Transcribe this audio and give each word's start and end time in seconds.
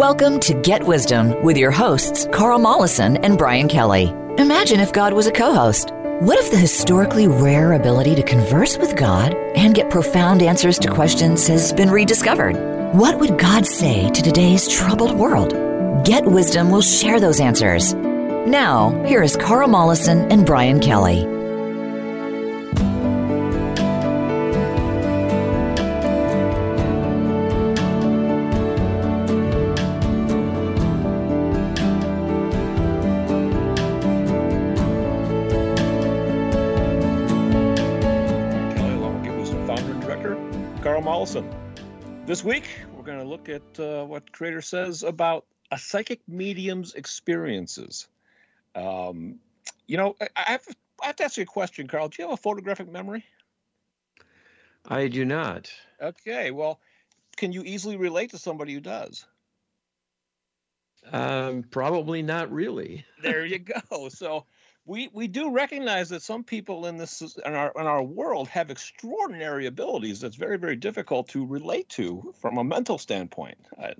Welcome 0.00 0.40
to 0.40 0.54
Get 0.54 0.86
Wisdom 0.86 1.42
with 1.42 1.58
your 1.58 1.70
hosts, 1.70 2.26
Carl 2.32 2.58
Mollison 2.58 3.18
and 3.18 3.36
Brian 3.36 3.68
Kelly. 3.68 4.04
Imagine 4.38 4.80
if 4.80 4.94
God 4.94 5.12
was 5.12 5.26
a 5.26 5.30
co 5.30 5.52
host. 5.52 5.90
What 6.20 6.38
if 6.38 6.50
the 6.50 6.56
historically 6.56 7.28
rare 7.28 7.74
ability 7.74 8.14
to 8.14 8.22
converse 8.22 8.78
with 8.78 8.96
God 8.96 9.34
and 9.54 9.74
get 9.74 9.90
profound 9.90 10.40
answers 10.40 10.78
to 10.78 10.90
questions 10.90 11.46
has 11.48 11.74
been 11.74 11.90
rediscovered? 11.90 12.56
What 12.94 13.18
would 13.18 13.38
God 13.38 13.66
say 13.66 14.08
to 14.08 14.22
today's 14.22 14.66
troubled 14.66 15.12
world? 15.12 15.52
Get 16.06 16.24
Wisdom 16.24 16.70
will 16.70 16.80
share 16.80 17.20
those 17.20 17.38
answers. 17.38 17.92
Now, 17.92 19.04
here 19.04 19.22
is 19.22 19.36
Carl 19.36 19.68
Mollison 19.68 20.32
and 20.32 20.46
Brian 20.46 20.80
Kelly. 20.80 21.26
This 42.30 42.44
week, 42.44 42.68
we're 42.94 43.02
going 43.02 43.18
to 43.18 43.24
look 43.24 43.48
at 43.48 43.80
uh, 43.80 44.04
what 44.04 44.30
Creator 44.30 44.62
says 44.62 45.02
about 45.02 45.46
a 45.72 45.76
psychic 45.76 46.20
medium's 46.28 46.94
experiences. 46.94 48.06
Um, 48.76 49.40
you 49.88 49.96
know, 49.96 50.14
I 50.20 50.52
have, 50.52 50.62
I 51.02 51.06
have 51.06 51.16
to 51.16 51.24
ask 51.24 51.38
you 51.38 51.42
a 51.42 51.46
question, 51.46 51.88
Carl. 51.88 52.06
Do 52.06 52.22
you 52.22 52.28
have 52.28 52.34
a 52.34 52.40
photographic 52.40 52.88
memory? 52.88 53.24
I 54.86 55.08
do 55.08 55.24
not. 55.24 55.72
Okay, 56.00 56.52
well, 56.52 56.78
can 57.36 57.50
you 57.50 57.64
easily 57.64 57.96
relate 57.96 58.30
to 58.30 58.38
somebody 58.38 58.74
who 58.74 58.80
does? 58.80 59.26
Um, 61.10 61.64
probably 61.64 62.22
not 62.22 62.52
really. 62.52 63.06
there 63.24 63.44
you 63.44 63.58
go. 63.58 64.08
So, 64.08 64.46
we 64.86 65.08
we 65.12 65.28
do 65.28 65.50
recognize 65.50 66.08
that 66.08 66.22
some 66.22 66.42
people 66.42 66.86
in 66.86 66.96
this 66.96 67.20
in 67.44 67.54
our 67.54 67.72
in 67.76 67.86
our 67.86 68.02
world 68.02 68.48
have 68.48 68.70
extraordinary 68.70 69.66
abilities 69.66 70.20
that's 70.20 70.36
very 70.36 70.58
very 70.58 70.76
difficult 70.76 71.28
to 71.28 71.46
relate 71.46 71.88
to 71.90 72.34
from 72.40 72.58
a 72.58 72.64
mental 72.64 72.98
standpoint. 72.98 73.58
Uh, 73.80 73.92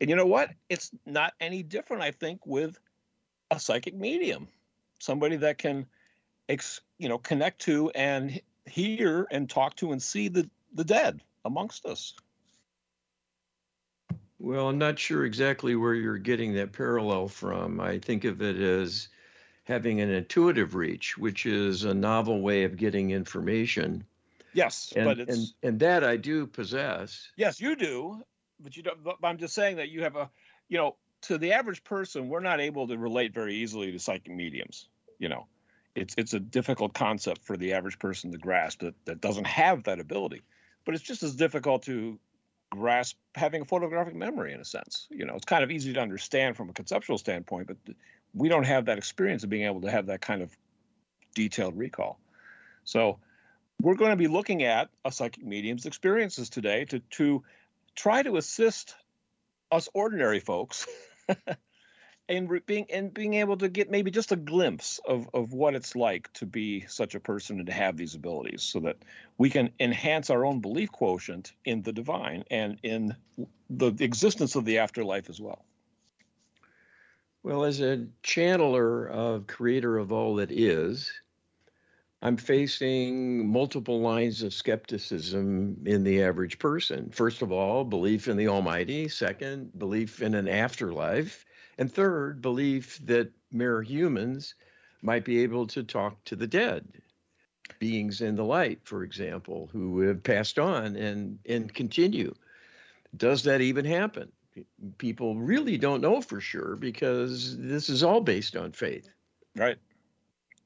and 0.00 0.10
you 0.10 0.16
know 0.16 0.26
what? 0.26 0.50
It's 0.68 0.90
not 1.06 1.34
any 1.40 1.62
different, 1.62 2.02
I 2.02 2.10
think, 2.10 2.46
with 2.46 2.78
a 3.50 3.58
psychic 3.58 3.94
medium, 3.94 4.48
somebody 4.98 5.36
that 5.36 5.58
can, 5.58 5.86
ex, 6.48 6.80
you 6.98 7.08
know, 7.08 7.18
connect 7.18 7.62
to 7.62 7.90
and 7.90 8.40
hear 8.66 9.26
and 9.30 9.48
talk 9.48 9.76
to 9.76 9.92
and 9.92 10.02
see 10.02 10.28
the 10.28 10.48
the 10.74 10.84
dead 10.84 11.20
amongst 11.44 11.86
us. 11.86 12.14
Well, 14.38 14.68
I'm 14.68 14.78
not 14.78 14.98
sure 14.98 15.26
exactly 15.26 15.74
where 15.74 15.94
you're 15.94 16.16
getting 16.16 16.54
that 16.54 16.72
parallel 16.72 17.28
from. 17.28 17.78
I 17.78 17.98
think 17.98 18.24
of 18.24 18.40
it 18.40 18.56
as 18.56 19.08
having 19.70 20.00
an 20.00 20.10
intuitive 20.10 20.74
reach, 20.74 21.16
which 21.16 21.46
is 21.46 21.84
a 21.84 21.94
novel 21.94 22.40
way 22.40 22.64
of 22.64 22.76
getting 22.76 23.12
information. 23.12 24.04
Yes, 24.52 24.92
and, 24.96 25.04
but 25.04 25.20
it's 25.20 25.36
and, 25.36 25.46
and 25.62 25.80
that 25.80 26.02
I 26.02 26.16
do 26.16 26.46
possess. 26.46 27.28
Yes, 27.36 27.60
you 27.60 27.76
do, 27.76 28.22
but 28.58 28.76
you 28.76 28.82
don't. 28.82 29.02
But 29.04 29.16
I'm 29.22 29.38
just 29.38 29.54
saying 29.54 29.76
that 29.76 29.90
you 29.90 30.02
have 30.02 30.16
a, 30.16 30.28
you 30.68 30.76
know, 30.76 30.96
to 31.22 31.38
the 31.38 31.52
average 31.52 31.84
person, 31.84 32.28
we're 32.28 32.40
not 32.40 32.60
able 32.60 32.88
to 32.88 32.98
relate 32.98 33.32
very 33.32 33.54
easily 33.54 33.92
to 33.92 33.98
psychic 33.98 34.32
mediums. 34.32 34.88
You 35.18 35.28
know, 35.28 35.46
it's 35.94 36.14
it's 36.18 36.34
a 36.34 36.40
difficult 36.40 36.92
concept 36.92 37.44
for 37.44 37.56
the 37.56 37.74
average 37.74 37.98
person 37.98 38.32
to 38.32 38.38
grasp 38.38 38.80
that 38.80 38.94
that 39.04 39.20
doesn't 39.20 39.46
have 39.46 39.84
that 39.84 40.00
ability. 40.00 40.42
But 40.84 40.94
it's 40.94 41.04
just 41.04 41.22
as 41.22 41.36
difficult 41.36 41.84
to 41.84 42.18
grasp 42.70 43.16
having 43.34 43.62
a 43.62 43.64
photographic 43.64 44.14
memory 44.14 44.52
in 44.52 44.60
a 44.60 44.64
sense. 44.64 45.06
You 45.10 45.26
know, 45.26 45.34
it's 45.34 45.44
kind 45.44 45.62
of 45.62 45.70
easy 45.70 45.92
to 45.92 46.00
understand 46.00 46.56
from 46.56 46.70
a 46.70 46.72
conceptual 46.72 47.18
standpoint, 47.18 47.68
but 47.68 47.76
we 48.34 48.48
don't 48.48 48.64
have 48.64 48.86
that 48.86 48.98
experience 48.98 49.44
of 49.44 49.50
being 49.50 49.64
able 49.64 49.82
to 49.82 49.90
have 49.90 50.06
that 50.06 50.20
kind 50.20 50.42
of 50.42 50.56
detailed 51.34 51.76
recall. 51.76 52.18
So 52.84 53.18
we're 53.80 53.94
going 53.94 54.10
to 54.10 54.16
be 54.16 54.28
looking 54.28 54.62
at 54.62 54.90
a 55.04 55.12
psychic 55.12 55.44
medium's 55.44 55.86
experiences 55.86 56.50
today 56.50 56.84
to 56.86 57.00
to 57.10 57.42
try 57.94 58.22
to 58.22 58.36
assist 58.36 58.94
us 59.70 59.88
ordinary 59.94 60.40
folks 60.40 60.86
in 62.28 62.60
being 62.66 62.86
and 62.90 63.12
being 63.12 63.34
able 63.34 63.56
to 63.56 63.68
get 63.68 63.90
maybe 63.90 64.10
just 64.10 64.32
a 64.32 64.36
glimpse 64.36 65.00
of 65.06 65.28
of 65.34 65.52
what 65.52 65.74
it's 65.74 65.96
like 65.96 66.32
to 66.34 66.46
be 66.46 66.84
such 66.88 67.14
a 67.14 67.20
person 67.20 67.58
and 67.58 67.66
to 67.66 67.72
have 67.72 67.96
these 67.96 68.14
abilities 68.14 68.62
so 68.62 68.80
that 68.80 68.96
we 69.38 69.50
can 69.50 69.70
enhance 69.80 70.30
our 70.30 70.44
own 70.44 70.60
belief 70.60 70.90
quotient 70.92 71.52
in 71.64 71.82
the 71.82 71.92
divine 71.92 72.44
and 72.50 72.78
in 72.82 73.14
the 73.68 73.92
existence 74.00 74.56
of 74.56 74.64
the 74.64 74.78
afterlife 74.78 75.28
as 75.30 75.40
well. 75.40 75.64
Well, 77.42 77.64
as 77.64 77.80
a 77.80 78.06
channeler 78.22 79.08
of 79.10 79.46
creator 79.46 79.96
of 79.96 80.12
all 80.12 80.36
that 80.36 80.50
is, 80.52 81.10
I'm 82.20 82.36
facing 82.36 83.48
multiple 83.48 84.00
lines 84.00 84.42
of 84.42 84.52
skepticism 84.52 85.78
in 85.86 86.04
the 86.04 86.22
average 86.22 86.58
person. 86.58 87.08
First 87.10 87.40
of 87.40 87.50
all, 87.50 87.82
belief 87.84 88.28
in 88.28 88.36
the 88.36 88.48
Almighty. 88.48 89.08
Second, 89.08 89.78
belief 89.78 90.20
in 90.20 90.34
an 90.34 90.48
afterlife. 90.48 91.46
And 91.78 91.90
third, 91.90 92.42
belief 92.42 93.00
that 93.06 93.32
mere 93.50 93.80
humans 93.80 94.54
might 95.00 95.24
be 95.24 95.42
able 95.42 95.66
to 95.68 95.82
talk 95.82 96.22
to 96.24 96.36
the 96.36 96.46
dead, 96.46 96.86
beings 97.78 98.20
in 98.20 98.36
the 98.36 98.44
light, 98.44 98.80
for 98.84 99.02
example, 99.02 99.70
who 99.72 100.00
have 100.00 100.22
passed 100.22 100.58
on 100.58 100.94
and, 100.94 101.38
and 101.48 101.72
continue. 101.72 102.34
Does 103.16 103.44
that 103.44 103.62
even 103.62 103.86
happen? 103.86 104.30
People 104.98 105.36
really 105.36 105.78
don't 105.78 106.00
know 106.00 106.20
for 106.20 106.40
sure 106.40 106.76
because 106.76 107.56
this 107.58 107.88
is 107.88 108.02
all 108.02 108.20
based 108.20 108.56
on 108.56 108.72
faith. 108.72 109.08
Right. 109.56 109.78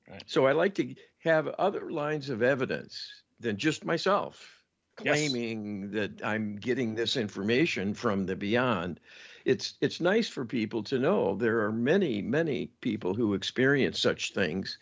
right. 0.08 0.22
So 0.26 0.46
I 0.46 0.52
like 0.52 0.74
to 0.76 0.94
have 1.18 1.48
other 1.48 1.90
lines 1.90 2.30
of 2.30 2.42
evidence 2.42 3.22
than 3.40 3.56
just 3.56 3.84
myself 3.84 4.62
claiming 4.96 5.82
yes. 5.82 5.92
that 5.92 6.26
I'm 6.26 6.56
getting 6.56 6.94
this 6.94 7.16
information 7.16 7.94
from 7.94 8.26
the 8.26 8.36
beyond. 8.36 9.00
It's 9.44 9.74
it's 9.80 10.00
nice 10.00 10.28
for 10.28 10.44
people 10.44 10.82
to 10.84 10.98
know 10.98 11.34
there 11.34 11.64
are 11.64 11.72
many 11.72 12.22
many 12.22 12.70
people 12.80 13.14
who 13.14 13.34
experience 13.34 14.00
such 14.00 14.32
things 14.32 14.78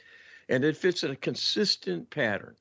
and 0.49 0.65
it 0.65 0.77
fits 0.77 1.03
in 1.03 1.11
a 1.11 1.17
consistent 1.17 2.11
pattern. 2.11 2.55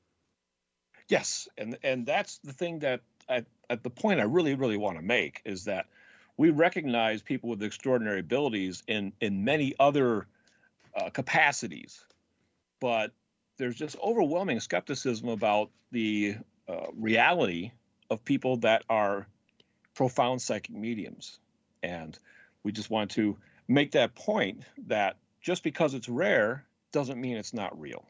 Yes, 1.07 1.47
and 1.57 1.78
and 1.84 2.06
that's 2.06 2.38
the 2.40 2.53
thing 2.53 2.79
that 2.79 3.01
I, 3.29 3.45
at 3.69 3.84
the 3.84 3.90
point 3.90 4.19
I 4.19 4.23
really 4.23 4.56
really 4.56 4.78
want 4.78 4.97
to 4.97 5.03
make 5.03 5.41
is 5.45 5.66
that 5.66 5.88
we 6.37 6.49
recognize 6.49 7.21
people 7.21 7.49
with 7.49 7.63
extraordinary 7.63 8.19
abilities 8.19 8.83
in 8.87 9.13
in 9.21 9.43
many 9.43 9.73
other 9.79 10.27
uh, 10.95 11.09
capacities, 11.09 12.03
but 12.79 13.11
there's 13.57 13.75
just 13.75 13.95
overwhelming 14.03 14.59
skepticism 14.59 15.29
about 15.29 15.69
the 15.91 16.35
uh, 16.67 16.87
reality 16.97 17.71
of 18.09 18.23
people 18.25 18.57
that 18.57 18.83
are 18.89 19.27
profound 19.93 20.41
psychic 20.41 20.75
mediums, 20.75 21.39
and 21.83 22.17
we 22.63 22.71
just 22.71 22.89
want 22.89 23.11
to 23.11 23.37
make 23.67 23.91
that 23.91 24.15
point 24.15 24.61
that 24.87 25.17
just 25.41 25.63
because 25.63 25.93
it's 25.93 26.09
rare 26.09 26.65
doesn't 26.91 27.19
mean 27.19 27.37
it's 27.37 27.53
not 27.53 27.79
real. 27.79 28.05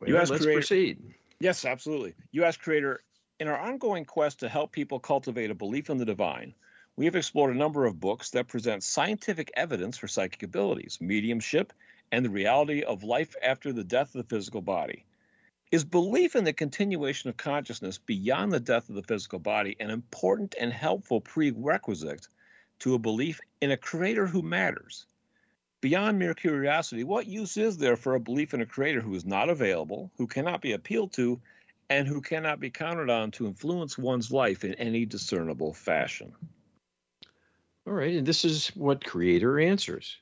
Well, 0.00 0.10
let's 0.10 0.30
creator, 0.30 0.52
proceed. 0.52 1.14
Yes, 1.40 1.64
absolutely. 1.64 2.14
U.S. 2.32 2.56
creator 2.56 3.02
in 3.38 3.48
our 3.48 3.58
ongoing 3.58 4.04
quest 4.04 4.40
to 4.40 4.48
help 4.48 4.72
people 4.72 4.98
cultivate 4.98 5.50
a 5.50 5.54
belief 5.54 5.90
in 5.90 5.98
the 5.98 6.04
divine, 6.04 6.54
we 6.96 7.04
have 7.04 7.16
explored 7.16 7.54
a 7.54 7.58
number 7.58 7.84
of 7.84 8.00
books 8.00 8.30
that 8.30 8.48
present 8.48 8.82
scientific 8.82 9.50
evidence 9.54 9.98
for 9.98 10.08
psychic 10.08 10.42
abilities, 10.42 10.98
mediumship, 11.00 11.74
and 12.10 12.24
the 12.24 12.30
reality 12.30 12.82
of 12.82 13.02
life 13.02 13.36
after 13.42 13.72
the 13.72 13.84
death 13.84 14.14
of 14.14 14.26
the 14.26 14.34
physical 14.34 14.62
body. 14.62 15.04
Is 15.70 15.84
belief 15.84 16.36
in 16.36 16.44
the 16.44 16.52
continuation 16.52 17.28
of 17.28 17.36
consciousness 17.36 17.98
beyond 17.98 18.52
the 18.52 18.60
death 18.60 18.88
of 18.88 18.94
the 18.94 19.02
physical 19.02 19.40
body 19.40 19.76
an 19.80 19.90
important 19.90 20.54
and 20.58 20.72
helpful 20.72 21.20
prerequisite 21.20 22.28
to 22.78 22.94
a 22.94 22.98
belief 22.98 23.40
in 23.60 23.70
a 23.70 23.76
creator 23.76 24.26
who 24.26 24.40
matters? 24.40 25.06
Beyond 25.82 26.18
mere 26.18 26.34
curiosity, 26.34 27.04
what 27.04 27.26
use 27.26 27.58
is 27.58 27.76
there 27.76 27.96
for 27.96 28.14
a 28.14 28.20
belief 28.20 28.54
in 28.54 28.62
a 28.62 28.66
creator 28.66 29.00
who 29.00 29.14
is 29.14 29.26
not 29.26 29.50
available, 29.50 30.10
who 30.16 30.26
cannot 30.26 30.62
be 30.62 30.72
appealed 30.72 31.12
to, 31.14 31.40
and 31.90 32.08
who 32.08 32.20
cannot 32.20 32.60
be 32.60 32.70
counted 32.70 33.10
on 33.10 33.30
to 33.32 33.46
influence 33.46 33.96
one's 33.96 34.30
life 34.30 34.64
in 34.64 34.74
any 34.74 35.04
discernible 35.04 35.72
fashion. 35.72 36.32
All 37.86 37.92
right, 37.92 38.16
and 38.16 38.26
this 38.26 38.44
is 38.44 38.68
what 38.68 39.04
Creator 39.04 39.60
answers. 39.60 40.16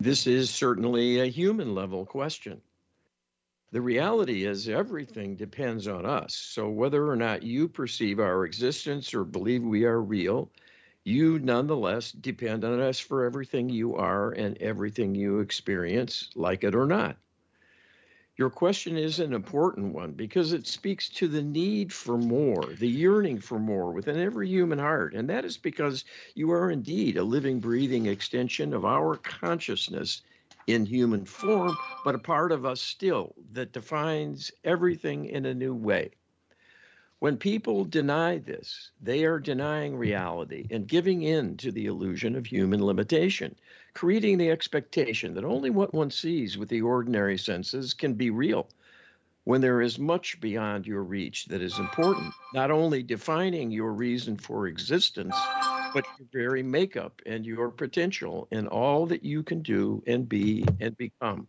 This 0.00 0.26
is 0.26 0.50
certainly 0.50 1.20
a 1.20 1.26
human 1.26 1.74
level 1.74 2.06
question. 2.06 2.60
The 3.72 3.80
reality 3.80 4.44
is, 4.44 4.68
everything 4.68 5.34
depends 5.34 5.88
on 5.88 6.04
us. 6.04 6.34
So, 6.34 6.68
whether 6.68 7.08
or 7.08 7.16
not 7.16 7.42
you 7.42 7.68
perceive 7.68 8.20
our 8.20 8.44
existence 8.44 9.14
or 9.14 9.24
believe 9.24 9.62
we 9.62 9.84
are 9.84 10.02
real, 10.02 10.50
you 11.04 11.38
nonetheless 11.38 12.12
depend 12.12 12.64
on 12.64 12.80
us 12.80 13.00
for 13.00 13.24
everything 13.24 13.68
you 13.68 13.96
are 13.96 14.32
and 14.32 14.58
everything 14.58 15.14
you 15.14 15.40
experience, 15.40 16.30
like 16.34 16.64
it 16.64 16.74
or 16.74 16.86
not. 16.86 17.16
Your 18.38 18.48
question 18.48 18.96
is 18.96 19.20
an 19.20 19.34
important 19.34 19.92
one 19.92 20.12
because 20.12 20.54
it 20.54 20.66
speaks 20.66 21.10
to 21.10 21.28
the 21.28 21.42
need 21.42 21.92
for 21.92 22.16
more, 22.16 22.64
the 22.78 22.88
yearning 22.88 23.38
for 23.38 23.58
more 23.58 23.92
within 23.92 24.18
every 24.18 24.48
human 24.48 24.78
heart. 24.78 25.14
And 25.14 25.28
that 25.28 25.44
is 25.44 25.58
because 25.58 26.06
you 26.34 26.50
are 26.50 26.70
indeed 26.70 27.18
a 27.18 27.24
living, 27.24 27.60
breathing 27.60 28.06
extension 28.06 28.72
of 28.72 28.86
our 28.86 29.16
consciousness 29.16 30.22
in 30.66 30.86
human 30.86 31.26
form, 31.26 31.76
but 32.04 32.14
a 32.14 32.18
part 32.18 32.52
of 32.52 32.64
us 32.64 32.80
still 32.80 33.34
that 33.52 33.72
defines 33.72 34.50
everything 34.64 35.26
in 35.26 35.44
a 35.44 35.54
new 35.54 35.74
way. 35.74 36.12
When 37.18 37.36
people 37.36 37.84
deny 37.84 38.38
this, 38.38 38.90
they 39.00 39.24
are 39.24 39.38
denying 39.38 39.96
reality 39.96 40.66
and 40.70 40.88
giving 40.88 41.22
in 41.22 41.56
to 41.58 41.70
the 41.70 41.86
illusion 41.86 42.34
of 42.34 42.46
human 42.46 42.84
limitation, 42.84 43.54
creating 43.94 44.38
the 44.38 44.50
expectation 44.50 45.34
that 45.34 45.44
only 45.44 45.70
what 45.70 45.94
one 45.94 46.10
sees 46.10 46.56
with 46.56 46.68
the 46.68 46.82
ordinary 46.82 47.38
senses 47.38 47.94
can 47.94 48.14
be 48.14 48.30
real, 48.30 48.68
when 49.44 49.60
there 49.60 49.80
is 49.80 49.98
much 49.98 50.40
beyond 50.40 50.86
your 50.86 51.02
reach 51.02 51.46
that 51.46 51.62
is 51.62 51.78
important, 51.78 52.32
not 52.54 52.70
only 52.70 53.02
defining 53.02 53.70
your 53.70 53.92
reason 53.92 54.36
for 54.36 54.66
existence, 54.66 55.36
but 55.92 56.06
your 56.18 56.28
very 56.32 56.62
makeup 56.62 57.20
and 57.26 57.44
your 57.44 57.68
potential 57.70 58.48
and 58.52 58.68
all 58.68 59.06
that 59.06 59.24
you 59.24 59.42
can 59.42 59.60
do 59.62 60.02
and 60.06 60.28
be 60.28 60.64
and 60.80 60.96
become. 60.96 61.48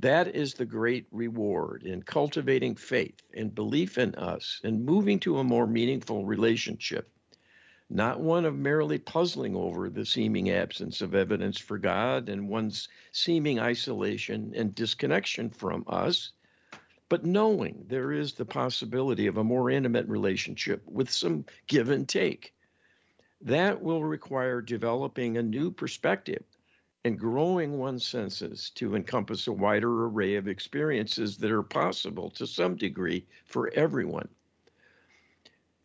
That 0.00 0.34
is 0.34 0.52
the 0.54 0.66
great 0.66 1.06
reward 1.10 1.84
in 1.84 2.02
cultivating 2.02 2.74
faith 2.74 3.22
and 3.34 3.54
belief 3.54 3.96
in 3.96 4.14
us 4.16 4.60
and 4.62 4.84
moving 4.84 5.18
to 5.20 5.38
a 5.38 5.44
more 5.44 5.66
meaningful 5.66 6.26
relationship, 6.26 7.08
not 7.88 8.20
one 8.20 8.44
of 8.44 8.56
merely 8.56 8.98
puzzling 8.98 9.54
over 9.54 9.88
the 9.88 10.04
seeming 10.04 10.50
absence 10.50 11.00
of 11.00 11.14
evidence 11.14 11.58
for 11.58 11.78
God 11.78 12.28
and 12.28 12.48
one's 12.48 12.88
seeming 13.12 13.60
isolation 13.60 14.52
and 14.56 14.74
disconnection 14.74 15.50
from 15.50 15.84
us, 15.86 16.32
but 17.08 17.24
knowing 17.24 17.84
there 17.88 18.10
is 18.10 18.32
the 18.32 18.44
possibility 18.44 19.28
of 19.28 19.36
a 19.36 19.44
more 19.44 19.70
intimate 19.70 20.08
relationship 20.08 20.82
with 20.86 21.10
some 21.10 21.44
give 21.68 21.88
and 21.88 22.08
take. 22.08 22.52
That 23.42 23.80
will 23.80 24.02
require 24.02 24.60
developing 24.60 25.36
a 25.36 25.42
new 25.42 25.70
perspective 25.70 26.42
and 27.04 27.16
growing 27.16 27.78
one's 27.78 28.04
senses 28.04 28.70
to 28.70 28.96
encompass 28.96 29.46
a 29.46 29.52
wider 29.52 30.06
array 30.06 30.34
of 30.34 30.48
experiences 30.48 31.36
that 31.36 31.52
are 31.52 31.62
possible 31.62 32.30
to 32.30 32.48
some 32.48 32.74
degree 32.74 33.26
for 33.44 33.70
everyone 33.74 34.28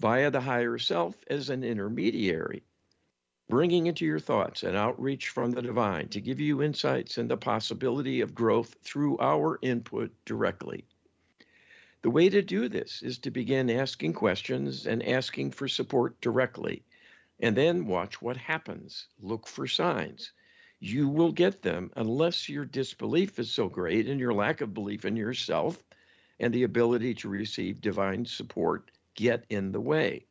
via 0.01 0.31
the 0.31 0.41
higher 0.41 0.79
self 0.79 1.15
as 1.27 1.51
an 1.51 1.63
intermediary, 1.63 2.63
bringing 3.47 3.85
into 3.85 4.03
your 4.03 4.19
thoughts 4.19 4.63
an 4.63 4.75
outreach 4.75 5.29
from 5.29 5.51
the 5.51 5.61
divine 5.61 6.07
to 6.09 6.19
give 6.19 6.39
you 6.39 6.63
insights 6.63 7.19
and 7.19 7.29
the 7.29 7.37
possibility 7.37 8.19
of 8.19 8.33
growth 8.33 8.75
through 8.81 9.15
our 9.19 9.59
input 9.61 10.11
directly. 10.25 10.83
The 12.01 12.09
way 12.09 12.29
to 12.29 12.41
do 12.41 12.67
this 12.67 13.03
is 13.03 13.19
to 13.19 13.29
begin 13.29 13.69
asking 13.69 14.13
questions 14.13 14.87
and 14.87 15.07
asking 15.07 15.51
for 15.51 15.67
support 15.67 16.19
directly, 16.19 16.83
and 17.39 17.55
then 17.55 17.85
watch 17.85 18.23
what 18.23 18.37
happens. 18.37 19.07
Look 19.21 19.45
for 19.45 19.67
signs 19.67 20.31
you 20.83 21.07
will 21.07 21.31
get 21.31 21.61
them 21.61 21.91
unless 21.95 22.49
your 22.49 22.65
disbelief 22.65 23.37
is 23.37 23.51
so 23.51 23.69
great 23.69 24.07
and 24.07 24.19
your 24.19 24.33
lack 24.33 24.61
of 24.61 24.73
belief 24.73 25.05
in 25.05 25.15
yourself 25.15 25.83
and 26.39 26.51
the 26.51 26.63
ability 26.63 27.13
to 27.13 27.29
receive 27.29 27.79
divine 27.79 28.25
support 28.25 28.89
get 29.15 29.45
in 29.49 29.71
the 29.71 29.81
way. 29.81 30.25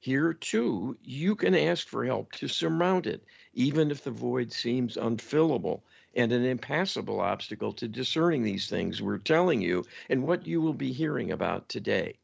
Here, 0.00 0.32
too, 0.32 0.96
you 1.02 1.34
can 1.34 1.54
ask 1.54 1.88
for 1.88 2.04
help 2.04 2.30
to 2.32 2.46
surmount 2.46 3.06
it, 3.06 3.24
even 3.54 3.90
if 3.90 4.04
the 4.04 4.12
void 4.12 4.52
seems 4.52 4.96
unfillable 4.96 5.82
and 6.14 6.30
an 6.30 6.44
impassable 6.44 7.20
obstacle 7.20 7.72
to 7.72 7.88
discerning 7.88 8.42
these 8.42 8.68
things 8.68 9.02
we're 9.02 9.18
telling 9.18 9.60
you 9.60 9.84
and 10.08 10.22
what 10.22 10.46
you 10.46 10.60
will 10.60 10.74
be 10.74 10.92
hearing 10.92 11.32
about 11.32 11.68
today. 11.68 12.16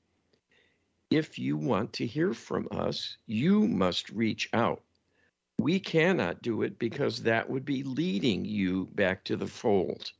If 1.11 1.38
you 1.38 1.56
want 1.56 1.93
to 1.94 2.06
hear 2.06 2.32
from 2.32 2.69
us, 2.70 3.17
you 3.27 3.67
must 3.67 4.11
reach 4.11 4.49
out. 4.53 4.82
We 5.59 5.81
cannot 5.81 6.43
do 6.43 6.62
it 6.62 6.79
because 6.79 7.23
that 7.23 7.49
would 7.49 7.65
be 7.65 7.82
leading 7.82 8.44
you 8.44 8.87
back 8.94 9.25
to 9.25 9.37
the 9.37 9.47
fold. 9.47 10.12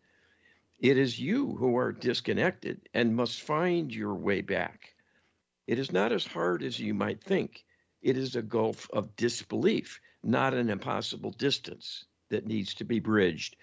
It 0.81 0.99
is 0.99 1.19
you 1.19 1.55
who 1.57 1.77
are 1.77 1.93
disconnected 1.93 2.89
and 2.95 3.17
must 3.17 3.43
find 3.43 3.95
your 3.95 4.15
way 4.15 4.41
back. 4.41 4.94
It 5.67 5.79
is 5.79 5.93
not 5.93 6.13
as 6.13 6.27
hard 6.27 6.63
as 6.63 6.79
you 6.79 6.95
might 6.95 7.23
think. 7.23 7.65
It 8.03 8.17
is 8.17 8.37
a 8.37 8.43
gulf 8.43 8.89
of 8.93 9.17
disbelief, 9.17 10.01
not 10.23 10.53
an 10.53 10.69
impossible 10.69 11.31
distance 11.31 12.05
that 12.29 12.47
needs 12.47 12.75
to 12.75 12.85
be 12.85 13.01
bridged, 13.01 13.57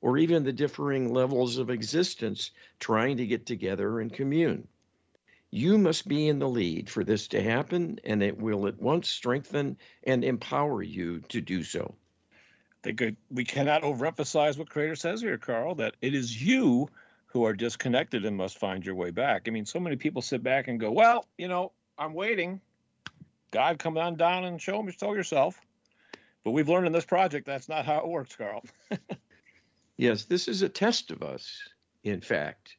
or 0.00 0.16
even 0.16 0.44
the 0.44 0.52
differing 0.52 1.12
levels 1.12 1.58
of 1.58 1.70
existence 1.70 2.52
trying 2.78 3.16
to 3.16 3.26
get 3.26 3.46
together 3.46 4.00
and 4.00 4.12
commune. 4.12 4.68
You 5.50 5.76
must 5.78 6.06
be 6.06 6.28
in 6.28 6.38
the 6.38 6.48
lead 6.48 6.88
for 6.88 7.02
this 7.02 7.26
to 7.28 7.42
happen, 7.42 7.98
and 8.04 8.22
it 8.22 8.38
will 8.38 8.68
at 8.68 8.80
once 8.80 9.10
strengthen 9.10 9.76
and 10.04 10.22
empower 10.22 10.82
you 10.82 11.20
to 11.30 11.40
do 11.40 11.64
so. 11.64 11.96
I 12.84 12.92
think 12.92 13.16
we 13.30 13.44
cannot 13.44 13.82
overemphasize 13.82 14.56
what 14.56 14.70
Creator 14.70 14.96
says 14.96 15.20
here, 15.20 15.36
Carl, 15.36 15.74
that 15.74 15.96
it 16.00 16.14
is 16.14 16.40
you 16.42 16.88
who 17.32 17.44
are 17.44 17.52
disconnected 17.52 18.24
and 18.24 18.36
must 18.36 18.58
find 18.58 18.84
your 18.84 18.94
way 18.94 19.10
back. 19.10 19.42
I 19.46 19.50
mean, 19.50 19.64
so 19.64 19.80
many 19.80 19.96
people 19.96 20.22
sit 20.22 20.42
back 20.42 20.68
and 20.68 20.80
go, 20.80 20.90
well, 20.90 21.26
you 21.38 21.48
know, 21.48 21.72
I'm 21.98 22.12
waiting. 22.12 22.60
God, 23.50 23.78
come 23.78 23.96
on 23.98 24.16
down 24.16 24.44
and 24.44 24.60
show 24.60 24.82
me, 24.82 24.92
show 24.92 25.14
yourself. 25.14 25.60
But 26.44 26.52
we've 26.52 26.68
learned 26.68 26.86
in 26.86 26.92
this 26.92 27.04
project 27.04 27.46
that's 27.46 27.68
not 27.68 27.84
how 27.84 27.98
it 27.98 28.08
works, 28.08 28.34
Carl. 28.34 28.64
yes, 29.96 30.24
this 30.24 30.48
is 30.48 30.62
a 30.62 30.68
test 30.68 31.10
of 31.10 31.22
us, 31.22 31.60
in 32.02 32.20
fact 32.20 32.76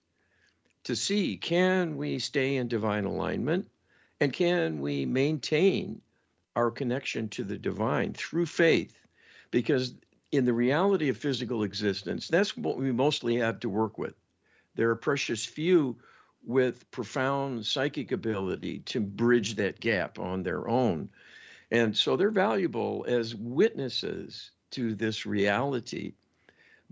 to 0.84 0.96
see 0.96 1.38
can 1.38 1.98
we 1.98 2.20
stay 2.20 2.58
in 2.58 2.68
divine 2.68 3.06
alignment 3.06 3.68
and 4.20 4.34
can 4.34 4.82
we 4.82 5.06
maintain 5.06 6.02
our 6.56 6.72
connection 6.72 7.30
to 7.30 7.44
the 7.44 7.58
divine 7.58 8.14
through 8.14 8.46
faith? 8.46 8.98
Because 9.52 9.96
in 10.32 10.46
the 10.46 10.54
reality 10.54 11.10
of 11.10 11.18
physical 11.18 11.64
existence, 11.64 12.28
that's 12.28 12.56
what 12.56 12.78
we 12.78 12.92
mostly 12.92 13.38
have 13.38 13.60
to 13.60 13.70
work 13.70 13.98
with. 13.98 14.14
There 14.76 14.90
are 14.90 14.96
precious 14.96 15.46
few 15.46 15.98
with 16.44 16.90
profound 16.92 17.66
psychic 17.66 18.12
ability 18.12 18.80
to 18.80 19.00
bridge 19.00 19.56
that 19.56 19.80
gap 19.80 20.20
on 20.20 20.44
their 20.44 20.68
own. 20.68 21.10
And 21.70 21.96
so 21.96 22.16
they're 22.16 22.32
valuable 22.32 23.06
as 23.08 23.36
witnesses 23.36 24.52
to 24.72 24.96
this 24.96 25.26
reality 25.26 26.14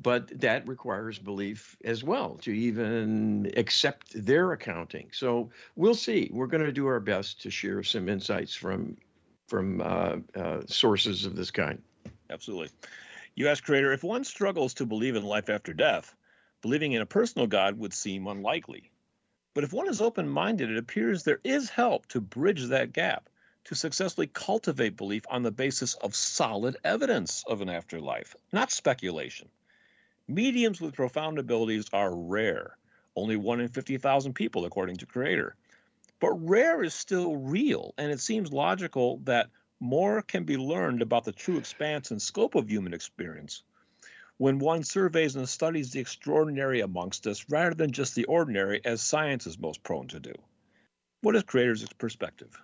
but 0.02 0.28
that 0.40 0.68
requires 0.68 1.20
belief 1.20 1.78
as 1.84 2.04
well 2.04 2.36
to 2.42 2.52
even 2.52 3.52
accept 3.58 4.12
their 4.26 4.52
accounting. 4.54 5.10
So 5.12 5.50
we'll 5.76 5.96
see. 5.96 6.30
We're 6.32 6.48
going 6.48 6.64
to 6.64 6.72
do 6.72 6.88
our 6.88 7.00
best 7.00 7.42
to 7.42 7.50
share 7.50 7.84
some 7.84 8.08
insights 8.10 8.56
from 8.56 8.98
from 9.48 9.82
uh, 9.82 10.18
uh, 10.36 10.62
sources 10.68 11.26
of 11.26 11.36
this 11.36 11.50
kind. 11.50 11.82
Absolutely. 12.30 12.70
You 13.36 13.48
ask 13.48 13.64
Creator 13.64 13.94
if 13.94 14.04
one 14.04 14.24
struggles 14.24 14.76
to 14.76 14.86
believe 14.86 15.16
in 15.16 15.24
life 15.24 15.50
after 15.50 15.74
death, 15.74 16.16
believing 16.62 16.94
in 16.94 17.02
a 17.02 17.06
personal 17.06 17.48
God 17.48 17.78
would 17.78 17.94
seem 17.94 18.28
unlikely. 18.28 18.92
But 19.54 19.64
if 19.64 19.74
one 19.74 19.88
is 19.88 20.02
open 20.02 20.30
minded, 20.30 20.70
it 20.70 20.78
appears 20.78 21.24
there 21.24 21.42
is 21.44 21.70
help 21.70 22.06
to 22.08 22.22
bridge 22.22 22.66
that 22.66 22.94
gap, 22.94 23.30
to 23.66 23.76
successfully 23.76 24.28
cultivate 24.28 24.96
belief 24.96 25.24
on 25.30 25.44
the 25.44 25.52
basis 25.52 25.94
of 25.96 26.16
solid 26.16 26.78
evidence 26.84 27.44
of 27.48 27.62
an 27.62 27.70
afterlife, 27.70 28.36
not 28.52 28.72
speculation. 28.72 29.50
Mediums 30.28 30.80
with 30.80 30.94
profound 30.96 31.40
abilities 31.40 31.90
are 31.92 32.16
rare, 32.16 32.78
only 33.16 33.36
1 33.36 33.62
in 33.62 33.68
50,000 33.68 34.34
people, 34.34 34.66
according 34.66 34.98
to 34.98 35.06
Creator. 35.06 35.56
But 36.20 36.34
rare 36.34 36.84
is 36.84 36.94
still 36.94 37.36
real, 37.36 37.94
and 37.98 38.12
it 38.12 38.20
seems 38.20 38.52
logical 38.52 39.18
that 39.24 39.50
more 39.80 40.22
can 40.22 40.44
be 40.44 40.58
learned 40.58 41.02
about 41.02 41.24
the 41.24 41.32
true 41.32 41.58
expanse 41.58 42.12
and 42.12 42.22
scope 42.22 42.56
of 42.56 42.70
human 42.70 42.94
experience 42.94 43.64
when 44.40 44.58
one 44.58 44.84
surveys 44.84 45.36
and 45.36 45.48
studies 45.48 45.92
the 45.92 46.00
extraordinary 46.00 46.80
amongst 46.80 47.28
us 47.28 47.46
rather 47.50 47.76
than 47.76 47.92
just 47.92 48.16
the 48.16 48.24
ordinary, 48.26 48.80
as 48.86 49.02
science 49.02 49.46
is 49.46 49.60
most 49.60 49.84
prone 49.84 50.08
to 50.08 50.18
do. 50.18 50.34
What 51.22 51.36
is 51.36 51.44
Creator's 51.44 51.86
perspective? 51.98 52.58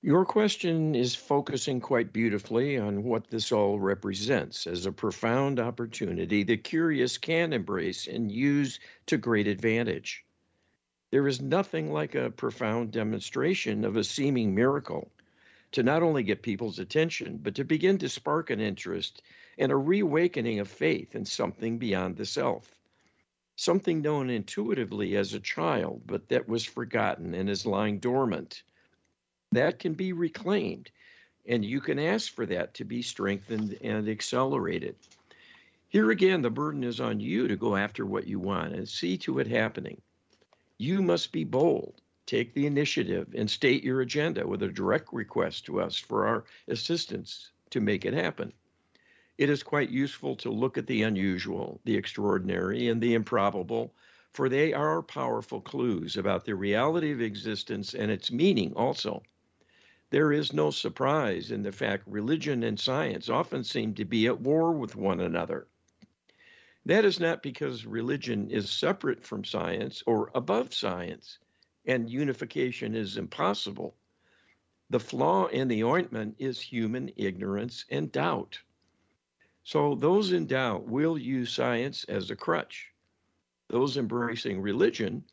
Your 0.00 0.24
question 0.24 0.94
is 0.94 1.16
focusing 1.16 1.80
quite 1.80 2.12
beautifully 2.12 2.78
on 2.78 3.02
what 3.02 3.28
this 3.30 3.50
all 3.50 3.80
represents 3.80 4.68
as 4.68 4.86
a 4.86 4.92
profound 4.92 5.58
opportunity 5.58 6.44
the 6.44 6.56
curious 6.56 7.18
can 7.18 7.52
embrace 7.52 8.06
and 8.06 8.30
use 8.30 8.78
to 9.06 9.18
great 9.18 9.48
advantage. 9.48 10.24
There 11.10 11.26
is 11.26 11.42
nothing 11.42 11.92
like 11.92 12.14
a 12.14 12.30
profound 12.30 12.92
demonstration 12.92 13.84
of 13.84 13.96
a 13.96 14.04
seeming 14.04 14.54
miracle 14.54 15.10
to 15.72 15.82
not 15.82 16.04
only 16.04 16.22
get 16.22 16.42
people's 16.42 16.78
attention, 16.78 17.40
but 17.42 17.56
to 17.56 17.64
begin 17.64 17.98
to 17.98 18.08
spark 18.08 18.50
an 18.50 18.60
interest 18.60 19.22
and 19.58 19.72
a 19.72 19.76
reawakening 19.76 20.60
of 20.60 20.68
faith 20.68 21.14
in 21.14 21.24
something 21.24 21.78
beyond 21.78 22.16
the 22.16 22.26
self. 22.26 22.70
Something 23.56 24.00
known 24.00 24.30
intuitively 24.30 25.16
as 25.16 25.34
a 25.34 25.40
child, 25.40 26.02
but 26.06 26.28
that 26.28 26.48
was 26.48 26.64
forgotten 26.64 27.34
and 27.34 27.50
is 27.50 27.66
lying 27.66 27.98
dormant 27.98 28.62
that 29.52 29.78
can 29.78 29.94
be 29.94 30.12
reclaimed. 30.12 30.90
And 31.46 31.64
you 31.64 31.80
can 31.80 31.98
ask 31.98 32.32
for 32.32 32.46
that 32.46 32.74
to 32.74 32.84
be 32.84 33.02
strengthened 33.02 33.78
and 33.82 34.08
accelerated. 34.08 34.96
Here 35.88 36.10
again, 36.10 36.42
the 36.42 36.50
burden 36.50 36.84
is 36.84 37.00
on 37.00 37.18
you 37.18 37.48
to 37.48 37.56
go 37.56 37.74
after 37.74 38.06
what 38.06 38.28
you 38.28 38.38
want 38.38 38.74
and 38.74 38.88
see 38.88 39.16
to 39.18 39.40
it 39.40 39.48
happening. 39.48 40.00
You 40.78 41.02
must 41.02 41.32
be 41.32 41.44
bold, 41.44 42.00
take 42.26 42.54
the 42.54 42.66
initiative, 42.66 43.34
and 43.34 43.50
state 43.50 43.82
your 43.82 44.02
agenda 44.02 44.46
with 44.46 44.62
a 44.62 44.68
direct 44.68 45.12
request 45.12 45.66
to 45.66 45.80
us 45.80 45.96
for 45.96 46.26
our 46.26 46.44
assistance 46.68 47.50
to 47.70 47.80
make 47.80 48.04
it 48.04 48.14
happen. 48.14 48.52
It 49.40 49.48
is 49.48 49.62
quite 49.62 49.88
useful 49.88 50.36
to 50.36 50.50
look 50.50 50.76
at 50.76 50.86
the 50.86 51.00
unusual, 51.00 51.80
the 51.84 51.96
extraordinary, 51.96 52.88
and 52.88 53.00
the 53.00 53.14
improbable, 53.14 53.94
for 54.34 54.50
they 54.50 54.74
are 54.74 55.02
powerful 55.02 55.62
clues 55.62 56.18
about 56.18 56.44
the 56.44 56.54
reality 56.54 57.10
of 57.10 57.22
existence 57.22 57.94
and 57.94 58.10
its 58.10 58.30
meaning 58.30 58.74
also. 58.74 59.22
There 60.10 60.30
is 60.30 60.52
no 60.52 60.70
surprise 60.70 61.50
in 61.50 61.62
the 61.62 61.72
fact 61.72 62.06
religion 62.06 62.62
and 62.62 62.78
science 62.78 63.30
often 63.30 63.64
seem 63.64 63.94
to 63.94 64.04
be 64.04 64.26
at 64.26 64.42
war 64.42 64.72
with 64.72 64.94
one 64.94 65.20
another. 65.20 65.68
That 66.84 67.06
is 67.06 67.18
not 67.18 67.42
because 67.42 67.86
religion 67.86 68.50
is 68.50 68.68
separate 68.68 69.24
from 69.24 69.44
science 69.44 70.02
or 70.06 70.30
above 70.34 70.74
science, 70.74 71.38
and 71.86 72.10
unification 72.10 72.94
is 72.94 73.16
impossible. 73.16 73.96
The 74.90 75.00
flaw 75.00 75.46
in 75.46 75.68
the 75.68 75.82
ointment 75.82 76.34
is 76.38 76.60
human 76.60 77.10
ignorance 77.16 77.86
and 77.88 78.12
doubt. 78.12 78.60
So 79.62 79.94
those 79.94 80.32
in 80.32 80.46
doubt 80.46 80.86
will 80.88 81.18
use 81.18 81.52
science 81.52 82.04
as 82.04 82.30
a 82.30 82.36
crutch. 82.36 82.88
Those 83.68 83.96
embracing 83.96 84.60
religion, 84.60 85.24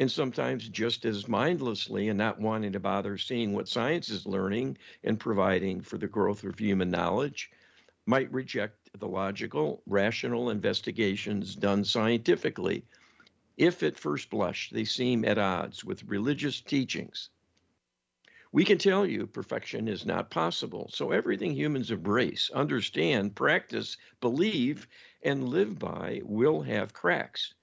and 0.00 0.10
sometimes 0.10 0.68
just 0.68 1.04
as 1.04 1.28
mindlessly 1.28 2.08
and 2.08 2.18
not 2.18 2.40
wanting 2.40 2.72
to 2.72 2.80
bother 2.80 3.16
seeing 3.16 3.52
what 3.52 3.68
science 3.68 4.08
is 4.08 4.26
learning 4.26 4.78
and 5.04 5.20
providing 5.20 5.80
for 5.80 5.98
the 5.98 6.08
growth 6.08 6.42
of 6.44 6.58
human 6.58 6.90
knowledge, 6.90 7.50
might 8.06 8.32
reject 8.32 8.90
the 8.98 9.08
logical, 9.08 9.82
rational 9.86 10.50
investigations 10.50 11.54
done 11.54 11.84
scientifically 11.84 12.84
if 13.56 13.82
at 13.82 13.98
first 13.98 14.30
blush 14.30 14.70
they 14.70 14.84
seem 14.84 15.24
at 15.24 15.38
odds 15.38 15.84
with 15.84 16.04
religious 16.04 16.60
teachings. 16.60 17.30
We 18.52 18.64
can 18.64 18.78
tell 18.78 19.06
you 19.06 19.26
perfection 19.26 19.88
is 19.88 20.06
not 20.06 20.30
possible. 20.30 20.88
So 20.92 21.10
everything 21.10 21.52
humans 21.52 21.90
embrace, 21.90 22.50
understand, 22.54 23.34
practice, 23.34 23.96
believe, 24.20 24.86
and 25.22 25.48
live 25.48 25.78
by 25.78 26.22
will 26.24 26.62
have 26.62 26.94
cracks, 26.94 27.54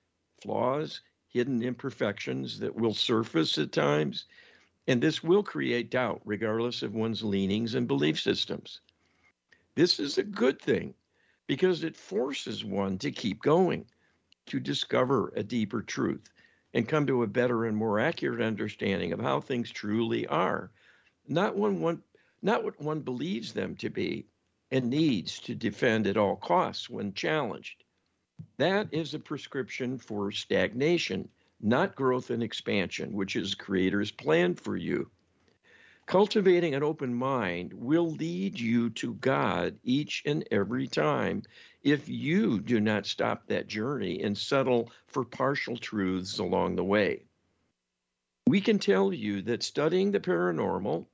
flaws, 0.42 1.02
hidden 1.30 1.64
imperfections 1.64 2.60
that 2.60 2.76
will 2.76 2.94
surface 2.94 3.58
at 3.58 3.72
times, 3.72 4.26
and 4.88 5.02
this 5.02 5.24
will 5.24 5.42
create 5.42 5.90
doubt 5.90 6.22
regardless 6.26 6.84
of 6.84 6.94
one's 6.94 7.24
leanings 7.24 7.76
and 7.76 7.88
belief 7.88 8.20
systems. 8.20 8.82
This 9.76 10.00
is 10.00 10.18
a 10.18 10.24
good 10.24 10.62
thing 10.62 10.94
because 11.48 11.84
it 11.84 11.98
forces 11.98 12.64
one 12.64 12.98
to 13.00 13.12
keep 13.12 13.42
going, 13.42 13.86
to 14.48 14.60
discover 14.60 15.34
a 15.36 15.44
deeper 15.44 15.82
truth, 15.82 16.30
and 16.74 16.88
come 16.88 17.06
to 17.08 17.24
a 17.24 17.28
better 17.28 17.66
and 17.66 17.78
more 17.78 18.00
accurate 18.00 18.42
understanding 18.42 19.14
of 19.14 19.20
how 19.20 19.40
things 19.40 19.70
truly 19.72 20.28
are 20.28 20.72
not 21.28 21.56
one, 21.56 21.80
one 21.80 22.04
not 22.42 22.64
what 22.64 22.80
one 22.82 23.00
believes 23.00 23.54
them 23.54 23.76
to 23.78 23.90
be 23.90 24.26
and 24.72 24.90
needs 24.90 25.40
to 25.40 25.56
defend 25.56 26.08
at 26.08 26.18
all 26.18 26.36
costs 26.36 26.90
when 26.90 27.14
challenged. 27.14 27.84
That 28.58 28.90
is 28.92 29.14
a 29.14 29.20
prescription 29.20 29.98
for 29.98 30.32
stagnation, 30.32 31.30
not 31.62 31.96
growth 31.96 32.30
and 32.30 32.44
expansion, 32.44 33.14
which 33.14 33.36
is 33.36 33.56
Creator's 33.56 34.12
plan 34.12 34.56
for 34.56 34.76
you. 34.76 35.10
Cultivating 36.06 36.76
an 36.76 36.84
open 36.84 37.14
mind 37.14 37.72
will 37.74 38.12
lead 38.12 38.60
you 38.60 38.90
to 38.90 39.14
God 39.14 39.78
each 39.84 40.24
and 40.26 40.46
every 40.52 40.88
time 40.88 41.44
if 41.84 42.08
you 42.08 42.60
do 42.60 42.80
not 42.80 43.06
stop 43.06 43.48
that 43.48 43.68
journey 43.68 44.22
and 44.22 44.38
settle 44.38 44.90
for 45.08 45.26
partial 45.26 45.76
truths 45.76 46.40
along 46.40 46.76
the 46.76 46.84
way. 46.84 47.24
We 48.48 48.62
can 48.62 48.80
tell 48.80 49.14
you 49.14 49.42
that 49.44 49.64
studying 49.64 50.12
the 50.12 50.20
paranormal 50.20 51.06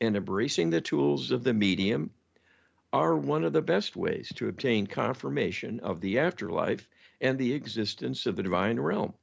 and 0.00 0.16
embracing 0.16 0.70
the 0.70 0.80
tools 0.80 1.30
of 1.30 1.44
the 1.44 1.54
medium 1.54 2.10
are 2.92 3.16
one 3.16 3.44
of 3.44 3.52
the 3.52 3.62
best 3.62 3.96
ways 3.96 4.32
to 4.36 4.48
obtain 4.48 4.86
confirmation 4.86 5.80
of 5.80 6.00
the 6.00 6.18
afterlife 6.18 6.88
and 7.20 7.38
the 7.38 7.52
existence 7.52 8.26
of 8.26 8.36
the 8.36 8.42
divine 8.42 8.78
realm, 8.78 9.14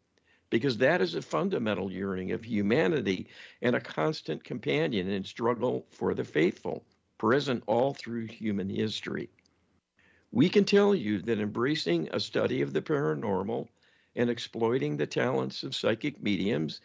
because 0.49 0.77
that 0.77 1.01
is 1.01 1.15
a 1.15 1.21
fundamental 1.21 1.91
yearning 1.91 2.31
of 2.31 2.43
humanity 2.43 3.27
and 3.61 3.75
a 3.75 3.81
constant 3.81 4.43
companion 4.43 5.09
in 5.09 5.23
struggle 5.23 5.85
for 5.91 6.13
the 6.13 6.23
faithful, 6.23 6.83
present 7.17 7.63
all 7.67 7.93
through 7.93 8.25
human 8.25 8.69
history. 8.69 9.29
We 10.33 10.47
can 10.47 10.63
tell 10.63 10.95
you 10.95 11.19
that 11.23 11.39
embracing 11.39 12.07
a 12.13 12.19
study 12.21 12.61
of 12.61 12.71
the 12.71 12.81
paranormal 12.81 13.67
and 14.15 14.29
exploiting 14.29 14.95
the 14.95 15.05
talents 15.05 15.61
of 15.61 15.75
psychic 15.75 16.21
mediums, 16.23 16.79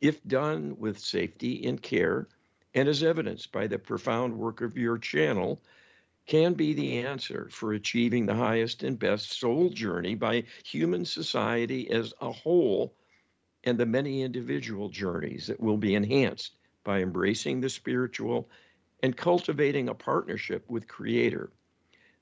if 0.00 0.22
done 0.22 0.78
with 0.78 1.00
safety 1.00 1.64
and 1.66 1.82
care, 1.82 2.28
and 2.74 2.88
as 2.88 3.02
evidenced 3.02 3.50
by 3.50 3.66
the 3.66 3.78
profound 3.80 4.38
work 4.38 4.60
of 4.60 4.78
your 4.78 4.98
channel, 4.98 5.60
can 6.26 6.54
be 6.54 6.74
the 6.74 6.98
answer 6.98 7.48
for 7.50 7.72
achieving 7.72 8.24
the 8.26 8.36
highest 8.36 8.84
and 8.84 9.00
best 9.00 9.32
soul 9.32 9.68
journey 9.70 10.14
by 10.14 10.44
human 10.64 11.04
society 11.04 11.90
as 11.90 12.14
a 12.20 12.30
whole 12.30 12.94
and 13.64 13.78
the 13.78 13.86
many 13.86 14.22
individual 14.22 14.88
journeys 14.88 15.48
that 15.48 15.58
will 15.58 15.76
be 15.76 15.96
enhanced 15.96 16.54
by 16.84 17.00
embracing 17.00 17.60
the 17.60 17.68
spiritual 17.68 18.48
and 19.02 19.16
cultivating 19.16 19.88
a 19.88 19.94
partnership 19.94 20.70
with 20.70 20.86
creator 20.86 21.50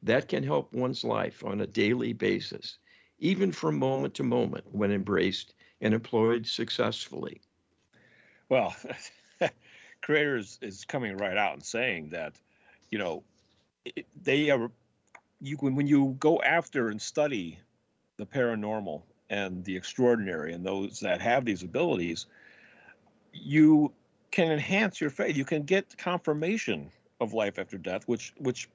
that 0.02 0.28
can 0.28 0.42
help 0.42 0.72
one's 0.72 1.04
life 1.04 1.44
on 1.44 1.60
a 1.60 1.66
daily 1.66 2.12
basis 2.12 2.78
even 3.18 3.52
from 3.52 3.78
moment 3.78 4.14
to 4.14 4.22
moment 4.22 4.64
when 4.72 4.90
embraced 4.90 5.54
and 5.80 5.94
employed 5.94 6.46
successfully 6.46 7.40
well 8.48 8.74
creator 10.00 10.36
is, 10.36 10.58
is 10.60 10.84
coming 10.84 11.16
right 11.16 11.36
out 11.36 11.54
and 11.54 11.62
saying 11.62 12.08
that, 12.10 12.34
you 12.90 12.98
know, 12.98 13.22
they 14.22 14.50
are 14.50 14.70
you 15.40 15.56
when 15.56 15.86
you 15.86 16.16
go 16.18 16.42
after 16.42 16.88
and 16.88 17.00
study 17.00 17.58
the 18.18 18.26
paranormal 18.26 19.02
and 19.30 19.64
the 19.64 19.76
extraordinary 19.76 20.52
and 20.52 20.64
those 20.64 21.00
that 21.00 21.20
have 21.20 21.44
these 21.44 21.62
abilities, 21.62 22.26
you 23.32 23.92
can 24.30 24.50
enhance 24.50 25.00
your 25.00 25.10
faith. 25.10 25.36
You 25.36 25.44
can 25.44 25.62
get 25.62 25.96
confirmation 25.96 26.90
of 27.20 27.32
life 27.32 27.58
after 27.58 27.78
death, 27.78 28.02
which 28.06 28.34
which 28.36 28.68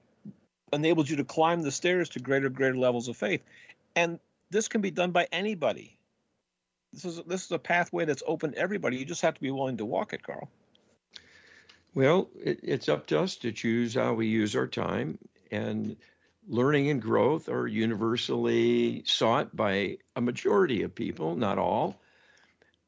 enables 0.75 1.09
you 1.09 1.17
to 1.17 1.23
climb 1.23 1.61
the 1.61 1.71
stairs 1.71 2.09
to 2.09 2.19
greater 2.19 2.49
greater 2.49 2.77
levels 2.77 3.07
of 3.07 3.17
faith. 3.17 3.41
And 3.95 4.19
this 4.49 4.67
can 4.67 4.81
be 4.81 4.91
done 4.91 5.11
by 5.11 5.27
anybody. 5.31 5.97
This 6.93 7.05
is 7.05 7.21
this 7.23 7.45
is 7.45 7.51
a 7.51 7.59
pathway 7.59 8.05
that's 8.05 8.23
open 8.25 8.51
to 8.51 8.57
everybody. 8.57 8.97
You 8.97 9.05
just 9.05 9.21
have 9.21 9.33
to 9.33 9.41
be 9.41 9.51
willing 9.51 9.77
to 9.77 9.85
walk 9.85 10.13
it, 10.13 10.23
Carl. 10.23 10.49
Well, 11.93 12.29
it, 12.41 12.59
it's 12.61 12.89
up 12.89 13.07
to 13.07 13.19
us 13.19 13.37
to 13.37 13.51
choose 13.51 13.93
how 13.93 14.13
we 14.13 14.27
use 14.27 14.55
our 14.55 14.67
time, 14.67 15.17
and 15.49 15.95
learning 16.47 16.89
and 16.89 17.01
growth 17.01 17.49
are 17.49 17.67
universally 17.67 19.03
sought 19.05 19.55
by 19.55 19.97
a 20.15 20.21
majority 20.21 20.83
of 20.83 20.93
people, 20.93 21.35
not 21.35 21.57
all. 21.57 21.99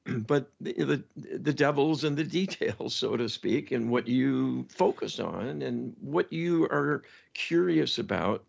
But 0.27 0.51
the, 0.61 0.73
the, 0.73 1.37
the 1.37 1.53
devil's 1.53 2.03
in 2.03 2.15
the 2.15 2.23
details, 2.23 2.95
so 2.95 3.17
to 3.17 3.27
speak, 3.29 3.71
and 3.71 3.89
what 3.89 4.07
you 4.07 4.65
focus 4.69 5.19
on 5.19 5.61
and 5.61 5.95
what 6.01 6.31
you 6.31 6.63
are 6.65 7.03
curious 7.33 7.97
about 7.97 8.43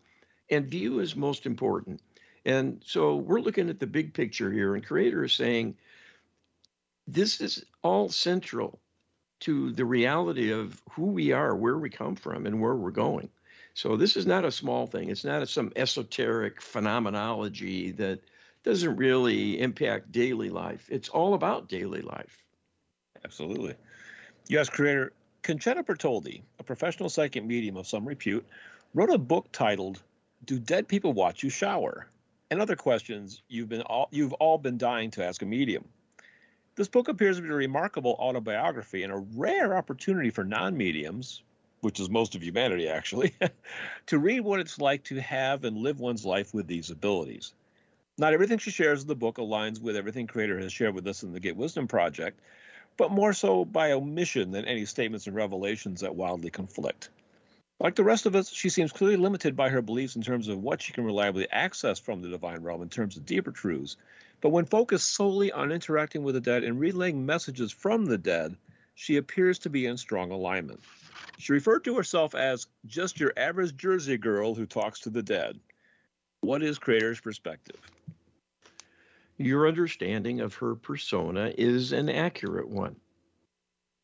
and 0.49 0.67
view 0.67 0.99
is 0.99 1.15
most 1.15 1.45
important. 1.45 2.01
And 2.45 2.81
so 2.85 3.15
we're 3.15 3.41
looking 3.41 3.69
at 3.69 3.79
the 3.79 3.87
big 3.87 4.13
picture 4.13 4.51
here, 4.51 4.75
and 4.75 4.85
Creator 4.85 5.25
is 5.25 5.33
saying 5.33 5.75
this 7.07 7.41
is 7.41 7.63
all 7.83 8.09
central 8.09 8.79
to 9.41 9.71
the 9.71 9.85
reality 9.85 10.51
of 10.51 10.81
who 10.91 11.07
we 11.07 11.31
are, 11.31 11.55
where 11.55 11.77
we 11.77 11.89
come 11.89 12.15
from, 12.15 12.45
and 12.45 12.61
where 12.61 12.75
we're 12.75 12.91
going. 12.91 13.29
So 13.73 13.95
this 13.95 14.15
is 14.15 14.25
not 14.25 14.45
a 14.45 14.51
small 14.51 14.87
thing. 14.87 15.09
It's 15.09 15.23
not 15.23 15.41
a, 15.41 15.47
some 15.47 15.71
esoteric 15.75 16.61
phenomenology 16.61 17.91
that 17.91 18.19
doesn't 18.63 18.95
really 18.95 19.59
impact 19.59 20.11
daily 20.11 20.49
life. 20.49 20.87
It's 20.89 21.09
all 21.09 21.33
about 21.33 21.69
daily 21.69 22.01
life. 22.01 22.43
Absolutely. 23.23 23.75
U.S. 24.49 24.69
creator 24.69 25.13
Concetta 25.43 25.83
Bertoldi, 25.83 26.41
a 26.59 26.63
professional 26.63 27.09
psychic 27.09 27.45
medium 27.45 27.77
of 27.77 27.87
some 27.87 28.05
repute, 28.05 28.45
wrote 28.93 29.09
a 29.09 29.17
book 29.17 29.47
titled 29.51 30.01
"Do 30.45 30.59
Dead 30.59 30.87
People 30.87 31.13
Watch 31.13 31.43
You 31.43 31.49
Shower?" 31.49 32.07
and 32.51 32.61
other 32.61 32.75
questions 32.75 33.41
you've 33.47 33.69
been 33.69 33.81
all, 33.81 34.07
you've 34.11 34.33
all 34.33 34.57
been 34.57 34.77
dying 34.77 35.11
to 35.11 35.23
ask 35.23 35.41
a 35.41 35.45
medium. 35.45 35.85
This 36.75 36.87
book 36.87 37.07
appears 37.07 37.37
to 37.37 37.43
be 37.43 37.49
a 37.49 37.53
remarkable 37.53 38.15
autobiography 38.19 39.03
and 39.03 39.13
a 39.13 39.25
rare 39.35 39.77
opportunity 39.77 40.29
for 40.29 40.43
non 40.43 40.75
mediums, 40.75 41.43
which 41.81 41.99
is 41.99 42.09
most 42.09 42.35
of 42.35 42.43
humanity 42.43 42.87
actually, 42.87 43.33
to 44.07 44.17
read 44.17 44.41
what 44.41 44.59
it's 44.59 44.79
like 44.79 45.03
to 45.05 45.21
have 45.21 45.63
and 45.63 45.77
live 45.77 45.99
one's 45.99 46.25
life 46.25 46.53
with 46.53 46.67
these 46.67 46.89
abilities. 46.89 47.53
Not 48.19 48.33
everything 48.33 48.57
she 48.57 48.71
shares 48.71 49.01
in 49.01 49.07
the 49.07 49.15
book 49.15 49.37
aligns 49.37 49.81
with 49.81 49.95
everything 49.95 50.27
Creator 50.27 50.59
has 50.59 50.73
shared 50.73 50.93
with 50.93 51.07
us 51.07 51.23
in 51.23 51.31
the 51.31 51.39
Get 51.39 51.55
Wisdom 51.55 51.87
Project, 51.87 52.41
but 52.97 53.11
more 53.11 53.31
so 53.31 53.63
by 53.63 53.93
omission 53.93 54.51
than 54.51 54.65
any 54.65 54.83
statements 54.83 55.25
and 55.25 55.35
revelations 55.37 56.01
that 56.01 56.15
wildly 56.15 56.49
conflict. 56.49 57.11
Like 57.79 57.95
the 57.95 58.03
rest 58.03 58.25
of 58.25 58.35
us, 58.35 58.49
she 58.51 58.67
seems 58.67 58.91
clearly 58.91 59.15
limited 59.15 59.55
by 59.55 59.69
her 59.69 59.81
beliefs 59.81 60.17
in 60.17 60.21
terms 60.21 60.49
of 60.49 60.61
what 60.61 60.81
she 60.81 60.91
can 60.91 61.05
reliably 61.05 61.49
access 61.49 61.97
from 61.97 62.21
the 62.21 62.27
divine 62.27 62.61
realm 62.61 62.81
in 62.81 62.89
terms 62.89 63.15
of 63.15 63.25
deeper 63.25 63.51
truths. 63.51 63.95
But 64.41 64.49
when 64.49 64.65
focused 64.65 65.13
solely 65.13 65.53
on 65.53 65.71
interacting 65.71 66.23
with 66.23 66.35
the 66.35 66.41
dead 66.41 66.65
and 66.65 66.77
relaying 66.77 67.25
messages 67.25 67.71
from 67.71 68.05
the 68.05 68.17
dead, 68.17 68.57
she 68.95 69.15
appears 69.15 69.59
to 69.59 69.69
be 69.69 69.85
in 69.85 69.95
strong 69.95 70.31
alignment. 70.31 70.81
She 71.37 71.53
referred 71.53 71.85
to 71.85 71.95
herself 71.95 72.35
as 72.35 72.67
just 72.85 73.21
your 73.21 73.31
average 73.37 73.77
Jersey 73.77 74.17
girl 74.17 74.55
who 74.55 74.65
talks 74.65 74.99
to 75.01 75.09
the 75.09 75.23
dead. 75.23 75.57
What 76.41 76.63
is 76.63 76.79
Creator's 76.79 77.19
perspective? 77.19 77.79
Your 79.37 79.67
understanding 79.67 80.41
of 80.41 80.55
her 80.55 80.75
persona 80.75 81.53
is 81.57 81.91
an 81.91 82.09
accurate 82.09 82.69
one. 82.69 82.95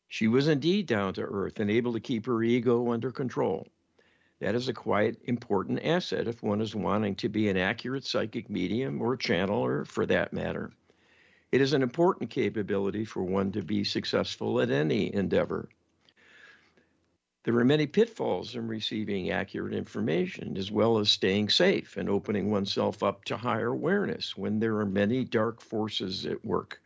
She 0.08 0.28
was 0.28 0.46
indeed 0.46 0.86
down 0.86 1.14
to 1.14 1.22
earth 1.22 1.60
and 1.60 1.70
able 1.70 1.92
to 1.94 2.00
keep 2.00 2.26
her 2.26 2.42
ego 2.42 2.92
under 2.92 3.10
control. 3.10 3.66
That 4.40 4.54
is 4.54 4.68
a 4.68 4.74
quite 4.74 5.16
important 5.24 5.84
asset 5.84 6.28
if 6.28 6.42
one 6.42 6.60
is 6.60 6.74
wanting 6.74 7.14
to 7.16 7.28
be 7.28 7.48
an 7.48 7.56
accurate 7.56 8.04
psychic 8.04 8.50
medium 8.50 9.00
or 9.00 9.16
channeler 9.16 9.86
for 9.86 10.04
that 10.06 10.32
matter. 10.32 10.72
It 11.52 11.60
is 11.60 11.72
an 11.72 11.82
important 11.82 12.30
capability 12.30 13.04
for 13.04 13.22
one 13.22 13.50
to 13.52 13.62
be 13.62 13.82
successful 13.82 14.60
at 14.60 14.70
any 14.70 15.12
endeavor. 15.14 15.68
There 17.46 17.56
are 17.58 17.64
many 17.64 17.86
pitfalls 17.86 18.56
in 18.56 18.66
receiving 18.66 19.30
accurate 19.30 19.72
information, 19.72 20.56
as 20.56 20.72
well 20.72 20.98
as 20.98 21.12
staying 21.12 21.50
safe 21.50 21.96
and 21.96 22.10
opening 22.10 22.50
oneself 22.50 23.04
up 23.04 23.24
to 23.26 23.36
higher 23.36 23.68
awareness 23.68 24.36
when 24.36 24.58
there 24.58 24.78
are 24.78 24.84
many 24.84 25.22
dark 25.22 25.60
forces 25.60 26.26
at 26.26 26.44
work. 26.44 26.82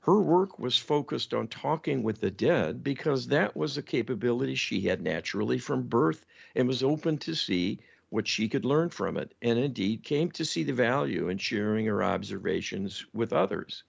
Her 0.00 0.20
work 0.20 0.58
was 0.58 0.76
focused 0.76 1.32
on 1.32 1.46
talking 1.46 2.02
with 2.02 2.20
the 2.20 2.32
dead 2.32 2.82
because 2.82 3.28
that 3.28 3.56
was 3.56 3.78
a 3.78 3.82
capability 3.82 4.56
she 4.56 4.80
had 4.80 5.00
naturally 5.00 5.58
from 5.58 5.86
birth 5.86 6.26
and 6.56 6.66
was 6.66 6.82
open 6.82 7.16
to 7.18 7.36
see 7.36 7.78
what 8.08 8.26
she 8.26 8.48
could 8.48 8.64
learn 8.64 8.88
from 8.88 9.16
it, 9.16 9.32
and 9.40 9.60
indeed 9.60 10.02
came 10.02 10.32
to 10.32 10.44
see 10.44 10.64
the 10.64 10.72
value 10.72 11.28
in 11.28 11.38
sharing 11.38 11.86
her 11.86 12.02
observations 12.02 13.06
with 13.14 13.32
others. 13.32 13.84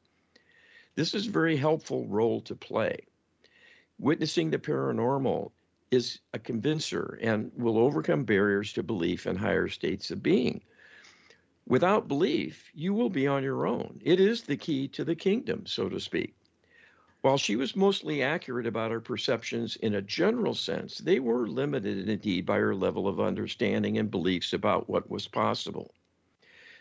This 0.93 1.15
is 1.15 1.25
a 1.25 1.31
very 1.31 1.57
helpful 1.57 2.05
role 2.05 2.41
to 2.41 2.53
play. 2.53 3.07
Witnessing 4.01 4.49
the 4.49 4.57
paranormal 4.57 5.51
is 5.91 6.21
a 6.33 6.39
convincer 6.39 7.19
and 7.21 7.51
will 7.55 7.77
overcome 7.77 8.23
barriers 8.23 8.73
to 8.73 8.81
belief 8.81 9.27
in 9.27 9.35
higher 9.35 9.67
states 9.67 10.09
of 10.09 10.23
being. 10.23 10.63
Without 11.67 12.07
belief, 12.07 12.71
you 12.73 12.95
will 12.95 13.11
be 13.11 13.27
on 13.27 13.43
your 13.43 13.67
own. 13.67 14.01
It 14.03 14.19
is 14.19 14.41
the 14.41 14.57
key 14.57 14.87
to 14.87 15.03
the 15.03 15.13
kingdom, 15.13 15.67
so 15.67 15.87
to 15.87 15.99
speak. 15.99 16.33
While 17.21 17.37
she 17.37 17.55
was 17.55 17.75
mostly 17.75 18.23
accurate 18.23 18.65
about 18.65 18.89
her 18.89 19.01
perceptions 19.01 19.75
in 19.75 19.93
a 19.93 20.01
general 20.01 20.55
sense, 20.55 20.97
they 20.97 21.19
were 21.19 21.47
limited 21.47 22.09
indeed 22.09 22.43
by 22.43 22.57
her 22.57 22.73
level 22.73 23.07
of 23.07 23.19
understanding 23.19 23.99
and 23.99 24.09
beliefs 24.09 24.51
about 24.51 24.89
what 24.89 25.11
was 25.11 25.27
possible. 25.27 25.93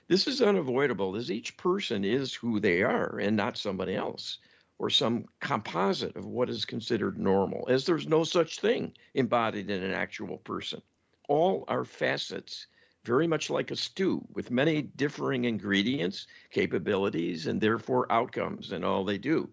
This 0.09 0.27
is 0.27 0.41
unavoidable 0.41 1.15
as 1.17 1.31
each 1.31 1.59
person 1.59 2.03
is 2.03 2.33
who 2.33 2.61
they 2.61 2.83
are 2.83 3.19
and 3.19 3.37
not 3.37 3.59
somebody 3.59 3.95
else 3.95 4.39
or 4.81 4.89
some 4.89 5.27
composite 5.41 6.17
of 6.17 6.25
what 6.25 6.49
is 6.49 6.65
considered 6.65 7.19
normal, 7.19 7.67
as 7.69 7.85
there's 7.85 8.09
no 8.09 8.25
such 8.25 8.61
thing 8.61 8.91
embodied 9.13 9.69
in 9.69 9.83
an 9.83 9.93
actual 9.93 10.39
person. 10.39 10.81
All 11.29 11.65
are 11.69 11.85
facets 11.85 12.67
very 13.05 13.27
much 13.27 13.51
like 13.51 13.71
a 13.71 13.77
stew 13.77 14.27
with 14.33 14.51
many 14.51 14.81
differing 14.81 15.45
ingredients, 15.45 16.27
capabilities, 16.51 17.47
and 17.47 17.61
therefore 17.61 18.11
outcomes 18.11 18.73
in 18.73 18.83
all 18.83 19.05
they 19.05 19.19
do. 19.19 19.51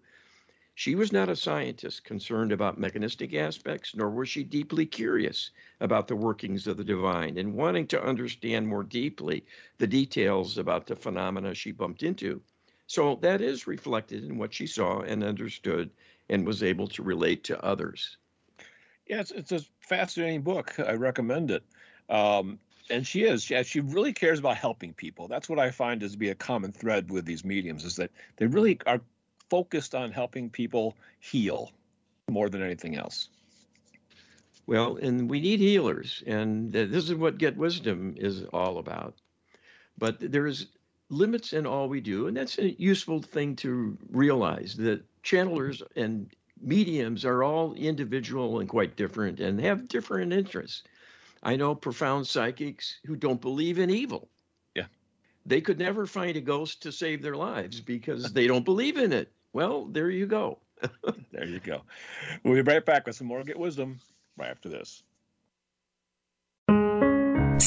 She 0.74 0.94
was 0.94 1.12
not 1.12 1.28
a 1.28 1.36
scientist 1.36 2.04
concerned 2.04 2.50
about 2.50 2.80
mechanistic 2.80 3.34
aspects, 3.34 3.94
nor 3.94 4.08
was 4.08 4.30
she 4.30 4.42
deeply 4.42 4.86
curious 4.86 5.50
about 5.80 6.08
the 6.08 6.16
workings 6.16 6.66
of 6.66 6.78
the 6.78 6.84
divine 6.84 7.36
and 7.36 7.52
wanting 7.52 7.86
to 7.88 8.02
understand 8.02 8.66
more 8.66 8.82
deeply 8.82 9.44
the 9.76 9.86
details 9.86 10.56
about 10.56 10.86
the 10.86 10.96
phenomena 10.96 11.54
she 11.54 11.70
bumped 11.70 12.02
into. 12.02 12.40
So 12.88 13.16
that 13.20 13.42
is 13.42 13.66
reflected 13.66 14.24
in 14.24 14.38
what 14.38 14.52
she 14.52 14.66
saw 14.66 15.00
and 15.00 15.22
understood 15.22 15.90
and 16.30 16.46
was 16.46 16.62
able 16.62 16.88
to 16.88 17.02
relate 17.02 17.44
to 17.44 17.64
others. 17.64 18.16
Yeah, 19.06 19.20
it's, 19.20 19.30
it's 19.30 19.52
a 19.52 19.60
fascinating 19.80 20.40
book. 20.40 20.74
I 20.78 20.94
recommend 20.94 21.50
it. 21.50 21.62
Um, 22.08 22.58
and 22.90 23.06
she 23.06 23.24
is 23.24 23.42
she, 23.42 23.62
she 23.64 23.80
really 23.80 24.14
cares 24.14 24.38
about 24.38 24.56
helping 24.56 24.94
people 24.94 25.28
that's 25.28 25.46
what 25.46 25.58
i 25.58 25.70
find 25.70 26.02
is 26.02 26.12
to 26.12 26.18
be 26.18 26.30
a 26.30 26.34
common 26.34 26.72
thread 26.72 27.10
with 27.10 27.26
these 27.26 27.44
mediums 27.44 27.84
is 27.84 27.96
that 27.96 28.10
they 28.38 28.46
really 28.46 28.78
are 28.86 29.02
focused 29.50 29.94
on 29.94 30.10
helping 30.10 30.48
people 30.48 30.96
heal 31.20 31.70
more 32.30 32.48
than 32.48 32.62
anything 32.62 32.96
else 32.96 33.28
well 34.66 34.96
and 34.96 35.28
we 35.28 35.38
need 35.38 35.60
healers 35.60 36.22
and 36.26 36.72
this 36.72 37.10
is 37.10 37.14
what 37.14 37.36
get 37.36 37.58
wisdom 37.58 38.14
is 38.16 38.44
all 38.54 38.78
about 38.78 39.14
but 39.98 40.16
there's 40.18 40.68
limits 41.10 41.52
in 41.52 41.66
all 41.66 41.88
we 41.88 42.00
do 42.00 42.26
and 42.26 42.36
that's 42.36 42.58
a 42.58 42.80
useful 42.80 43.22
thing 43.22 43.56
to 43.56 43.96
realize 44.10 44.74
that 44.76 45.02
channelers 45.22 45.82
and 45.96 46.30
mediums 46.60 47.24
are 47.24 47.42
all 47.42 47.72
individual 47.74 48.60
and 48.60 48.68
quite 48.68 48.96
different 48.96 49.40
and 49.40 49.60
have 49.60 49.88
different 49.88 50.32
interests 50.32 50.82
I 51.42 51.56
know 51.56 51.74
profound 51.74 52.26
psychics 52.26 52.98
who 53.06 53.16
don't 53.16 53.40
believe 53.40 53.78
in 53.78 53.90
evil. 53.90 54.28
Yeah. 54.74 54.86
They 55.46 55.60
could 55.60 55.78
never 55.78 56.06
find 56.06 56.36
a 56.36 56.40
ghost 56.40 56.82
to 56.82 56.92
save 56.92 57.22
their 57.22 57.36
lives 57.36 57.80
because 57.80 58.32
they 58.32 58.46
don't 58.46 58.64
believe 58.64 58.96
in 58.96 59.12
it. 59.12 59.30
Well, 59.52 59.86
there 59.86 60.10
you 60.10 60.26
go. 60.26 60.58
there 61.32 61.46
you 61.46 61.60
go. 61.60 61.82
We'll 62.44 62.62
be 62.62 62.62
right 62.62 62.84
back 62.84 63.06
with 63.06 63.16
some 63.16 63.26
more 63.26 63.42
Get 63.42 63.58
Wisdom 63.58 64.00
right 64.36 64.50
after 64.50 64.68
this. 64.68 65.02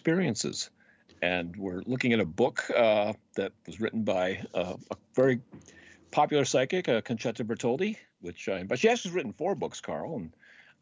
Experiences. 0.00 0.70
And 1.20 1.54
we're 1.56 1.82
looking 1.84 2.14
at 2.14 2.20
a 2.20 2.24
book 2.24 2.64
uh, 2.74 3.12
that 3.36 3.52
was 3.66 3.80
written 3.82 4.02
by 4.02 4.42
uh, 4.54 4.76
a 4.90 4.96
very 5.14 5.40
popular 6.10 6.46
psychic, 6.46 6.88
uh, 6.88 7.02
Concetta 7.02 7.44
Bertoldi, 7.44 7.98
which, 8.22 8.48
uh, 8.48 8.62
but 8.66 8.78
she 8.78 8.88
actually 8.88 9.10
has 9.10 9.14
written 9.14 9.34
four 9.34 9.54
books, 9.54 9.82
Carl. 9.82 10.16
And 10.16 10.32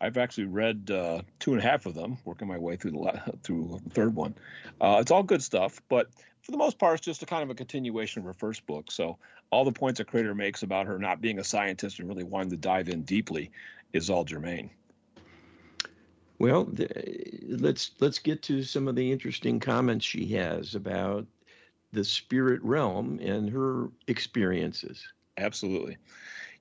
I've 0.01 0.17
actually 0.17 0.45
read 0.45 0.93
uh, 0.93 1.23
two 1.41 1.53
and 1.53 1.61
a 1.61 1.67
half 1.67 1.87
of 1.87 1.95
them, 1.95 2.19
working 2.25 2.47
my 2.47 2.59
way 2.59 2.77
through 2.77 2.93
the 2.93 3.35
through 3.43 3.81
the 3.85 3.91
third 3.91 4.15
one. 4.15 4.37
Uh, 4.81 4.99
it's 5.01 5.11
all 5.11 5.25
good 5.25 5.43
stuff, 5.43 5.83
but 5.89 6.09
for 6.43 6.53
the 6.53 6.59
most 6.59 6.79
part, 6.79 6.95
it's 6.99 7.05
just 7.05 7.25
a 7.25 7.27
kind 7.27 7.43
of 7.43 7.51
a 7.51 7.57
continuation 7.57 8.21
of 8.21 8.27
her 8.27 8.35
first 8.35 8.65
book. 8.67 8.93
So 8.93 9.19
all 9.51 9.65
the 9.65 9.73
points 9.73 9.99
that 9.99 10.07
Creator 10.07 10.37
makes 10.37 10.63
about 10.63 10.87
her 10.87 11.01
not 11.01 11.21
being 11.21 11.41
a 11.41 11.45
scientist 11.45 11.99
and 11.99 12.09
really 12.09 12.23
wanting 12.23 12.51
to 12.51 12.57
dive 12.57 12.89
in 12.89 13.03
deeply 13.03 13.51
is 13.93 14.11
all 14.11 14.23
germane. 14.23 14.71
Well, 16.39 16.65
the, 16.65 16.89
let's 17.49 17.93
let's 18.01 18.21
get 18.21 18.43
to 18.43 18.63
some 18.63 18.87
of 18.87 18.95
the 18.95 19.11
interesting 19.11 19.59
comments 19.59 20.05
she 20.05 20.27
has 20.35 20.75
about 20.75 21.27
the 21.93 22.05
spirit 22.05 22.63
realm 22.63 23.19
and 23.21 23.51
her 23.51 23.89
experiences. 24.07 25.03
Absolutely. 25.37 25.97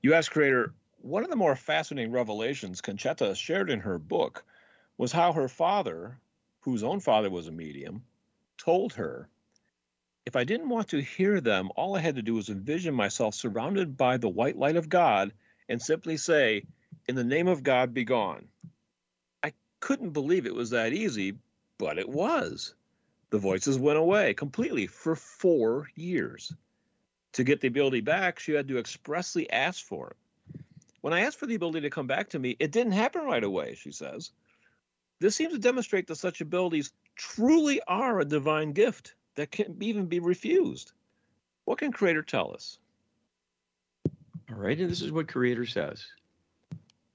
You 0.02 0.14
asked 0.14 0.32
Creator, 0.32 0.74
one 1.02 1.24
of 1.24 1.30
the 1.30 1.36
more 1.36 1.56
fascinating 1.56 2.12
revelations 2.12 2.82
Concetta 2.82 3.36
shared 3.36 3.70
in 3.70 3.80
her 3.80 4.00
book 4.00 4.44
was 4.98 5.12
how 5.12 5.34
her 5.34 5.48
father, 5.48 6.20
whose 6.62 6.84
own 6.84 7.00
father 7.00 7.30
was 7.30 7.48
a 7.48 7.52
medium, 7.52 8.04
told 8.58 8.94
her, 8.94 9.30
If 10.26 10.36
I 10.36 10.44
didn't 10.44 10.70
want 10.70 10.88
to 10.90 11.02
hear 11.02 11.40
them, 11.40 11.70
all 11.76 11.96
I 11.96 12.00
had 12.00 12.16
to 12.16 12.24
do 12.24 12.34
was 12.34 12.50
envision 12.50 12.96
myself 12.96 13.36
surrounded 13.36 13.96
by 13.96 14.18
the 14.18 14.30
white 14.30 14.58
light 14.58 14.76
of 14.76 14.90
God 14.90 15.34
and 15.70 15.82
simply 15.82 16.18
say, 16.18 16.64
In 17.08 17.16
the 17.16 17.24
name 17.24 17.48
of 17.48 17.64
God, 17.64 17.94
be 17.94 18.06
gone. 18.06 18.48
Couldn't 19.80 20.12
believe 20.12 20.46
it 20.46 20.56
was 20.56 20.72
that 20.72 20.94
easy, 20.94 21.38
but 21.78 21.98
it 21.98 22.10
was. 22.10 22.74
The 23.30 23.38
voices 23.38 23.78
went 23.78 24.00
away 24.00 24.34
completely 24.34 24.88
for 24.88 25.16
four 25.16 25.90
years. 25.96 26.54
To 27.34 27.44
get 27.44 27.62
the 27.62 27.68
ability 27.68 28.02
back, 28.02 28.40
she 28.40 28.54
had 28.54 28.68
to 28.70 28.80
expressly 28.80 29.50
ask 29.52 29.86
for 29.86 30.10
it. 30.10 30.18
When 31.02 31.14
I 31.14 31.22
asked 31.22 31.38
for 31.38 31.46
the 31.46 31.56
ability 31.56 31.82
to 31.82 31.90
come 31.90 32.08
back 32.08 32.30
to 32.30 32.40
me, 32.40 32.56
it 32.60 32.72
didn't 32.72 32.94
happen 32.94 33.24
right 33.24 33.44
away, 33.44 33.76
she 33.76 33.92
says. 33.92 34.32
This 35.20 35.36
seems 35.36 35.54
to 35.54 35.60
demonstrate 35.60 36.08
that 36.08 36.16
such 36.16 36.42
abilities 36.42 36.92
truly 37.16 37.82
are 37.88 38.20
a 38.20 38.26
divine 38.26 38.72
gift 38.72 39.16
that 39.36 39.52
can 39.52 39.78
even 39.82 40.06
be 40.06 40.20
refused. 40.20 40.92
What 41.66 41.80
can 41.80 41.92
Creator 41.92 42.24
tell 42.24 42.54
us? 42.54 42.80
All 44.50 44.56
right, 44.56 44.80
and 44.80 44.90
this 44.90 45.02
is 45.02 45.12
what 45.12 45.28
Creator 45.28 45.66
says. 45.66 46.06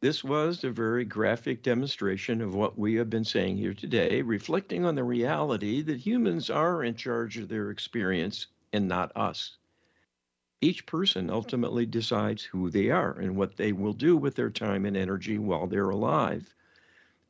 This 0.02 0.24
was 0.24 0.64
a 0.64 0.70
very 0.72 1.04
graphic 1.04 1.62
demonstration 1.62 2.40
of 2.40 2.56
what 2.56 2.76
we 2.76 2.94
have 2.94 3.08
been 3.08 3.24
saying 3.24 3.58
here 3.58 3.72
today, 3.72 4.20
reflecting 4.20 4.84
on 4.84 4.96
the 4.96 5.04
reality 5.04 5.80
that 5.80 6.00
humans 6.00 6.50
are 6.50 6.82
in 6.82 6.96
charge 6.96 7.38
of 7.38 7.48
their 7.48 7.70
experience 7.70 8.48
and 8.72 8.88
not 8.88 9.16
us. 9.16 9.58
Each 10.60 10.84
person 10.86 11.30
ultimately 11.30 11.86
decides 11.86 12.42
who 12.42 12.68
they 12.68 12.90
are 12.90 13.16
and 13.16 13.36
what 13.36 13.56
they 13.56 13.72
will 13.72 13.92
do 13.92 14.16
with 14.16 14.34
their 14.34 14.50
time 14.50 14.86
and 14.86 14.96
energy 14.96 15.38
while 15.38 15.68
they're 15.68 15.90
alive. 15.90 16.52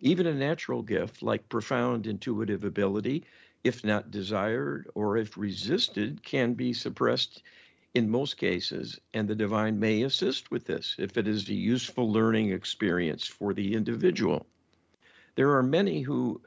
Even 0.01 0.27
a 0.27 0.33
natural 0.33 0.81
gift 0.81 1.23
like 1.23 1.51
profound 1.51 2.07
intuitive 2.07 2.65
ability, 2.65 3.27
if 3.63 3.85
not 3.85 4.11
desired 4.11 4.89
or 4.95 5.19
if 5.19 5.37
resisted, 5.37 6.23
can 6.23 6.55
be 6.55 6.73
suppressed 6.73 7.43
in 7.95 8.09
most 8.09 8.39
cases, 8.39 8.99
and 9.13 9.29
the 9.29 9.35
divine 9.35 9.79
may 9.79 10.03
assist 10.03 10.51
with 10.51 10.65
this 10.65 10.97
if 10.99 11.19
it 11.19 11.29
is 11.29 11.49
a 11.49 11.55
useful 11.55 12.11
learning 12.11 12.51
experience 12.51 13.27
for 13.27 13.53
the 13.53 13.75
individual. 13.75 14.47
There 15.35 15.57
are 15.57 15.63
many 15.63 16.01
who 16.01 16.41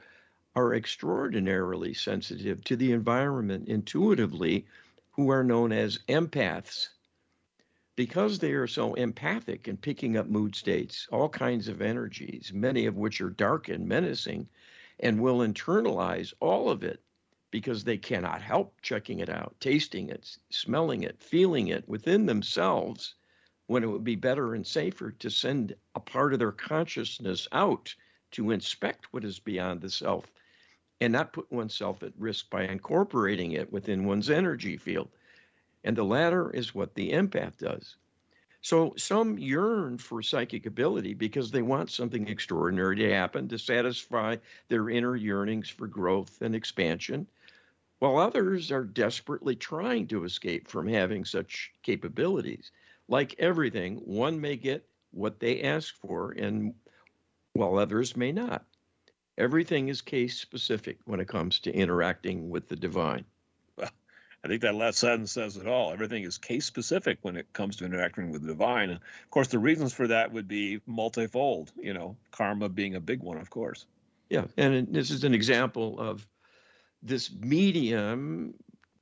are 0.56 0.74
extraordinarily 0.74 1.94
sensitive 1.94 2.64
to 2.64 2.76
the 2.76 2.90
environment 2.92 3.68
intuitively 3.68 4.66
who 5.12 5.30
are 5.30 5.44
known 5.44 5.70
as 5.70 6.00
empaths. 6.08 6.88
Because 7.94 8.38
they 8.38 8.52
are 8.52 8.66
so 8.66 8.94
empathic 8.94 9.68
in 9.68 9.76
picking 9.76 10.16
up 10.16 10.26
mood 10.26 10.56
states, 10.56 11.06
all 11.12 11.28
kinds 11.28 11.68
of 11.68 11.80
energies, 11.80 12.52
many 12.52 12.86
of 12.86 12.96
which 12.96 13.20
are 13.20 13.30
dark 13.30 13.68
and 13.68 13.86
menacing, 13.86 14.48
and 14.98 15.20
will 15.20 15.38
internalize 15.38 16.34
all 16.40 16.70
of 16.70 16.82
it 16.82 17.02
because 17.50 17.84
they 17.84 17.96
cannot 17.96 18.42
help 18.42 18.80
checking 18.82 19.20
it 19.20 19.28
out, 19.28 19.54
tasting 19.60 20.08
it, 20.08 20.36
smelling 20.50 21.02
it, 21.02 21.22
feeling 21.22 21.68
it 21.68 21.88
within 21.88 22.26
themselves, 22.26 23.14
when 23.66 23.82
it 23.82 23.86
would 23.86 24.04
be 24.04 24.16
better 24.16 24.54
and 24.54 24.66
safer 24.66 25.10
to 25.10 25.30
send 25.30 25.74
a 25.94 26.00
part 26.00 26.32
of 26.32 26.38
their 26.38 26.52
consciousness 26.52 27.48
out 27.52 27.94
to 28.30 28.50
inspect 28.50 29.12
what 29.12 29.24
is 29.24 29.38
beyond 29.38 29.80
the 29.80 29.90
self 29.90 30.32
and 31.00 31.12
not 31.12 31.32
put 31.32 31.50
oneself 31.52 32.02
at 32.02 32.12
risk 32.18 32.48
by 32.50 32.62
incorporating 32.62 33.52
it 33.52 33.70
within 33.72 34.06
one's 34.06 34.30
energy 34.30 34.76
field. 34.76 35.08
And 35.84 35.96
the 35.96 36.04
latter 36.04 36.50
is 36.50 36.74
what 36.74 36.94
the 36.94 37.12
empath 37.12 37.58
does. 37.58 37.96
So 38.62 38.94
some 38.96 39.38
yearn 39.38 39.98
for 39.98 40.22
psychic 40.22 40.66
ability 40.66 41.14
because 41.14 41.50
they 41.50 41.62
want 41.62 41.90
something 41.90 42.26
extraordinary 42.26 42.96
to 42.96 43.12
happen 43.12 43.46
to 43.48 43.58
satisfy 43.58 44.36
their 44.68 44.90
inner 44.90 45.14
yearnings 45.14 45.68
for 45.68 45.86
growth 45.86 46.42
and 46.42 46.54
expansion, 46.54 47.28
while 47.98 48.18
others 48.18 48.70
are 48.70 48.84
desperately 48.84 49.54
trying 49.54 50.06
to 50.08 50.24
escape 50.24 50.68
from 50.68 50.86
having 50.86 51.24
such 51.24 51.72
capabilities. 51.82 52.70
Like 53.08 53.34
everything, 53.38 53.96
one 53.96 54.40
may 54.40 54.56
get 54.56 54.86
what 55.12 55.40
they 55.40 55.62
ask 55.62 55.94
for, 55.96 56.32
and 56.32 56.74
while 57.52 57.78
others 57.78 58.16
may 58.16 58.32
not. 58.32 58.64
Everything 59.38 59.88
is 59.88 60.02
case 60.02 60.38
specific 60.38 60.98
when 61.04 61.20
it 61.20 61.28
comes 61.28 61.58
to 61.60 61.72
interacting 61.72 62.50
with 62.50 62.68
the 62.68 62.76
divine. 62.76 63.24
Well, 63.76 63.90
I 64.44 64.48
think 64.48 64.62
that 64.62 64.74
last 64.74 64.98
sentence 64.98 65.32
says 65.32 65.56
it 65.56 65.66
all. 65.66 65.92
Everything 65.92 66.24
is 66.24 66.38
case 66.38 66.64
specific 66.64 67.18
when 67.22 67.36
it 67.36 67.52
comes 67.52 67.76
to 67.76 67.84
interacting 67.84 68.30
with 68.30 68.42
the 68.42 68.48
divine. 68.48 68.90
And 68.90 68.98
of 68.98 69.30
course, 69.30 69.48
the 69.48 69.58
reasons 69.58 69.92
for 69.92 70.06
that 70.06 70.32
would 70.32 70.48
be 70.48 70.80
multifold, 70.86 71.72
you 71.78 71.94
know, 71.94 72.16
karma 72.30 72.68
being 72.68 72.94
a 72.94 73.00
big 73.00 73.22
one, 73.22 73.38
of 73.38 73.50
course. 73.50 73.86
Yeah. 74.30 74.44
And 74.56 74.88
this 74.92 75.10
is 75.10 75.24
an 75.24 75.34
example 75.34 75.98
of 76.00 76.26
this 77.06 77.30
medium 77.32 78.54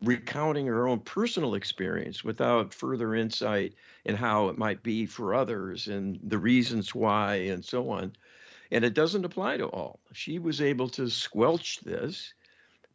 recounting 0.02 0.66
her 0.66 0.86
own 0.86 1.00
personal 1.00 1.54
experience 1.54 2.22
without 2.22 2.74
further 2.74 3.14
insight 3.14 3.74
in 4.04 4.14
how 4.14 4.48
it 4.48 4.58
might 4.58 4.82
be 4.82 5.06
for 5.06 5.34
others 5.34 5.88
and 5.88 6.20
the 6.22 6.38
reasons 6.38 6.94
why 6.94 7.36
and 7.36 7.64
so 7.64 7.90
on 7.90 8.12
and 8.70 8.84
it 8.84 8.94
doesn't 8.94 9.24
apply 9.24 9.56
to 9.56 9.66
all. 9.66 10.00
She 10.12 10.40
was 10.40 10.60
able 10.60 10.88
to 10.90 11.08
squelch 11.08 11.80
this, 11.80 12.34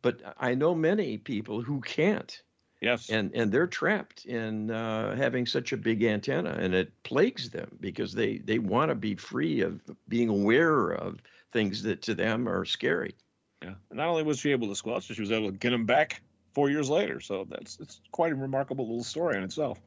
but 0.01 0.21
I 0.37 0.53
know 0.53 0.75
many 0.75 1.17
people 1.17 1.61
who 1.61 1.79
can't. 1.79 2.41
Yes. 2.81 3.09
And 3.09 3.33
and 3.33 3.51
they're 3.51 3.67
trapped 3.67 4.25
in 4.25 4.71
uh, 4.71 5.15
having 5.15 5.45
such 5.45 5.73
a 5.73 5.77
big 5.77 6.03
antenna, 6.03 6.51
and 6.51 6.73
it 6.73 6.91
plagues 7.03 7.49
them 7.49 7.77
because 7.81 8.13
they 8.13 8.37
they 8.37 8.59
want 8.59 8.89
to 8.89 8.95
be 8.95 9.15
free 9.15 9.61
of 9.61 9.81
being 10.07 10.29
aware 10.29 10.91
of 10.91 11.19
things 11.51 11.83
that 11.83 12.01
to 12.03 12.15
them 12.15 12.47
are 12.47 12.63
scary. 12.63 13.15
Yeah. 13.61 13.73
And 13.89 13.97
not 13.97 14.07
only 14.07 14.23
was 14.23 14.39
she 14.39 14.51
able 14.51 14.67
to 14.69 14.75
squelch, 14.75 15.05
she 15.05 15.21
was 15.21 15.31
able 15.31 15.51
to 15.51 15.57
get 15.57 15.71
them 15.71 15.85
back 15.85 16.21
four 16.53 16.69
years 16.69 16.89
later. 16.89 17.19
So 17.19 17.45
that's 17.49 17.79
it's 17.79 18.01
quite 18.11 18.31
a 18.31 18.35
remarkable 18.35 18.87
little 18.87 19.03
story 19.03 19.37
in 19.37 19.43
itself. 19.43 19.79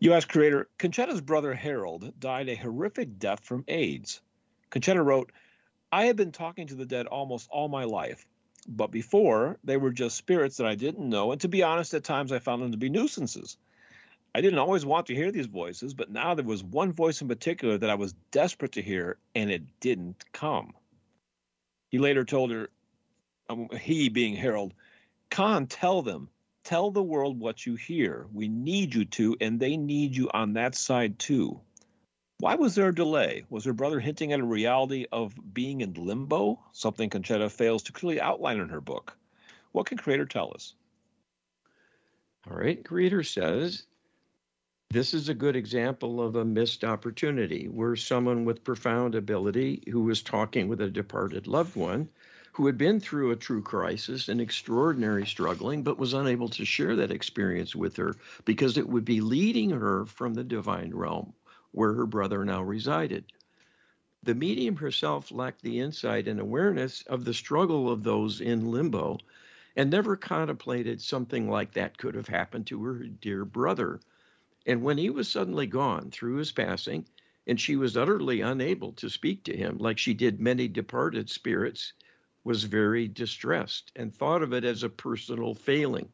U.S. 0.00 0.24
creator 0.24 0.68
Concetta's 0.78 1.20
brother 1.20 1.54
Harold 1.54 2.18
died 2.18 2.48
a 2.48 2.56
horrific 2.56 3.18
death 3.18 3.44
from 3.44 3.64
AIDS. 3.68 4.20
Concetta 4.70 5.04
wrote, 5.04 5.30
I 5.92 6.06
have 6.06 6.16
been 6.16 6.32
talking 6.32 6.66
to 6.68 6.74
the 6.74 6.86
dead 6.86 7.06
almost 7.06 7.48
all 7.50 7.68
my 7.68 7.84
life, 7.84 8.26
but 8.66 8.90
before 8.90 9.58
they 9.62 9.76
were 9.76 9.92
just 9.92 10.16
spirits 10.16 10.56
that 10.56 10.66
I 10.66 10.74
didn't 10.74 11.08
know, 11.08 11.30
and 11.32 11.40
to 11.42 11.48
be 11.48 11.62
honest, 11.62 11.94
at 11.94 12.02
times 12.02 12.32
I 12.32 12.38
found 12.38 12.62
them 12.62 12.72
to 12.72 12.78
be 12.78 12.88
nuisances. 12.88 13.58
I 14.34 14.40
didn't 14.40 14.58
always 14.58 14.86
want 14.86 15.06
to 15.06 15.14
hear 15.14 15.30
these 15.30 15.46
voices, 15.46 15.92
but 15.92 16.10
now 16.10 16.34
there 16.34 16.44
was 16.44 16.64
one 16.64 16.92
voice 16.92 17.20
in 17.20 17.28
particular 17.28 17.76
that 17.76 17.90
I 17.90 17.94
was 17.94 18.14
desperate 18.30 18.72
to 18.72 18.82
hear, 18.82 19.18
and 19.34 19.50
it 19.50 19.62
didn't 19.80 20.24
come. 20.32 20.72
He 21.92 21.98
later 21.98 22.24
told 22.24 22.50
her, 22.50 22.70
um, 23.50 23.68
he 23.78 24.08
being 24.08 24.34
Harold, 24.34 24.72
Con, 25.30 25.66
tell 25.66 26.00
them, 26.00 26.30
tell 26.64 26.90
the 26.90 27.02
world 27.02 27.38
what 27.38 27.66
you 27.66 27.76
hear. 27.76 28.26
We 28.32 28.48
need 28.48 28.94
you 28.94 29.04
to, 29.04 29.36
and 29.42 29.60
they 29.60 29.76
need 29.76 30.16
you 30.16 30.30
on 30.32 30.54
that 30.54 30.74
side 30.74 31.18
too. 31.18 31.60
Why 32.38 32.54
was 32.54 32.74
there 32.74 32.88
a 32.88 32.94
delay? 32.94 33.44
Was 33.50 33.66
her 33.66 33.74
brother 33.74 34.00
hinting 34.00 34.32
at 34.32 34.40
a 34.40 34.44
reality 34.44 35.06
of 35.12 35.34
being 35.52 35.82
in 35.82 35.92
limbo, 35.92 36.58
something 36.72 37.10
Concetta 37.10 37.50
fails 37.50 37.82
to 37.84 37.92
clearly 37.92 38.22
outline 38.22 38.58
in 38.58 38.70
her 38.70 38.80
book? 38.80 39.16
What 39.72 39.84
can 39.86 39.98
Creator 39.98 40.26
tell 40.26 40.50
us? 40.54 40.74
All 42.50 42.56
right, 42.56 42.82
Creator 42.82 43.22
says 43.22 43.84
this 44.92 45.14
is 45.14 45.30
a 45.30 45.34
good 45.34 45.56
example 45.56 46.20
of 46.20 46.36
a 46.36 46.44
missed 46.44 46.84
opportunity 46.84 47.66
where 47.66 47.96
someone 47.96 48.44
with 48.44 48.62
profound 48.62 49.14
ability 49.14 49.82
who 49.90 50.02
was 50.02 50.20
talking 50.22 50.68
with 50.68 50.82
a 50.82 50.90
departed 50.90 51.46
loved 51.46 51.74
one 51.76 52.06
who 52.52 52.66
had 52.66 52.76
been 52.76 53.00
through 53.00 53.30
a 53.30 53.36
true 53.36 53.62
crisis 53.62 54.28
and 54.28 54.38
extraordinary 54.38 55.24
struggling, 55.24 55.82
but 55.82 55.96
was 55.96 56.12
unable 56.12 56.50
to 56.50 56.66
share 56.66 56.94
that 56.94 57.10
experience 57.10 57.74
with 57.74 57.96
her 57.96 58.14
because 58.44 58.76
it 58.76 58.86
would 58.86 59.06
be 59.06 59.22
leading 59.22 59.70
her 59.70 60.04
from 60.04 60.34
the 60.34 60.44
divine 60.44 60.94
realm 60.94 61.32
where 61.70 61.94
her 61.94 62.06
brother 62.06 62.44
now 62.44 62.62
resided. 62.62 63.24
The 64.22 64.34
medium 64.34 64.76
herself 64.76 65.32
lacked 65.32 65.62
the 65.62 65.80
insight 65.80 66.28
and 66.28 66.38
awareness 66.38 67.02
of 67.06 67.24
the 67.24 67.32
struggle 67.32 67.90
of 67.90 68.02
those 68.02 68.42
in 68.42 68.70
limbo 68.70 69.16
and 69.74 69.90
never 69.90 70.16
contemplated 70.18 71.00
something 71.00 71.48
like 71.48 71.72
that 71.72 71.96
could 71.96 72.14
have 72.14 72.28
happened 72.28 72.66
to 72.66 72.84
her 72.84 72.98
dear 73.04 73.46
brother. 73.46 73.98
And 74.64 74.82
when 74.82 74.96
he 74.98 75.10
was 75.10 75.28
suddenly 75.28 75.66
gone 75.66 76.10
through 76.10 76.36
his 76.36 76.52
passing, 76.52 77.08
and 77.46 77.60
she 77.60 77.74
was 77.74 77.96
utterly 77.96 78.40
unable 78.40 78.92
to 78.92 79.10
speak 79.10 79.42
to 79.44 79.56
him, 79.56 79.78
like 79.78 79.98
she 79.98 80.14
did 80.14 80.40
many 80.40 80.68
departed 80.68 81.28
spirits, 81.28 81.92
was 82.44 82.64
very 82.64 83.08
distressed 83.08 83.90
and 83.96 84.14
thought 84.14 84.42
of 84.42 84.52
it 84.52 84.64
as 84.64 84.82
a 84.84 84.88
personal 84.88 85.54
failing. 85.54 86.12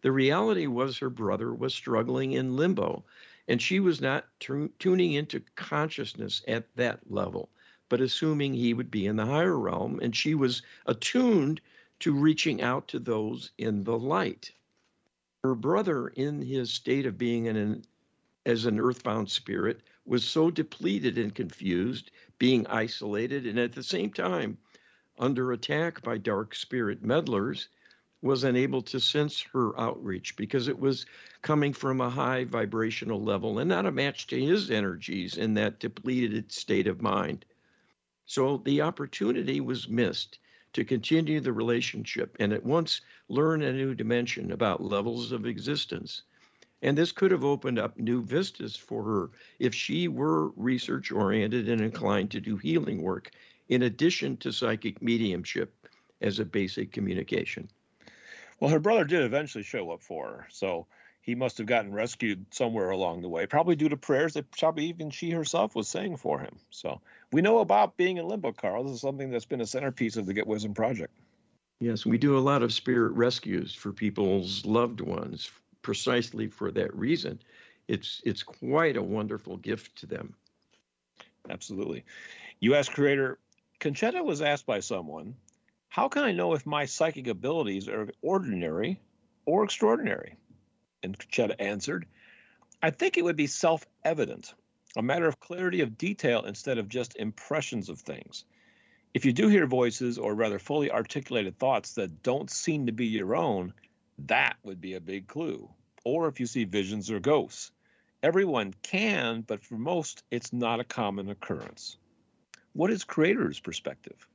The 0.00 0.12
reality 0.12 0.66
was 0.66 0.98
her 0.98 1.10
brother 1.10 1.54
was 1.54 1.74
struggling 1.74 2.32
in 2.32 2.56
limbo, 2.56 3.04
and 3.46 3.60
she 3.60 3.80
was 3.80 4.00
not 4.00 4.26
t- 4.40 4.68
tuning 4.78 5.12
into 5.12 5.40
consciousness 5.54 6.42
at 6.48 6.74
that 6.76 7.10
level, 7.10 7.50
but 7.88 8.00
assuming 8.00 8.54
he 8.54 8.72
would 8.72 8.90
be 8.90 9.06
in 9.06 9.16
the 9.16 9.26
higher 9.26 9.58
realm, 9.58 10.00
and 10.00 10.16
she 10.16 10.34
was 10.34 10.62
attuned 10.86 11.60
to 12.00 12.14
reaching 12.14 12.62
out 12.62 12.88
to 12.88 12.98
those 12.98 13.52
in 13.58 13.84
the 13.84 13.98
light. 13.98 14.52
Her 15.44 15.56
brother, 15.56 16.06
in 16.06 16.40
his 16.40 16.72
state 16.72 17.04
of 17.04 17.18
being 17.18 17.48
an, 17.48 17.84
as 18.46 18.64
an 18.64 18.78
earthbound 18.78 19.28
spirit, 19.28 19.80
was 20.04 20.24
so 20.24 20.52
depleted 20.52 21.18
and 21.18 21.34
confused, 21.34 22.12
being 22.38 22.64
isolated, 22.68 23.44
and 23.46 23.58
at 23.58 23.72
the 23.72 23.82
same 23.82 24.12
time 24.12 24.58
under 25.18 25.50
attack 25.50 26.00
by 26.02 26.16
dark 26.18 26.54
spirit 26.54 27.02
meddlers, 27.04 27.68
was 28.20 28.44
unable 28.44 28.82
to 28.82 29.00
sense 29.00 29.40
her 29.52 29.78
outreach 29.80 30.36
because 30.36 30.68
it 30.68 30.78
was 30.78 31.06
coming 31.42 31.72
from 31.72 32.00
a 32.00 32.10
high 32.10 32.44
vibrational 32.44 33.20
level 33.20 33.58
and 33.58 33.68
not 33.68 33.84
a 33.84 33.90
match 33.90 34.28
to 34.28 34.40
his 34.40 34.70
energies 34.70 35.36
in 35.36 35.54
that 35.54 35.80
depleted 35.80 36.52
state 36.52 36.86
of 36.86 37.02
mind. 37.02 37.44
So 38.26 38.58
the 38.58 38.80
opportunity 38.80 39.60
was 39.60 39.88
missed 39.88 40.38
to 40.72 40.84
continue 40.84 41.40
the 41.40 41.52
relationship 41.52 42.36
and 42.40 42.52
at 42.52 42.64
once 42.64 43.00
learn 43.28 43.62
a 43.62 43.72
new 43.72 43.94
dimension 43.94 44.52
about 44.52 44.82
levels 44.82 45.32
of 45.32 45.46
existence. 45.46 46.22
And 46.82 46.98
this 46.98 47.12
could 47.12 47.30
have 47.30 47.44
opened 47.44 47.78
up 47.78 47.98
new 47.98 48.22
vistas 48.22 48.76
for 48.76 49.04
her 49.04 49.30
if 49.58 49.74
she 49.74 50.08
were 50.08 50.48
research 50.50 51.12
oriented 51.12 51.68
and 51.68 51.80
inclined 51.80 52.30
to 52.32 52.40
do 52.40 52.56
healing 52.56 53.02
work 53.02 53.30
in 53.68 53.82
addition 53.82 54.36
to 54.38 54.52
psychic 54.52 55.00
mediumship 55.00 55.74
as 56.20 56.38
a 56.38 56.44
basic 56.44 56.92
communication. 56.92 57.68
Well, 58.62 58.70
her 58.70 58.78
brother 58.78 59.02
did 59.02 59.24
eventually 59.24 59.64
show 59.64 59.90
up 59.90 60.04
for 60.04 60.24
her, 60.28 60.46
so 60.48 60.86
he 61.20 61.34
must 61.34 61.58
have 61.58 61.66
gotten 61.66 61.92
rescued 61.92 62.46
somewhere 62.54 62.90
along 62.90 63.22
the 63.22 63.28
way, 63.28 63.44
probably 63.44 63.74
due 63.74 63.88
to 63.88 63.96
prayers 63.96 64.34
that 64.34 64.52
probably 64.52 64.84
even 64.84 65.10
she 65.10 65.30
herself 65.30 65.74
was 65.74 65.88
saying 65.88 66.18
for 66.18 66.38
him. 66.38 66.60
So 66.70 67.00
we 67.32 67.42
know 67.42 67.58
about 67.58 67.96
being 67.96 68.18
in 68.18 68.28
limbo, 68.28 68.52
Carl. 68.52 68.84
This 68.84 68.92
is 68.92 69.00
something 69.00 69.32
that's 69.32 69.46
been 69.46 69.62
a 69.62 69.66
centerpiece 69.66 70.16
of 70.16 70.26
the 70.26 70.32
Get 70.32 70.46
Wisdom 70.46 70.74
Project. 70.74 71.12
Yes, 71.80 72.06
we 72.06 72.18
do 72.18 72.38
a 72.38 72.38
lot 72.38 72.62
of 72.62 72.72
spirit 72.72 73.14
rescues 73.14 73.74
for 73.74 73.92
people's 73.92 74.64
loved 74.64 75.00
ones 75.00 75.50
precisely 75.82 76.46
for 76.46 76.70
that 76.70 76.94
reason. 76.96 77.40
It's 77.88 78.22
it's 78.24 78.44
quite 78.44 78.96
a 78.96 79.02
wonderful 79.02 79.56
gift 79.56 79.96
to 79.96 80.06
them. 80.06 80.36
Absolutely. 81.50 82.04
U.S. 82.60 82.88
creator 82.88 83.40
Concetta 83.80 84.24
was 84.24 84.40
asked 84.40 84.66
by 84.66 84.78
someone, 84.78 85.34
"How 85.92 86.08
can 86.08 86.24
I 86.24 86.32
know 86.32 86.54
if 86.54 86.64
my 86.64 86.86
psychic 86.86 87.26
abilities 87.26 87.86
are 87.86 88.08
ordinary 88.22 88.98
or 89.44 89.62
extraordinary?" 89.62 90.36
And 91.02 91.18
Concetta 91.18 91.60
answered, 91.60 92.06
"I 92.82 92.88
think 92.88 93.18
it 93.18 93.24
would 93.24 93.36
be 93.36 93.46
self-evident, 93.46 94.54
a 94.96 95.02
matter 95.02 95.26
of 95.28 95.38
clarity 95.38 95.82
of 95.82 95.98
detail 95.98 96.46
instead 96.46 96.78
of 96.78 96.88
just 96.88 97.16
impressions 97.16 97.90
of 97.90 98.00
things." 98.00 98.46
If 99.12 99.26
you 99.26 99.34
do 99.34 99.48
hear 99.48 99.66
voices, 99.66 100.16
or 100.16 100.34
rather 100.34 100.58
fully 100.58 100.90
articulated 100.90 101.58
thoughts 101.58 101.92
that 101.96 102.22
don't 102.22 102.50
seem 102.50 102.86
to 102.86 102.92
be 102.92 103.08
your 103.08 103.36
own, 103.36 103.74
that 104.20 104.56
would 104.62 104.80
be 104.80 104.94
a 104.94 105.00
big 105.00 105.26
clue. 105.26 105.68
Or 106.06 106.26
if 106.26 106.40
you 106.40 106.46
see 106.46 106.64
visions 106.64 107.10
or 107.10 107.20
ghosts. 107.20 107.70
Everyone 108.22 108.72
can, 108.80 109.42
but 109.42 109.62
for 109.62 109.76
most, 109.76 110.24
it's 110.30 110.54
not 110.54 110.80
a 110.80 110.84
common 110.84 111.28
occurrence. 111.28 111.98
What 112.72 112.90
is 112.90 113.04
Creator's 113.04 113.60
perspective? 113.60 114.26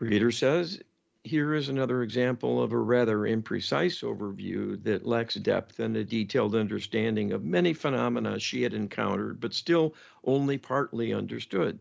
Creator 0.00 0.30
says, 0.30 0.80
here 1.24 1.52
is 1.52 1.68
another 1.68 2.02
example 2.02 2.62
of 2.62 2.72
a 2.72 2.78
rather 2.78 3.18
imprecise 3.18 4.02
overview 4.02 4.82
that 4.82 5.04
lacks 5.04 5.34
depth 5.34 5.78
and 5.78 5.94
a 5.94 6.02
detailed 6.02 6.54
understanding 6.54 7.32
of 7.32 7.44
many 7.44 7.74
phenomena 7.74 8.40
she 8.40 8.62
had 8.62 8.72
encountered, 8.72 9.38
but 9.40 9.52
still 9.52 9.94
only 10.24 10.56
partly 10.56 11.12
understood. 11.12 11.80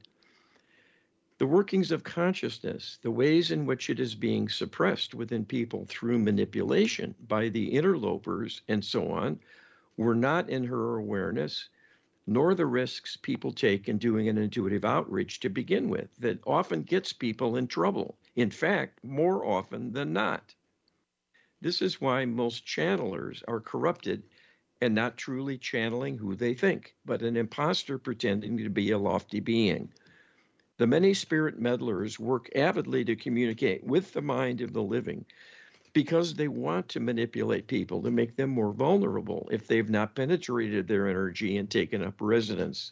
The 1.38 1.48
workings 1.48 1.94
of 1.94 2.04
consciousness, 2.04 3.00
the 3.02 3.10
ways 3.10 3.52
in 3.52 3.66
which 3.66 3.90
it 3.90 4.02
is 4.02 4.16
being 4.16 4.50
suppressed 4.50 5.16
within 5.16 5.46
people 5.46 5.86
through 5.88 6.20
manipulation 6.20 7.16
by 7.26 7.48
the 7.48 7.72
interlopers 7.72 8.64
and 8.68 8.84
so 8.84 9.12
on, 9.12 9.40
were 9.96 10.14
not 10.14 10.50
in 10.50 10.66
her 10.66 10.98
awareness, 10.98 11.70
nor 12.30 12.54
the 12.54 12.68
risks 12.68 13.18
people 13.18 13.52
take 13.52 13.90
in 13.90 13.98
doing 13.98 14.30
an 14.30 14.38
intuitive 14.38 14.86
outreach 14.86 15.40
to 15.40 15.50
begin 15.50 15.90
with, 15.90 16.16
that 16.18 16.40
often 16.46 16.84
gets 16.84 17.12
people 17.12 17.56
in 17.56 17.66
trouble. 17.66 18.16
In 18.36 18.52
fact, 18.52 19.04
more 19.04 19.44
often 19.44 19.94
than 19.94 20.14
not. 20.14 20.54
This 21.60 21.82
is 21.82 22.00
why 22.00 22.26
most 22.26 22.68
channelers 22.68 23.42
are 23.48 23.60
corrupted 23.60 24.22
and 24.80 24.94
not 24.94 25.18
truly 25.18 25.58
channeling 25.58 26.20
who 26.20 26.36
they 26.36 26.54
think, 26.54 26.96
but 27.04 27.24
an 27.24 27.36
impostor 27.36 27.98
pretending 27.98 28.60
to 28.60 28.70
be 28.70 28.92
a 28.92 29.00
lofty 29.00 29.40
being. 29.40 29.92
The 30.78 30.86
many 30.86 31.16
spirit 31.16 31.60
meddlers 31.60 32.20
work 32.20 32.48
avidly 32.56 33.04
to 33.06 33.16
communicate 33.16 33.84
with 33.84 34.14
the 34.14 34.22
mind 34.22 34.62
of 34.62 34.74
the 34.74 34.84
living 34.84 35.26
because 35.94 36.34
they 36.34 36.48
want 36.48 36.88
to 36.90 37.00
manipulate 37.00 37.68
people 37.68 38.02
to 38.02 38.12
make 38.12 38.36
them 38.36 38.50
more 38.50 38.74
vulnerable 38.74 39.48
if 39.52 39.68
they've 39.68 39.90
not 39.90 40.16
penetrated 40.16 40.88
their 40.88 41.08
energy 41.08 41.58
and 41.58 41.70
taken 41.70 42.04
up 42.04 42.16
residence. 42.20 42.92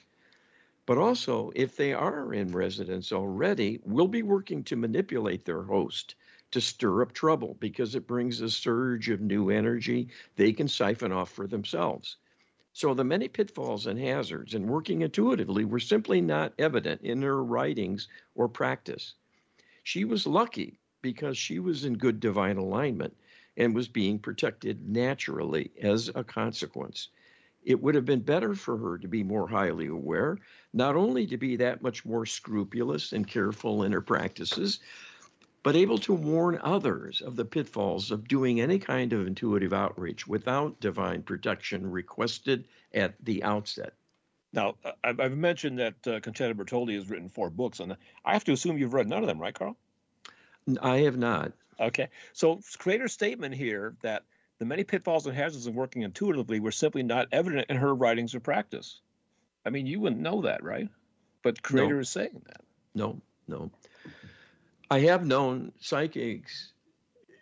But 0.86 0.98
also, 0.98 1.52
if 1.54 1.76
they 1.76 1.94
are 1.94 2.34
in 2.34 2.48
residence 2.52 3.12
already, 3.12 3.80
we'll 3.84 4.08
be 4.08 4.24
working 4.24 4.64
to 4.64 4.76
manipulate 4.76 5.44
their 5.44 5.64
host 5.64 6.16
to 6.52 6.62
stir 6.62 7.02
up 7.02 7.12
trouble 7.12 7.58
because 7.60 7.94
it 7.94 8.08
brings 8.08 8.42
a 8.42 8.50
surge 8.50 9.10
of 9.10 9.20
new 9.20 9.50
energy 9.50 10.08
they 10.36 10.54
can 10.54 10.68
siphon 10.68 11.12
off 11.12 11.30
for 11.30 11.46
themselves. 11.46 12.18
So 12.72 12.94
the 12.94 13.04
many 13.04 13.28
pitfalls 13.28 13.88
and 13.88 14.00
hazards 14.00 14.54
in 14.54 14.68
working 14.68 15.02
intuitively 15.02 15.66
were 15.66 15.80
simply 15.80 16.22
not 16.22 16.54
evident 16.58 17.02
in 17.02 17.22
her 17.22 17.44
writings 17.44 18.08
or 18.36 18.48
practice. 18.48 19.16
She 19.84 20.06
was 20.06 20.26
lucky 20.26 20.80
because 21.08 21.38
she 21.38 21.58
was 21.58 21.86
in 21.86 21.94
good 21.94 22.20
divine 22.20 22.58
alignment 22.58 23.16
and 23.56 23.74
was 23.74 23.88
being 23.88 24.20
protected 24.20 24.90
naturally 24.90 25.72
as 25.82 26.12
a 26.16 26.22
consequence. 26.22 27.08
It 27.64 27.82
would 27.82 27.96
have 27.96 28.04
been 28.04 28.20
better 28.20 28.54
for 28.54 28.78
her 28.78 28.98
to 28.98 29.08
be 29.08 29.24
more 29.24 29.48
highly 29.48 29.88
aware, 29.88 30.38
not 30.74 30.98
only 30.98 31.26
to 31.28 31.38
be 31.38 31.56
that 31.56 31.82
much 31.82 32.04
more 32.04 32.26
scrupulous 32.26 33.14
and 33.14 33.26
careful 33.26 33.84
in 33.84 33.94
her 33.94 34.02
practices, 34.02 34.82
but 35.64 35.78
able 35.78 35.98
to 36.00 36.14
warn 36.14 36.60
others 36.62 37.22
of 37.22 37.38
the 37.38 37.46
pitfalls 37.46 38.12
of 38.12 38.28
doing 38.28 38.60
any 38.60 38.78
kind 38.78 39.14
of 39.14 39.28
intuitive 39.28 39.72
outreach 39.72 40.28
without 40.28 40.78
divine 40.82 41.24
protection 41.24 41.90
requested 41.90 42.68
at 42.94 43.16
the 43.24 43.42
outset. 43.44 43.94
Now, 44.52 44.76
I've 45.06 45.38
mentioned 45.38 45.80
that 45.80 45.96
uh, 46.06 46.20
Concetta 46.20 46.54
Bertoldi 46.54 46.96
has 46.96 47.10
written 47.10 47.30
four 47.30 47.50
books, 47.50 47.80
and 47.80 47.96
I 48.26 48.34
have 48.34 48.44
to 48.44 48.52
assume 48.52 48.78
you've 48.78 48.94
read 48.94 49.08
none 49.08 49.24
of 49.24 49.28
them, 49.28 49.40
right, 49.40 49.56
Carl? 49.56 49.78
I 50.82 51.00
have 51.00 51.18
not. 51.18 51.54
Okay. 51.80 52.10
So, 52.34 52.60
creator's 52.78 53.14
statement 53.14 53.56
here 53.56 53.96
that 54.02 54.24
the 54.60 54.66
many 54.66 54.84
pitfalls 54.84 55.26
and 55.28 55.36
hazards 55.36 55.68
of 55.68 55.76
working 55.76 56.02
intuitively 56.02 56.60
were 56.60 56.72
simply 56.72 57.04
not 57.04 57.28
evident 57.32 57.68
in 57.70 57.78
her 57.78 57.94
writings 57.94 58.34
or 58.34 58.40
practice. 58.40 59.00
I 59.66 59.70
mean, 59.70 59.86
you 59.86 60.00
wouldn't 60.00 60.22
know 60.22 60.42
that, 60.42 60.64
right? 60.64 60.90
But 61.44 61.62
creator 61.62 61.96
no. 61.96 62.02
is 62.02 62.10
saying 62.10 62.42
that. 62.48 62.62
No, 62.96 63.22
no. 63.48 63.70
I 64.90 65.02
have 65.02 65.26
known 65.26 65.72
psychics 65.80 66.72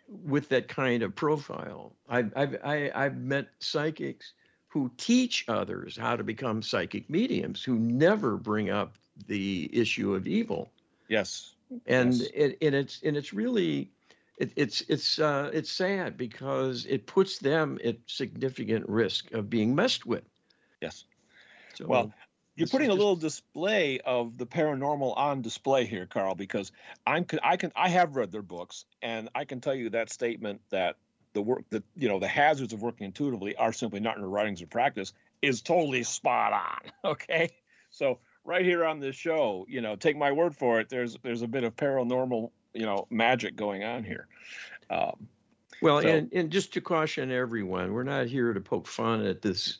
with 0.08 0.48
that 0.50 0.68
kind 0.68 1.02
of 1.02 1.14
profile. 1.14 1.92
I've 2.08 2.32
I've 2.36 2.56
I, 2.62 2.76
have 2.76 2.92
i 2.94 3.02
have 3.04 3.16
met 3.16 3.48
psychics 3.58 4.32
who 4.68 4.90
teach 4.96 5.44
others 5.48 5.96
how 5.96 6.16
to 6.16 6.24
become 6.24 6.62
psychic 6.62 7.08
mediums 7.08 7.62
who 7.64 7.78
never 7.78 8.36
bring 8.36 8.70
up 8.70 8.96
the 9.26 9.70
issue 9.72 10.14
of 10.14 10.26
evil. 10.26 10.70
Yes. 11.08 11.55
And 11.86 12.14
yes. 12.14 12.30
It, 12.34 12.58
and 12.62 12.74
it's 12.74 13.02
and 13.02 13.16
it's 13.16 13.32
really 13.32 13.90
it, 14.38 14.52
it's 14.56 14.82
it's 14.82 15.18
uh, 15.18 15.50
it's 15.52 15.70
sad 15.70 16.16
because 16.16 16.86
it 16.86 17.06
puts 17.06 17.38
them 17.38 17.78
at 17.84 17.96
significant 18.06 18.88
risk 18.88 19.32
of 19.32 19.50
being 19.50 19.74
messed 19.74 20.06
with. 20.06 20.24
Yes. 20.80 21.04
So, 21.74 21.86
well, 21.86 22.12
you're 22.54 22.68
putting 22.68 22.90
a 22.90 22.94
little 22.94 23.16
display 23.16 24.00
of 24.00 24.38
the 24.38 24.46
paranormal 24.46 25.16
on 25.16 25.42
display 25.42 25.84
here, 25.84 26.06
Carl, 26.06 26.34
because 26.34 26.72
I'm 27.06 27.26
I 27.42 27.56
can 27.56 27.72
I 27.76 27.88
have 27.88 28.16
read 28.16 28.32
their 28.32 28.42
books 28.42 28.84
and 29.02 29.28
I 29.34 29.44
can 29.44 29.60
tell 29.60 29.74
you 29.74 29.90
that 29.90 30.10
statement 30.10 30.60
that 30.70 30.96
the 31.34 31.42
work 31.42 31.64
that 31.70 31.84
you 31.94 32.08
know 32.08 32.18
the 32.18 32.28
hazards 32.28 32.72
of 32.72 32.82
working 32.82 33.04
intuitively 33.04 33.56
are 33.56 33.72
simply 33.72 34.00
not 34.00 34.16
in 34.16 34.22
the 34.22 34.28
writings 34.28 34.62
or 34.62 34.66
practice 34.66 35.12
is 35.42 35.62
totally 35.62 36.02
spot 36.02 36.52
on. 36.52 36.92
Okay, 37.12 37.50
so 37.90 38.18
right 38.46 38.64
here 38.64 38.84
on 38.84 39.00
this 39.00 39.16
show, 39.16 39.66
you 39.68 39.80
know, 39.80 39.96
take 39.96 40.16
my 40.16 40.32
word 40.32 40.54
for 40.56 40.80
it. 40.80 40.88
There's 40.88 41.16
there's 41.22 41.42
a 41.42 41.48
bit 41.48 41.64
of 41.64 41.76
paranormal 41.76 42.50
you 42.72 42.86
know 42.86 43.06
magic 43.10 43.56
going 43.56 43.84
on 43.84 44.04
here. 44.04 44.28
Um, 44.90 45.26
well, 45.82 46.00
so, 46.00 46.08
and 46.08 46.32
and 46.32 46.50
just 46.50 46.72
to 46.74 46.80
caution 46.80 47.30
everyone, 47.30 47.92
we're 47.92 48.04
not 48.04 48.26
here 48.26 48.52
to 48.52 48.60
poke 48.60 48.86
fun 48.86 49.26
at 49.26 49.42
this 49.42 49.78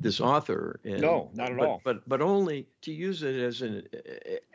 this 0.00 0.20
author. 0.20 0.80
And, 0.84 1.00
no, 1.00 1.30
not 1.34 1.52
at 1.52 1.58
but, 1.58 1.66
all. 1.66 1.80
But 1.84 2.08
but 2.08 2.20
only 2.20 2.66
to 2.82 2.92
use 2.92 3.22
it 3.22 3.36
as 3.36 3.62
an 3.62 3.86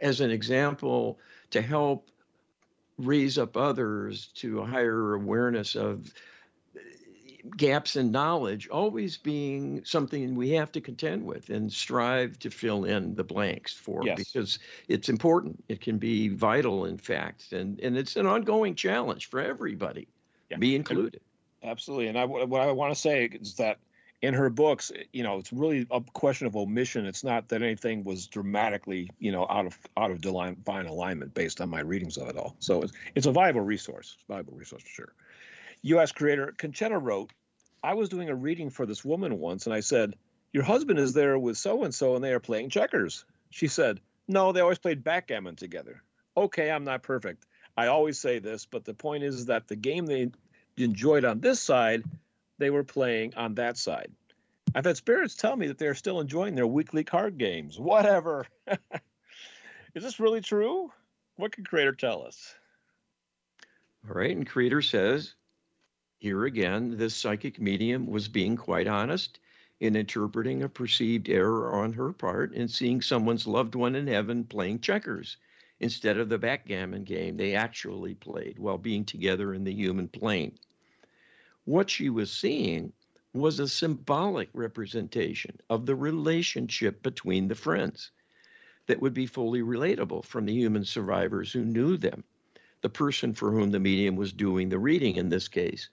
as 0.02 0.21
an 0.21 0.32
example 0.32 1.19
to 1.52 1.62
help 1.62 2.10
raise 2.97 3.38
up 3.38 3.58
others 3.58 4.28
to 4.36 4.60
a 4.60 4.65
higher 4.65 5.13
awareness 5.13 5.76
of 5.76 6.13
gaps 7.58 7.95
in 7.95 8.12
knowledge 8.12 8.67
always 8.69 9.17
being 9.17 9.84
something 9.86 10.36
we 10.36 10.51
have 10.51 10.71
to 10.71 10.82
contend 10.82 11.25
with 11.25 11.49
and 11.49 11.71
strive 11.71 12.38
to 12.39 12.49
fill 12.49 12.86
in 12.86 13.15
the 13.15 13.23
blanks 13.23 13.73
for 13.73 14.04
yes. 14.06 14.17
because 14.17 14.60
it's 14.88 15.10
important 15.10 15.63
it 15.69 15.82
can 15.82 15.97
be 15.97 16.30
vital 16.30 16.86
in 16.86 16.97
fact 16.97 17.51
and 17.51 17.80
and 17.80 17.97
it's 17.97 18.15
an 18.15 18.25
ongoing 18.25 18.75
challenge 18.75 19.30
for 19.30 19.39
everybody 19.39 20.08
yeah. 20.49 20.58
me 20.58 20.75
included 20.75 21.21
absolutely 21.63 22.08
and 22.08 22.17
i 22.17 22.25
what 22.25 22.62
i 22.62 22.71
want 22.71 22.93
to 22.93 22.99
say 22.99 23.25
is 23.25 23.56
that 23.56 23.77
in 24.21 24.34
her 24.36 24.49
books, 24.49 24.91
you 25.13 25.23
know, 25.23 25.39
it's 25.39 25.51
really 25.51 25.88
a 25.89 25.99
question 26.13 26.45
of 26.45 26.56
omission. 26.56 27.06
It's 27.06 27.23
not 27.23 27.49
that 27.49 27.63
anything 27.63 28.04
was 28.04 28.27
dramatically, 28.27 29.10
you 29.19 29.32
know, 29.32 29.47
out 29.49 29.65
of 29.65 29.77
out 29.97 30.12
of 30.12 30.21
divine 30.21 30.86
alignment 30.86 31.34
based 31.34 31.60
on 31.60 31.69
my 31.69 31.80
readings 31.80 32.17
of 32.17 32.30
it 32.30 32.38
all. 32.38 32.56
So 32.60 32.84
it's 32.84 32.93
it's 33.15 33.25
a 33.25 33.32
viable 33.32 33.62
resource, 33.62 34.17
viable 34.27 34.54
resource 34.54 34.84
for 34.84 34.89
sure. 34.89 35.13
U.S. 35.83 36.11
creator 36.11 36.53
Concetta 36.57 37.01
wrote, 37.01 37.31
"I 37.83 37.93
was 37.93 38.09
doing 38.09 38.29
a 38.29 38.35
reading 38.35 38.69
for 38.69 38.85
this 38.85 39.03
woman 39.05 39.39
once, 39.39 39.65
and 39.65 39.73
I 39.73 39.79
said, 39.79 40.15
your 40.53 40.63
husband 40.63 40.99
is 40.99 41.13
there 41.13 41.39
with 41.39 41.57
so 41.57 41.83
and 41.83 41.95
so, 41.95 42.15
and 42.15 42.23
they 42.23 42.33
are 42.33 42.39
playing 42.39 42.69
checkers." 42.69 43.25
She 43.49 43.67
said, 43.67 43.99
"No, 44.27 44.51
they 44.51 44.61
always 44.61 44.79
played 44.79 45.03
backgammon 45.03 45.55
together." 45.55 46.03
Okay, 46.37 46.71
I'm 46.71 46.83
not 46.83 47.03
perfect. 47.03 47.45
I 47.77 47.87
always 47.87 48.19
say 48.19 48.39
this, 48.39 48.65
but 48.65 48.85
the 48.85 48.93
point 48.93 49.23
is 49.23 49.45
that 49.45 49.67
the 49.67 49.75
game 49.75 50.05
they 50.05 50.31
enjoyed 50.77 51.25
on 51.25 51.39
this 51.39 51.59
side 51.59 52.03
they 52.61 52.69
were 52.69 52.83
playing 52.83 53.33
on 53.35 53.55
that 53.55 53.75
side. 53.75 54.11
I've 54.75 54.85
had 54.85 54.95
spirits 54.95 55.35
tell 55.35 55.55
me 55.55 55.67
that 55.67 55.79
they're 55.79 55.95
still 55.95 56.21
enjoying 56.21 56.55
their 56.55 56.67
weekly 56.67 57.03
card 57.03 57.37
games. 57.37 57.79
Whatever. 57.79 58.45
Is 59.95 60.03
this 60.03 60.19
really 60.19 60.41
true? 60.41 60.91
What 61.35 61.51
can 61.51 61.65
Creator 61.65 61.93
tell 61.93 62.23
us? 62.23 62.53
All 64.07 64.13
right. 64.13 64.35
And 64.35 64.47
Creator 64.47 64.83
says, 64.83 65.33
here 66.21 66.45
again, 66.45 66.97
this 66.97 67.15
psychic 67.15 67.60
medium 67.60 68.05
was 68.05 68.27
being 68.27 68.55
quite 68.55 68.86
honest 68.86 69.39
in 69.79 69.95
interpreting 69.95 70.62
a 70.62 70.69
perceived 70.69 71.27
error 71.27 71.73
on 71.73 71.91
her 71.93 72.13
part 72.13 72.53
and 72.53 72.69
seeing 72.69 73.01
someone's 73.01 73.47
loved 73.47 73.73
one 73.73 73.95
in 73.95 74.05
heaven 74.05 74.43
playing 74.43 74.79
checkers 74.79 75.38
instead 75.79 76.19
of 76.19 76.29
the 76.29 76.38
backgammon 76.38 77.03
game 77.03 77.38
they 77.38 77.55
actually 77.55 78.13
played 78.13 78.60
while 78.60 78.77
being 78.77 79.03
together 79.03 79.51
in 79.51 79.63
the 79.63 79.73
human 79.73 80.07
plane. 80.07 80.55
What 81.65 81.89
she 81.89 82.12
was 82.12 82.31
seeing 82.31 82.93
was 83.34 83.60
a 83.60 83.67
symbolic 83.67 84.49
representation 84.53 85.57
of 85.71 85.88
the 85.88 85.95
relationship 85.95 87.01
between 87.01 87.47
the 87.47 87.55
friends 87.55 88.12
that 88.86 89.01
would 89.01 89.15
be 89.15 89.25
fully 89.25 89.62
relatable 89.62 90.23
from 90.25 90.45
the 90.45 90.53
human 90.53 90.86
survivors 90.86 91.51
who 91.51 91.65
knew 91.65 91.97
them, 91.97 92.23
the 92.81 92.89
person 92.89 93.34
for 93.34 93.51
whom 93.51 93.71
the 93.71 93.79
medium 93.79 94.15
was 94.15 94.31
doing 94.31 94.69
the 94.69 94.77
reading 94.77 95.15
in 95.15 95.29
this 95.29 95.47
case. 95.47 95.89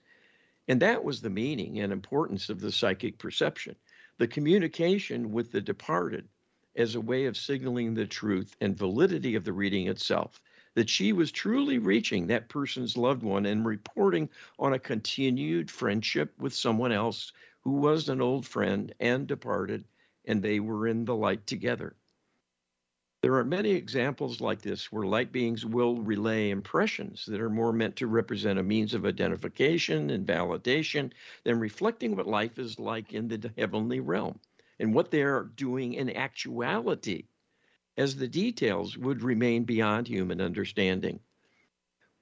And 0.69 0.81
that 0.83 1.03
was 1.03 1.21
the 1.21 1.31
meaning 1.31 1.79
and 1.79 1.91
importance 1.91 2.49
of 2.49 2.61
the 2.61 2.71
psychic 2.71 3.17
perception 3.17 3.75
the 4.19 4.27
communication 4.27 5.31
with 5.31 5.51
the 5.51 5.61
departed 5.61 6.29
as 6.75 6.95
a 6.95 7.01
way 7.01 7.25
of 7.25 7.35
signaling 7.35 7.95
the 7.95 8.05
truth 8.05 8.55
and 8.61 8.77
validity 8.77 9.35
of 9.35 9.43
the 9.43 9.51
reading 9.51 9.87
itself 9.87 10.39
that 10.75 10.89
she 10.89 11.11
was 11.11 11.31
truly 11.31 11.79
reaching 11.79 12.27
that 12.27 12.49
person's 12.49 12.95
loved 12.95 13.23
one 13.23 13.47
and 13.47 13.65
reporting 13.65 14.29
on 14.59 14.73
a 14.73 14.79
continued 14.79 15.71
friendship 15.71 16.33
with 16.37 16.53
someone 16.53 16.91
else 16.91 17.33
who 17.61 17.71
was 17.71 18.07
an 18.07 18.21
old 18.21 18.45
friend 18.45 18.93
and 18.99 19.27
departed, 19.27 19.85
and 20.25 20.43
they 20.43 20.59
were 20.59 20.87
in 20.87 21.03
the 21.03 21.15
light 21.15 21.47
together. 21.47 21.95
There 23.21 23.35
are 23.35 23.43
many 23.43 23.71
examples 23.71 24.39
like 24.39 24.61
this 24.61 24.93
where 24.93 25.05
light 25.05 25.33
beings 25.33 25.65
will 25.65 25.97
relay 25.97 26.51
impressions 26.51 27.25
that 27.25 27.41
are 27.41 27.49
more 27.49 27.73
meant 27.73 27.97
to 27.97 28.07
represent 28.07 28.57
a 28.57 28.63
means 28.63 28.93
of 28.93 29.05
identification 29.05 30.09
and 30.09 30.25
validation 30.25 31.11
than 31.43 31.59
reflecting 31.59 32.15
what 32.15 32.27
life 32.27 32.57
is 32.57 32.79
like 32.79 33.11
in 33.11 33.27
the 33.27 33.53
heavenly 33.57 33.99
realm 33.99 34.39
and 34.79 34.93
what 34.93 35.11
they 35.11 35.21
are 35.21 35.43
doing 35.43 35.95
in 35.95 36.15
actuality 36.15 37.25
as 37.97 38.15
the 38.15 38.27
details 38.29 38.97
would 38.97 39.21
remain 39.21 39.65
beyond 39.65 40.07
human 40.07 40.39
understanding. 40.39 41.19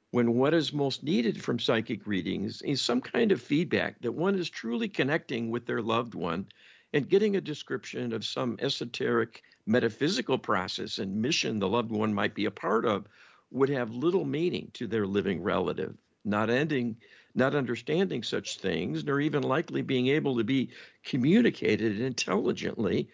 When 0.10 0.34
what 0.34 0.56
is 0.56 0.74
most 0.74 1.04
needed 1.04 1.44
from 1.44 1.60
psychic 1.60 2.08
readings 2.08 2.64
is 2.64 2.82
some 2.82 3.02
kind 3.02 3.32
of 3.32 3.40
feedback 3.40 4.02
that 4.02 4.14
one 4.14 4.34
is 4.34 4.50
truly 4.50 4.90
connecting 4.90 5.52
with 5.52 5.68
their 5.68 5.84
loved 5.84 6.16
one 6.16 6.48
and 6.93 7.10
getting 7.10 7.36
a 7.36 7.41
description 7.41 8.13
of 8.13 8.26
some 8.26 8.58
esoteric 8.62 9.43
metaphysical 9.65 10.38
process 10.38 11.00
and 11.00 11.21
mission 11.21 11.60
the 11.60 11.67
loved 11.67 11.91
one 11.91 12.13
might 12.13 12.34
be 12.34 12.45
a 12.45 12.52
part 12.52 12.86
of 12.86 13.08
would 13.52 13.69
have 13.69 13.93
little 13.93 14.26
meaning 14.26 14.69
to 14.73 14.88
their 14.88 15.06
living 15.06 15.41
relative 15.41 15.95
not 16.23 16.50
ending 16.50 16.95
not 17.36 17.56
understanding 17.56 18.23
such 18.23 18.58
things 18.58 19.04
nor 19.04 19.19
even 19.19 19.43
likely 19.43 19.82
being 19.82 20.08
able 20.08 20.38
to 20.38 20.43
be 20.43 20.69
communicated 21.04 22.00
intelligently 22.00 23.08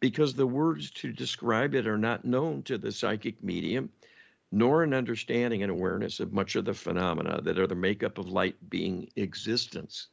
because 0.00 0.34
the 0.34 0.46
words 0.46 0.90
to 0.90 1.12
describe 1.12 1.74
it 1.74 1.86
are 1.86 1.98
not 1.98 2.24
known 2.24 2.62
to 2.62 2.78
the 2.78 2.92
psychic 2.92 3.42
medium, 3.42 3.90
nor 4.52 4.82
an 4.82 4.94
understanding 4.94 5.62
and 5.62 5.72
awareness 5.72 6.20
of 6.20 6.32
much 6.32 6.54
of 6.56 6.64
the 6.64 6.74
phenomena 6.74 7.40
that 7.42 7.58
are 7.58 7.66
the 7.66 7.74
makeup 7.74 8.18
of 8.18 8.28
light 8.28 8.56
being 8.68 9.08
existence. 9.16 10.08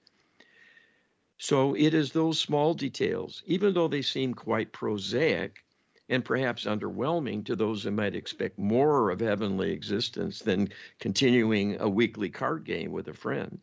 So 1.45 1.75
it 1.75 1.93
is 1.93 2.13
those 2.13 2.39
small 2.39 2.73
details, 2.73 3.43
even 3.45 3.73
though 3.73 3.89
they 3.89 4.01
seem 4.01 4.34
quite 4.34 4.71
prosaic 4.71 5.65
and 6.08 6.23
perhaps 6.23 6.63
underwhelming 6.63 7.43
to 7.43 7.56
those 7.58 7.84
who 7.84 7.91
might 7.91 8.15
expect 8.15 8.58
more 8.58 9.10
of 9.10 9.19
heavenly 9.19 9.73
existence 9.73 10.39
than 10.39 10.69
continuing 10.99 11.75
a 11.82 11.89
weekly 11.89 12.29
card 12.29 12.63
game 12.63 12.93
with 12.93 13.10
a 13.10 13.13
friend. 13.13 13.60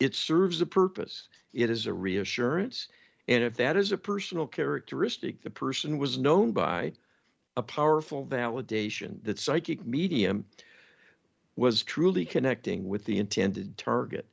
It 0.00 0.14
serves 0.14 0.62
a 0.62 0.66
purpose. 0.66 1.28
It 1.52 1.68
is 1.68 1.84
a 1.84 1.92
reassurance 1.92 2.88
and 3.28 3.44
if 3.44 3.54
that 3.58 3.76
is 3.76 3.92
a 3.92 3.98
personal 3.98 4.46
characteristic 4.46 5.42
the 5.42 5.50
person 5.50 5.98
was 5.98 6.16
known 6.16 6.52
by, 6.52 6.94
a 7.58 7.62
powerful 7.62 8.24
validation 8.24 9.22
that 9.24 9.38
psychic 9.38 9.84
medium 9.84 10.46
was 11.54 11.82
truly 11.82 12.24
connecting 12.24 12.88
with 12.88 13.04
the 13.04 13.18
intended 13.18 13.76
target. 13.76 14.26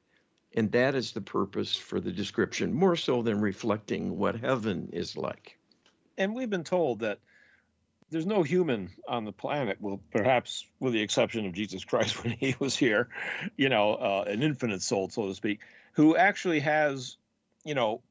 And 0.55 0.71
that 0.73 0.95
is 0.95 1.13
the 1.13 1.21
purpose 1.21 1.75
for 1.75 1.99
the 1.99 2.11
description, 2.11 2.73
more 2.73 2.95
so 2.95 3.21
than 3.21 3.39
reflecting 3.39 4.17
what 4.17 4.35
heaven 4.35 4.89
is 4.91 5.15
like. 5.15 5.57
And 6.17 6.35
we've 6.35 6.49
been 6.49 6.65
told 6.65 6.99
that 6.99 7.19
there's 8.09 8.25
no 8.25 8.43
human 8.43 8.89
on 9.07 9.23
the 9.23 9.31
planet, 9.31 9.77
well, 9.79 10.01
perhaps 10.11 10.65
with 10.79 10.91
the 10.91 11.01
exception 11.01 11.45
of 11.45 11.53
Jesus 11.53 11.85
Christ 11.85 12.21
when 12.23 12.33
he 12.33 12.55
was 12.59 12.75
here, 12.75 13.07
you 13.55 13.69
know, 13.69 13.93
uh, 13.93 14.25
an 14.27 14.43
infinite 14.43 14.81
soul, 14.81 15.09
so 15.09 15.27
to 15.27 15.35
speak, 15.35 15.61
who 15.93 16.15
actually 16.15 16.59
has, 16.59 17.15
you 17.63 17.73
know, 17.73 18.01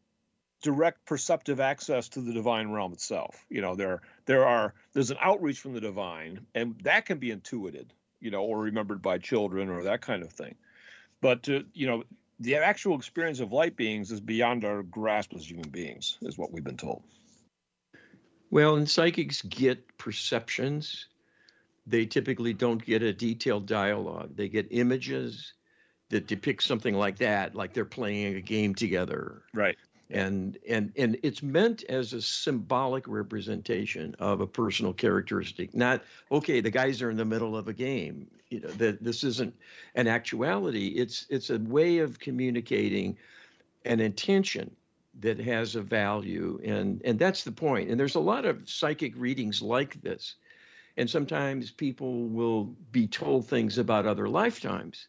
direct 0.63 1.05
perceptive 1.07 1.61
access 1.61 2.09
to 2.11 2.21
the 2.21 2.33
divine 2.33 2.71
realm 2.71 2.93
itself. 2.93 3.45
You 3.49 3.61
know, 3.61 3.75
there 3.75 4.01
there 4.27 4.47
are 4.47 4.75
there's 4.93 5.11
an 5.11 5.19
outreach 5.21 5.61
from 5.61 5.75
the 5.75 5.81
divine, 5.81 6.47
and 6.55 6.79
that 6.85 7.07
can 7.07 7.19
be 7.19 7.31
intuited, 7.31 7.93
you 8.21 8.31
know, 8.31 8.43
or 8.43 8.59
remembered 8.59 9.03
by 9.03 9.19
children 9.19 9.69
or 9.69 9.85
that 9.85 10.01
kind 10.01 10.23
of 10.23 10.33
thing. 10.33 10.55
But 11.21 11.49
you 11.49 11.87
know, 11.87 12.05
the 12.41 12.57
actual 12.57 12.97
experience 12.97 13.41
of 13.41 13.53
light 13.53 13.77
beings 13.77 14.11
is 14.11 14.21
beyond 14.21 14.65
our 14.65 14.83
grasp 14.83 15.35
as 15.35 15.49
human 15.49 15.69
beings, 15.69 16.19
is 16.23 16.39
what 16.39 16.51
we've 16.51 16.65
been 16.65 16.77
told. 16.77 17.03
Well, 18.51 18.77
and 18.77 18.89
psychics 18.89 19.43
get 19.43 19.97
perceptions. 19.99 21.07
They 21.87 22.07
typically 22.07 22.53
don't 22.53 22.85
get 22.85 23.03
a 23.03 23.13
detailed 23.13 23.67
dialogue. 23.67 24.37
They 24.37 24.49
get 24.49 24.69
images 24.71 25.53
that 26.09 26.27
depict 26.27 26.63
something 26.65 26.95
like 26.95 27.19
that, 27.19 27.55
like 27.55 27.73
they're 27.73 27.85
playing 27.85 28.35
a 28.35 28.41
game 28.41 28.75
together. 28.75 29.43
Right 29.55 29.77
and 30.11 30.59
and 30.69 30.93
and 30.97 31.19
it's 31.23 31.43
meant 31.43 31.85
as 31.85 32.13
a 32.13 32.21
symbolic 32.21 33.07
representation 33.07 34.15
of 34.19 34.41
a 34.41 34.47
personal 34.47 34.93
characteristic 34.93 35.75
not 35.75 36.03
okay 36.33 36.61
the 36.61 36.71
guys 36.71 37.01
are 37.01 37.11
in 37.11 37.17
the 37.17 37.25
middle 37.25 37.57
of 37.57 37.69
a 37.69 37.73
game 37.73 38.27
you 38.51 38.61
know 38.61 38.69
that 38.73 39.03
this 39.03 39.25
isn't 39.25 39.55
an 39.95 40.09
actuality. 40.09 40.89
It's 40.89 41.27
it's 41.31 41.51
a 41.51 41.59
way 41.59 41.99
of 41.99 42.19
communicating 42.19 43.17
an 43.85 44.01
intention 44.01 44.75
that 45.21 45.39
has 45.39 45.77
a 45.77 45.83
value. 45.83 46.61
And 46.65 47.01
and 47.05 47.19
that's 47.19 47.45
the 47.45 47.53
point. 47.53 47.91
And 47.91 47.99
there's 47.99 48.17
a 48.17 48.21
lot 48.21 48.45
of 48.45 48.69
psychic 48.69 49.17
readings 49.17 49.63
like 49.63 50.03
this. 50.03 50.35
And 50.97 51.09
sometimes 51.09 51.71
people 51.71 52.25
will 52.25 52.65
be 52.91 53.07
told 53.07 53.47
things 53.47 53.79
about 53.79 54.07
other 54.07 54.29
lifetimes. 54.29 55.07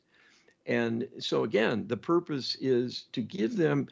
And 0.68 1.08
so 1.20 1.44
again 1.44 1.88
the 1.88 1.98
purpose 1.98 2.56
is 2.62 3.06
to 3.14 3.22
give 3.22 3.58
them 3.58 3.88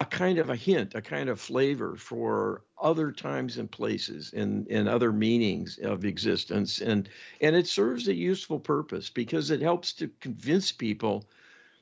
a 0.00 0.04
kind 0.04 0.38
of 0.38 0.50
a 0.50 0.56
hint, 0.56 0.94
a 0.94 1.02
kind 1.02 1.28
of 1.28 1.40
flavor 1.40 1.94
for 1.94 2.62
other 2.80 3.12
times 3.12 3.58
and 3.58 3.70
places 3.70 4.32
and, 4.32 4.66
and 4.68 4.88
other 4.88 5.12
meanings 5.12 5.78
of 5.82 6.04
existence. 6.04 6.80
And, 6.80 7.08
and 7.40 7.54
it 7.54 7.66
serves 7.66 8.08
a 8.08 8.14
useful 8.14 8.58
purpose 8.58 9.10
because 9.10 9.50
it 9.50 9.60
helps 9.60 9.92
to 9.94 10.08
convince 10.20 10.72
people 10.72 11.26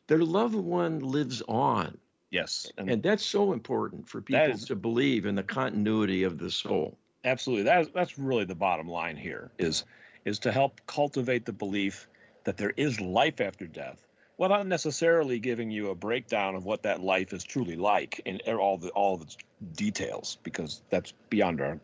their 0.08 0.24
loved 0.24 0.56
one 0.56 1.00
lives 1.00 1.42
on 1.48 1.98
Yes, 2.30 2.70
and, 2.76 2.90
and 2.90 3.02
that's 3.02 3.24
so 3.24 3.52
important 3.52 4.08
for 4.08 4.20
people 4.20 4.52
is, 4.52 4.64
to 4.66 4.76
believe 4.76 5.24
in 5.24 5.34
the 5.34 5.42
continuity 5.42 6.24
of 6.24 6.38
the 6.38 6.50
soul. 6.50 6.98
Absolutely, 7.24 7.64
that's 7.64 7.88
that's 7.94 8.18
really 8.18 8.44
the 8.44 8.54
bottom 8.54 8.86
line 8.86 9.16
here 9.16 9.50
is 9.58 9.84
is 10.24 10.38
to 10.40 10.52
help 10.52 10.80
cultivate 10.86 11.46
the 11.46 11.52
belief 11.52 12.06
that 12.44 12.58
there 12.58 12.74
is 12.76 13.00
life 13.00 13.40
after 13.40 13.66
death, 13.66 14.06
without 14.38 14.66
necessarily 14.66 15.38
giving 15.38 15.70
you 15.70 15.90
a 15.90 15.94
breakdown 15.94 16.54
of 16.54 16.64
what 16.64 16.84
that 16.84 17.00
life 17.00 17.32
is 17.32 17.44
truly 17.44 17.76
like 17.76 18.20
in 18.24 18.40
all 18.56 18.78
the 18.78 18.88
all 18.90 19.16
of 19.16 19.22
its 19.22 19.36
details, 19.74 20.38
because 20.42 20.80
that's 20.88 21.12
beyond 21.28 21.60
our 21.60 21.78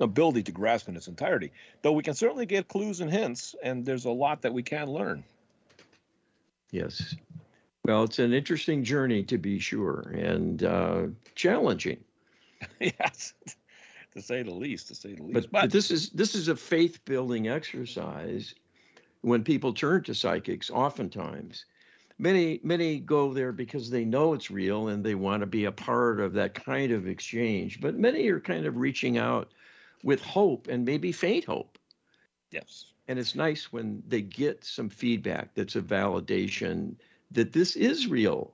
ability 0.00 0.42
to 0.44 0.52
grasp 0.52 0.88
in 0.88 0.96
its 0.96 1.08
entirety. 1.08 1.52
Though 1.82 1.92
we 1.92 2.02
can 2.02 2.14
certainly 2.14 2.46
get 2.46 2.68
clues 2.68 3.00
and 3.00 3.10
hints, 3.10 3.54
and 3.62 3.84
there's 3.84 4.04
a 4.04 4.10
lot 4.10 4.42
that 4.42 4.54
we 4.54 4.62
can 4.62 4.88
learn. 4.88 5.24
Yes. 6.70 7.14
Well, 7.84 8.04
it's 8.04 8.18
an 8.18 8.32
interesting 8.32 8.82
journey 8.82 9.22
to 9.24 9.38
be 9.38 9.58
sure, 9.58 10.12
and 10.14 10.62
uh, 10.64 11.06
challenging. 11.34 12.02
yes, 12.80 13.34
to 14.12 14.22
say 14.22 14.42
the 14.42 14.52
least. 14.52 14.88
To 14.88 14.94
say 14.94 15.14
the 15.14 15.22
least. 15.22 15.34
But, 15.34 15.52
but, 15.52 15.60
but 15.62 15.70
this 15.70 15.90
is 15.90 16.10
this 16.10 16.34
is 16.34 16.48
a 16.48 16.56
faith 16.56 17.04
building 17.04 17.48
exercise. 17.48 18.54
When 19.22 19.42
people 19.42 19.72
turn 19.72 20.02
to 20.04 20.14
psychics, 20.14 20.70
oftentimes, 20.70 21.64
many 22.18 22.60
many 22.62 22.98
go 22.98 23.32
there 23.32 23.52
because 23.52 23.90
they 23.90 24.04
know 24.04 24.34
it's 24.34 24.50
real 24.50 24.88
and 24.88 25.04
they 25.04 25.14
want 25.14 25.40
to 25.40 25.46
be 25.46 25.64
a 25.64 25.72
part 25.72 26.20
of 26.20 26.32
that 26.34 26.54
kind 26.54 26.92
of 26.92 27.06
exchange. 27.06 27.80
But 27.80 27.98
many 27.98 28.28
are 28.28 28.40
kind 28.40 28.66
of 28.66 28.76
reaching 28.76 29.18
out 29.18 29.52
with 30.02 30.22
hope 30.22 30.68
and 30.68 30.84
maybe 30.84 31.12
faint 31.12 31.44
hope. 31.44 31.78
Yes. 32.50 32.86
And 33.08 33.18
it's 33.18 33.34
nice 33.34 33.72
when 33.72 34.02
they 34.08 34.22
get 34.22 34.64
some 34.64 34.88
feedback 34.88 35.54
that's 35.54 35.76
a 35.76 35.82
validation 35.82 36.96
that 37.32 37.52
this 37.52 37.76
is 37.76 38.06
real 38.06 38.52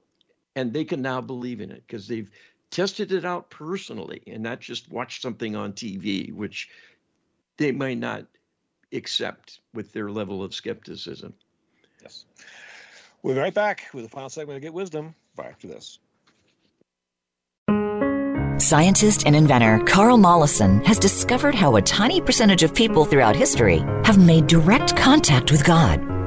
and 0.56 0.72
they 0.72 0.84
can 0.84 1.00
now 1.00 1.20
believe 1.20 1.60
in 1.60 1.70
it 1.70 1.82
because 1.86 2.08
they've 2.08 2.30
tested 2.70 3.12
it 3.12 3.24
out 3.24 3.50
personally 3.50 4.22
and 4.26 4.42
not 4.42 4.60
just 4.60 4.90
watched 4.90 5.22
something 5.22 5.56
on 5.56 5.72
TV, 5.72 6.32
which 6.32 6.70
they 7.56 7.72
might 7.72 7.98
not 7.98 8.26
accept 8.92 9.60
with 9.72 9.92
their 9.92 10.10
level 10.10 10.42
of 10.42 10.54
skepticism. 10.54 11.32
Yes. 12.00 12.24
We'll 13.22 13.34
be 13.34 13.40
right 13.40 13.54
back 13.54 13.88
with 13.94 14.04
the 14.04 14.10
final 14.10 14.28
segment 14.28 14.56
of 14.56 14.62
Get 14.62 14.74
Wisdom 14.74 15.14
right 15.36 15.48
after 15.48 15.68
this. 15.68 15.98
Scientist 18.58 19.24
and 19.26 19.34
inventor 19.34 19.82
Carl 19.84 20.18
Mollison 20.18 20.84
has 20.84 20.98
discovered 20.98 21.54
how 21.54 21.76
a 21.76 21.82
tiny 21.82 22.20
percentage 22.20 22.62
of 22.62 22.74
people 22.74 23.04
throughout 23.04 23.34
history 23.34 23.78
have 24.04 24.18
made 24.18 24.46
direct 24.46 24.96
contact 24.96 25.50
with 25.50 25.64
God. 25.64 26.11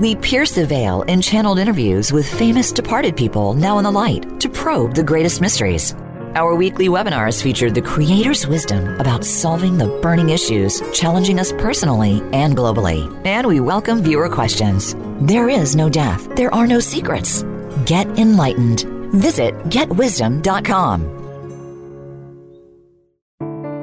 We 0.00 0.16
pierce 0.16 0.52
the 0.52 0.66
veil 0.66 1.02
in 1.02 1.22
channeled 1.22 1.60
interviews 1.60 2.12
with 2.12 2.26
famous 2.26 2.72
departed 2.72 3.16
people 3.16 3.54
now 3.54 3.78
in 3.78 3.84
the 3.84 3.92
light 3.92 4.40
to 4.40 4.48
probe 4.48 4.94
the 4.94 5.04
greatest 5.04 5.40
mysteries. 5.40 5.94
Our 6.34 6.56
weekly 6.56 6.88
webinars 6.88 7.40
feature 7.40 7.70
the 7.70 7.80
Creator's 7.80 8.44
wisdom 8.44 8.96
about 8.98 9.24
solving 9.24 9.78
the 9.78 10.00
burning 10.02 10.30
issues 10.30 10.82
challenging 10.92 11.38
us 11.38 11.52
personally 11.52 12.20
and 12.32 12.56
globally. 12.56 13.08
And 13.24 13.46
we 13.46 13.60
welcome 13.60 14.02
viewer 14.02 14.28
questions. 14.28 14.96
There 15.20 15.48
is 15.48 15.76
no 15.76 15.88
death, 15.88 16.28
there 16.34 16.52
are 16.52 16.66
no 16.66 16.80
secrets. 16.80 17.44
Get 17.86 18.08
enlightened. 18.18 18.80
Visit 19.14 19.54
getwisdom.com. 19.68 21.12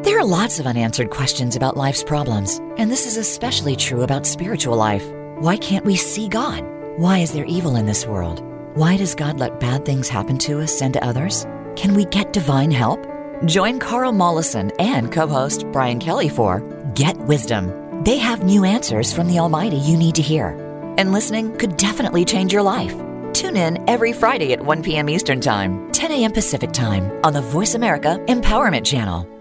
There 0.03 0.19
are 0.19 0.25
lots 0.25 0.59
of 0.59 0.67
unanswered 0.67 1.09
questions 1.09 1.55
about 1.55 1.77
life's 1.77 2.03
problems, 2.03 2.59
and 2.77 2.91
this 2.91 3.05
is 3.05 3.15
especially 3.15 3.77
true 3.77 4.01
about 4.01 4.25
spiritual 4.25 4.75
life. 4.75 5.09
Why 5.41 5.57
can't 5.57 5.85
we 5.85 5.95
see 5.95 6.27
God? 6.27 6.63
Why 6.97 7.17
is 7.17 7.33
there 7.33 7.45
evil 7.45 7.75
in 7.75 7.87
this 7.87 8.05
world? 8.05 8.43
Why 8.75 8.95
does 8.95 9.15
God 9.15 9.39
let 9.39 9.59
bad 9.59 9.85
things 9.85 10.07
happen 10.07 10.37
to 10.37 10.59
us 10.59 10.83
and 10.83 10.93
to 10.93 11.03
others? 11.03 11.47
Can 11.75 11.95
we 11.95 12.05
get 12.05 12.31
divine 12.31 12.69
help? 12.69 13.03
Join 13.45 13.79
Carl 13.79 14.11
Mollison 14.11 14.71
and 14.77 15.11
co 15.11 15.25
host 15.25 15.65
Brian 15.71 15.97
Kelly 15.97 16.29
for 16.29 16.59
Get 16.93 17.17
Wisdom. 17.17 18.03
They 18.03 18.19
have 18.19 18.43
new 18.43 18.65
answers 18.65 19.11
from 19.11 19.25
the 19.25 19.39
Almighty 19.39 19.77
you 19.77 19.97
need 19.97 20.13
to 20.13 20.21
hear. 20.21 20.49
And 20.99 21.11
listening 21.11 21.57
could 21.57 21.75
definitely 21.75 22.23
change 22.23 22.53
your 22.53 22.61
life. 22.61 22.93
Tune 23.33 23.57
in 23.57 23.83
every 23.89 24.13
Friday 24.13 24.53
at 24.53 24.63
1 24.63 24.83
p.m. 24.83 25.09
Eastern 25.09 25.41
Time, 25.41 25.91
10 25.91 26.11
a.m. 26.11 26.33
Pacific 26.33 26.71
Time 26.71 27.11
on 27.23 27.33
the 27.33 27.41
Voice 27.41 27.73
America 27.73 28.23
Empowerment 28.27 28.85
Channel. 28.85 29.40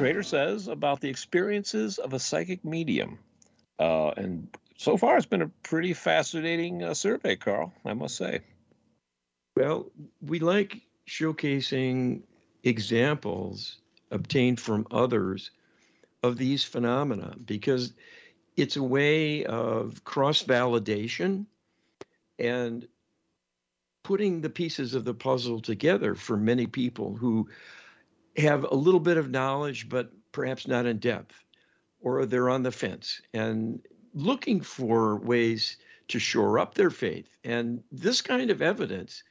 Creator 0.00 0.22
says 0.22 0.68
about 0.68 1.00
the 1.00 1.10
experiences 1.10 1.98
of 1.98 2.14
a 2.14 2.18
psychic 2.18 2.64
medium. 2.64 3.18
Uh, 3.78 4.08
and 4.16 4.48
so 4.78 4.96
far, 4.96 5.18
it's 5.18 5.26
been 5.26 5.42
a 5.42 5.50
pretty 5.62 5.92
fascinating 5.92 6.82
uh, 6.82 6.94
survey, 6.94 7.36
Carl, 7.36 7.70
I 7.84 7.92
must 7.92 8.16
say. 8.16 8.40
Well, 9.54 9.90
we 10.22 10.38
like 10.38 10.80
showcasing 11.06 12.22
examples 12.64 13.76
obtained 14.10 14.58
from 14.58 14.86
others 14.90 15.50
of 16.22 16.38
these 16.38 16.64
phenomena 16.64 17.34
because 17.44 17.92
it's 18.56 18.76
a 18.76 18.82
way 18.82 19.44
of 19.44 20.02
cross 20.04 20.42
validation 20.42 21.44
and 22.38 22.88
putting 24.02 24.40
the 24.40 24.48
pieces 24.48 24.94
of 24.94 25.04
the 25.04 25.12
puzzle 25.12 25.60
together 25.60 26.14
for 26.14 26.38
many 26.38 26.66
people 26.66 27.14
who 27.14 27.48
have 28.40 28.64
a 28.64 28.74
little 28.74 29.00
bit 29.00 29.16
of 29.16 29.30
knowledge, 29.30 29.88
but 29.88 30.10
perhaps 30.32 30.66
not 30.66 30.86
in 30.86 30.98
depth, 30.98 31.44
or 32.00 32.26
they're 32.26 32.50
on 32.50 32.62
the 32.62 32.72
fence 32.72 33.20
and 33.34 33.80
looking 34.14 34.60
for 34.60 35.16
ways 35.16 35.76
to 36.08 36.18
shore 36.18 36.58
up 36.58 36.74
their 36.74 36.90
faith. 36.90 37.36
And 37.44 37.82
this 37.92 38.20
kind 38.20 38.50
of 38.50 38.62
evidence 38.62 39.22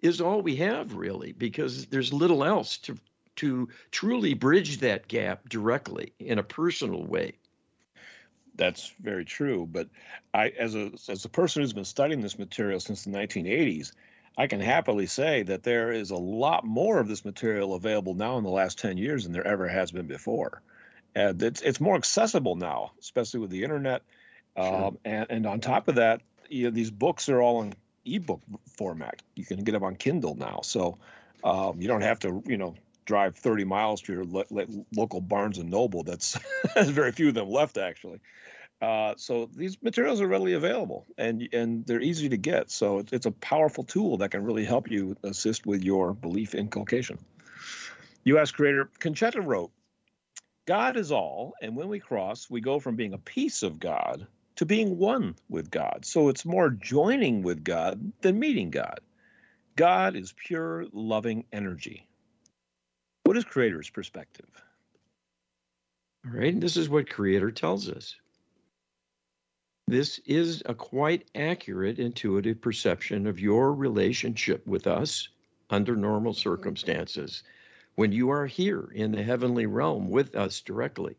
is 0.00 0.20
all 0.20 0.42
we 0.42 0.56
have, 0.56 0.94
really, 0.94 1.32
because 1.32 1.86
there's 1.86 2.12
little 2.12 2.44
else 2.44 2.78
to 2.78 2.96
to 3.36 3.68
truly 3.90 4.32
bridge 4.32 4.78
that 4.78 5.08
gap 5.08 5.46
directly 5.48 6.14
in 6.18 6.38
a 6.38 6.42
personal 6.42 7.04
way. 7.04 7.34
That's 8.54 8.94
very 9.00 9.26
true. 9.26 9.68
But 9.70 9.88
I, 10.32 10.48
as 10.58 10.74
a 10.74 10.90
as 11.08 11.24
a 11.24 11.28
person 11.28 11.62
who's 11.62 11.74
been 11.74 11.84
studying 11.84 12.22
this 12.22 12.38
material 12.38 12.80
since 12.80 13.04
the 13.04 13.10
1980s, 13.10 13.92
I 14.36 14.46
can 14.46 14.60
happily 14.60 15.06
say 15.06 15.42
that 15.44 15.62
there 15.62 15.92
is 15.92 16.10
a 16.10 16.16
lot 16.16 16.64
more 16.64 16.98
of 16.98 17.08
this 17.08 17.24
material 17.24 17.74
available 17.74 18.14
now 18.14 18.36
in 18.36 18.44
the 18.44 18.50
last 18.50 18.78
10 18.78 18.98
years 18.98 19.24
than 19.24 19.32
there 19.32 19.46
ever 19.46 19.66
has 19.66 19.90
been 19.90 20.06
before. 20.06 20.60
And 21.14 21.42
it's, 21.42 21.62
it's 21.62 21.80
more 21.80 21.96
accessible 21.96 22.56
now, 22.56 22.92
especially 23.00 23.40
with 23.40 23.50
the 23.50 23.64
internet. 23.64 24.02
Sure. 24.56 24.84
Um, 24.84 24.98
and, 25.04 25.26
and 25.30 25.46
on 25.46 25.60
top 25.60 25.88
of 25.88 25.94
that, 25.94 26.20
you 26.50 26.64
know, 26.64 26.70
these 26.70 26.90
books 26.90 27.28
are 27.28 27.40
all 27.40 27.62
in 27.62 27.74
ebook 28.04 28.42
format. 28.76 29.22
You 29.34 29.44
can 29.44 29.64
get 29.64 29.72
them 29.72 29.82
on 29.82 29.96
Kindle 29.96 30.34
now. 30.34 30.60
So 30.62 30.98
um, 31.42 31.80
you 31.80 31.88
don't 31.88 32.02
have 32.02 32.18
to, 32.20 32.42
you 32.46 32.58
know, 32.58 32.74
drive 33.06 33.36
30 33.36 33.64
miles 33.64 34.02
to 34.02 34.12
your 34.12 34.24
lo- 34.24 34.66
local 34.94 35.20
Barnes 35.22 35.58
and 35.58 35.70
Noble. 35.70 36.02
That's 36.04 36.36
very 36.74 37.12
few 37.12 37.28
of 37.28 37.34
them 37.34 37.48
left, 37.48 37.78
actually. 37.78 38.20
Uh, 38.82 39.14
so 39.16 39.48
these 39.54 39.82
materials 39.82 40.20
are 40.20 40.26
readily 40.26 40.52
available 40.52 41.06
and 41.16 41.48
and 41.54 41.86
they're 41.86 42.00
easy 42.00 42.28
to 42.28 42.36
get. 42.36 42.70
So 42.70 42.98
it's, 42.98 43.12
it's 43.12 43.26
a 43.26 43.30
powerful 43.30 43.84
tool 43.84 44.18
that 44.18 44.30
can 44.32 44.44
really 44.44 44.64
help 44.64 44.90
you 44.90 45.16
assist 45.22 45.64
with 45.66 45.82
your 45.82 46.12
belief 46.12 46.54
inculcation. 46.54 47.18
U.S. 48.24 48.50
creator 48.50 48.90
Concetta 48.98 49.44
wrote, 49.44 49.70
God 50.66 50.96
is 50.96 51.12
all, 51.12 51.54
and 51.62 51.76
when 51.76 51.88
we 51.88 52.00
cross, 52.00 52.50
we 52.50 52.60
go 52.60 52.80
from 52.80 52.96
being 52.96 53.14
a 53.14 53.18
piece 53.18 53.62
of 53.62 53.78
God 53.78 54.26
to 54.56 54.66
being 54.66 54.98
one 54.98 55.36
with 55.48 55.70
God. 55.70 56.00
So 56.04 56.28
it's 56.28 56.44
more 56.44 56.70
joining 56.70 57.42
with 57.42 57.62
God 57.62 58.12
than 58.20 58.38
meeting 58.38 58.70
God. 58.70 59.00
God 59.76 60.16
is 60.16 60.34
pure, 60.36 60.86
loving 60.92 61.44
energy. 61.52 62.08
What 63.24 63.36
is 63.36 63.44
Creator's 63.44 63.90
perspective? 63.90 64.48
All 66.26 66.32
right, 66.32 66.58
this 66.58 66.76
is 66.76 66.88
what 66.88 67.10
Creator 67.10 67.52
tells 67.52 67.88
us. 67.88 68.16
This 69.88 70.18
is 70.26 70.64
a 70.66 70.74
quite 70.74 71.28
accurate 71.36 72.00
intuitive 72.00 72.60
perception 72.60 73.24
of 73.24 73.38
your 73.38 73.72
relationship 73.72 74.66
with 74.66 74.84
us 74.88 75.28
under 75.70 75.94
normal 75.94 76.34
circumstances 76.34 77.44
when 77.94 78.10
you 78.10 78.28
are 78.30 78.46
here 78.46 78.90
in 78.92 79.12
the 79.12 79.22
heavenly 79.22 79.64
realm 79.66 80.10
with 80.10 80.34
us 80.34 80.60
directly. 80.60 81.14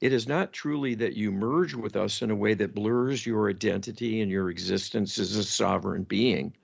It 0.00 0.14
is 0.14 0.26
not 0.26 0.54
truly 0.54 0.94
that 0.94 1.14
you 1.14 1.30
merge 1.30 1.74
with 1.74 1.94
us 1.94 2.22
in 2.22 2.30
a 2.30 2.34
way 2.34 2.54
that 2.54 2.74
blurs 2.74 3.26
your 3.26 3.50
identity 3.50 4.22
and 4.22 4.30
your 4.30 4.48
existence 4.48 5.18
as 5.18 5.36
a 5.36 5.44
sovereign 5.44 6.04
being. 6.04 6.54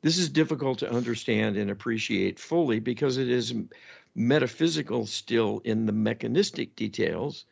This 0.00 0.16
is 0.16 0.30
difficult 0.30 0.78
to 0.78 0.90
understand 0.90 1.58
and 1.58 1.70
appreciate 1.70 2.38
fully 2.38 2.80
because 2.80 3.18
it 3.18 3.28
is 3.28 3.54
metaphysical 4.14 5.04
still 5.04 5.60
in 5.62 5.84
the 5.84 5.92
mechanistic 5.92 6.74
details 6.74 7.44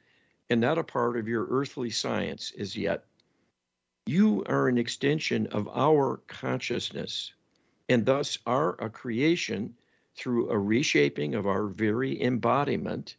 and 0.51 0.61
not 0.61 0.79
a 0.79 0.85
part 0.85 1.17
of 1.17 1.29
your 1.29 1.47
earthly 1.49 1.91
science 1.91 2.53
as 2.59 2.77
yet. 2.77 3.05
You 4.07 4.45
are 4.47 4.67
an 4.69 4.77
extension 4.77 5.47
of 5.47 5.69
our 5.69 6.19
consciousness 6.27 7.33
and 7.89 8.05
thus 8.05 8.39
are 8.47 8.77
a 8.81 8.91
creation 8.91 9.75
through 10.17 10.51
a 10.51 10.59
reshaping 10.59 11.35
of 11.35 11.47
our 11.47 11.67
very 11.67 12.21
embodiment, 12.23 13.17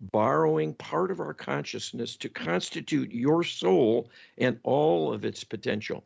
borrowing 0.00 0.74
part 0.74 1.10
of 1.10 1.20
our 1.20 1.34
consciousness 1.34 2.16
to 2.16 2.28
constitute 2.28 3.12
your 3.12 3.44
soul 3.44 4.10
and 4.38 4.58
all 4.62 5.12
of 5.12 5.24
its 5.24 5.44
potential. 5.44 6.04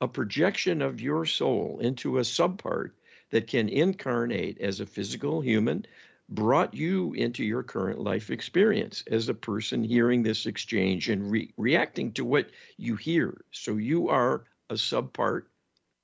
A 0.00 0.08
projection 0.08 0.82
of 0.82 1.00
your 1.00 1.24
soul 1.24 1.78
into 1.80 2.18
a 2.18 2.22
subpart 2.22 2.90
that 3.30 3.46
can 3.46 3.68
incarnate 3.68 4.60
as 4.60 4.80
a 4.80 4.86
physical 4.86 5.40
human 5.40 5.86
brought 6.28 6.74
you 6.74 7.12
into 7.12 7.44
your 7.44 7.62
current 7.62 8.00
life 8.00 8.30
experience 8.30 9.04
as 9.10 9.28
a 9.28 9.34
person 9.34 9.84
hearing 9.84 10.22
this 10.22 10.46
exchange 10.46 11.08
and 11.08 11.30
re- 11.30 11.52
reacting 11.56 12.12
to 12.12 12.24
what 12.24 12.50
you 12.76 12.96
hear. 12.96 13.44
So 13.50 13.76
you 13.76 14.08
are 14.08 14.44
a 14.70 14.74
subpart 14.74 15.42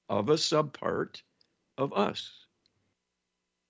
of 0.08 0.28
a 0.28 0.34
subpart 0.34 1.22
of 1.78 1.92
us. 1.94 2.30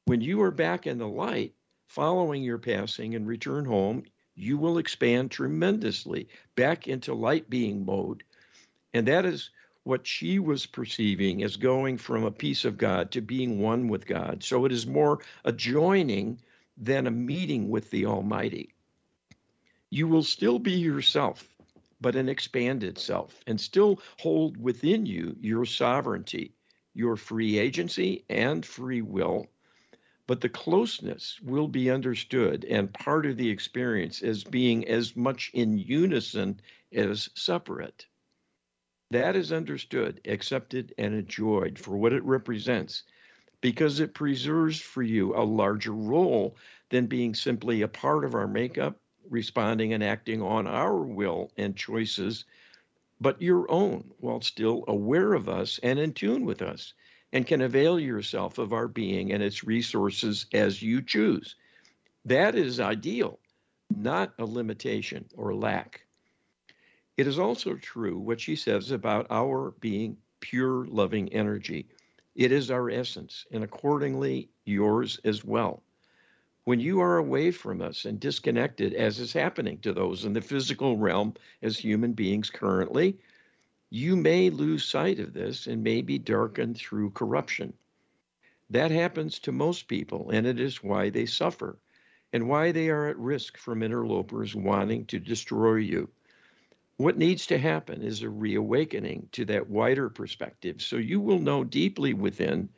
When 0.07 0.20
you 0.20 0.42
are 0.42 0.51
back 0.51 0.86
in 0.86 0.98
the 0.98 1.09
light, 1.09 1.55
following 1.86 2.42
your 2.42 2.59
passing 2.59 3.14
and 3.14 3.26
return 3.26 3.64
home, 3.64 4.05
you 4.34 4.59
will 4.59 4.78
expand 4.78 5.30
tremendously 5.30 6.28
back 6.57 6.88
into 6.88 7.14
light 7.14 7.48
being 7.48 7.84
mode. 7.84 8.24
And 8.92 9.07
that 9.07 9.24
is 9.24 9.51
what 9.91 10.07
she 10.07 10.38
was 10.38 10.66
perceiving 10.66 11.43
as 11.43 11.57
going 11.57 11.99
from 11.99 12.22
a 12.22 12.30
piece 12.30 12.64
of 12.64 12.78
God 12.78 13.11
to 13.11 13.20
being 13.20 13.59
one 13.59 13.88
with 13.88 14.07
God. 14.07 14.45
So 14.45 14.64
it 14.64 14.70
is 14.70 14.86
more 14.86 15.18
a 15.45 15.51
joining 15.51 16.41
than 16.76 17.09
a 17.09 17.11
meeting 17.11 17.68
with 17.68 17.91
the 17.91 18.07
Almighty. 18.07 18.72
You 19.91 20.07
will 20.07 20.22
still 20.22 20.61
be 20.61 20.74
yourself, 20.74 21.45
but 22.01 22.14
an 22.14 22.28
expanded 22.28 22.99
self, 22.99 23.36
and 23.49 23.61
still 23.61 24.01
hold 24.20 24.57
within 24.57 25.07
you 25.07 25.34
your 25.41 25.64
sovereignty, 25.64 26.55
your 26.95 27.16
free 27.16 27.59
agency, 27.59 28.24
and 28.28 28.64
free 28.64 29.03
will 29.03 29.49
but 30.28 30.41
the 30.41 30.49
closeness 30.49 31.41
will 31.43 31.66
be 31.66 31.91
understood 31.91 32.64
and 32.64 32.95
part 32.95 33.26
of 33.26 33.36
the 33.36 33.51
experience 33.51 34.22
as 34.22 34.45
being 34.45 34.86
as 34.86 35.16
much 35.16 35.51
in 35.53 35.76
unison 35.76 36.61
as 36.93 37.28
separate. 37.34 38.07
That 39.11 39.35
is 39.35 39.51
understood, 39.51 40.21
accepted, 40.25 40.95
and 40.97 41.15
enjoyed 41.15 41.79
for 41.79 41.97
what 41.97 42.13
it 42.13 42.23
represents 42.23 43.03
because 43.61 43.99
it 43.99 44.15
preserves 44.15 44.81
for 44.81 45.03
you 45.03 45.35
a 45.35 45.43
larger 45.43 45.93
role 45.93 46.57
than 46.91 47.07
being 47.07 47.35
simply 47.35 47.83
a 47.83 47.89
part 47.89 48.25
of 48.25 48.35
our 48.35 48.47
makeup, 48.47 49.01
responding 49.29 49.93
and 49.93 50.03
acting 50.03 50.41
on 50.41 50.67
our 50.67 51.03
will 51.03 51.51
and 51.57 51.77
choices, 51.77 52.45
but 53.21 53.43
your 53.43 53.71
own 53.71 54.13
while 54.19 54.41
still 54.41 54.85
aware 54.87 55.35
of 55.35 55.49
us 55.49 55.81
and 55.83 55.99
in 55.99 56.13
tune 56.13 56.45
with 56.45 56.63
us 56.63 56.95
and 57.33 57.47
can 57.47 57.61
avail 57.61 57.99
yourself 57.99 58.59
of 58.59 58.73
our 58.73 58.89
being 58.89 59.33
and 59.33 59.43
its 59.43 59.65
resources 59.65 60.47
as 60.53 60.83
you 60.83 61.03
choose. 61.03 61.57
That 62.25 62.55
is 62.55 62.79
ideal, 62.79 63.41
not 63.91 64.35
a 64.39 64.45
limitation 64.45 65.29
or 65.37 65.55
lack. 65.55 66.07
It 67.21 67.27
is 67.27 67.39
also 67.39 67.75
true 67.75 68.18
what 68.18 68.41
she 68.41 68.57
says 68.57 68.91
about 68.91 69.27
our 69.29 69.73
being 69.73 70.16
pure 70.41 70.87
loving 70.87 71.31
energy. 71.35 71.87
It 72.35 72.51
is 72.51 72.71
our 72.71 72.89
essence, 72.89 73.45
and 73.51 73.62
accordingly, 73.62 74.49
yours 74.64 75.21
as 75.23 75.45
well. 75.45 75.83
When 76.64 76.81
you 76.81 76.99
are 77.01 77.18
away 77.18 77.51
from 77.51 77.83
us 77.83 78.07
and 78.07 78.18
disconnected, 78.18 78.95
as 78.95 79.18
is 79.18 79.35
happening 79.35 79.81
to 79.81 79.93
those 79.93 80.25
in 80.25 80.33
the 80.33 80.41
physical 80.41 80.97
realm 80.97 81.35
as 81.61 81.77
human 81.77 82.14
beings 82.14 82.49
currently, 82.49 83.18
you 83.91 84.16
may 84.16 84.49
lose 84.49 84.87
sight 84.87 85.18
of 85.21 85.35
this 85.35 85.66
and 85.66 85.85
may 85.85 86.01
be 86.01 86.18
darkened 86.18 86.79
through 86.79 87.11
corruption. 87.11 87.75
That 88.71 88.91
happens 88.91 89.39
to 89.41 89.53
most 89.53 89.89
people, 89.89 90.31
and 90.31 90.47
it 90.47 90.59
is 90.59 90.83
why 90.83 91.11
they 91.11 91.27
suffer 91.27 91.79
and 92.33 92.49
why 92.49 92.73
they 92.73 92.89
are 92.89 93.09
at 93.09 93.18
risk 93.18 93.59
from 93.59 93.83
interlopers 93.83 94.57
wanting 94.57 95.05
to 95.05 95.18
destroy 95.18 95.75
you. 95.75 96.09
What 97.01 97.16
needs 97.16 97.46
to 97.46 97.57
happen 97.57 98.03
is 98.03 98.20
a 98.20 98.28
reawakening 98.28 99.30
to 99.32 99.46
that 99.46 99.70
wider 99.70 100.11
perspective 100.11 100.82
so 100.82 100.96
you 100.96 101.18
will 101.18 101.38
know 101.38 101.64
deeply 101.64 102.12
within 102.12 102.68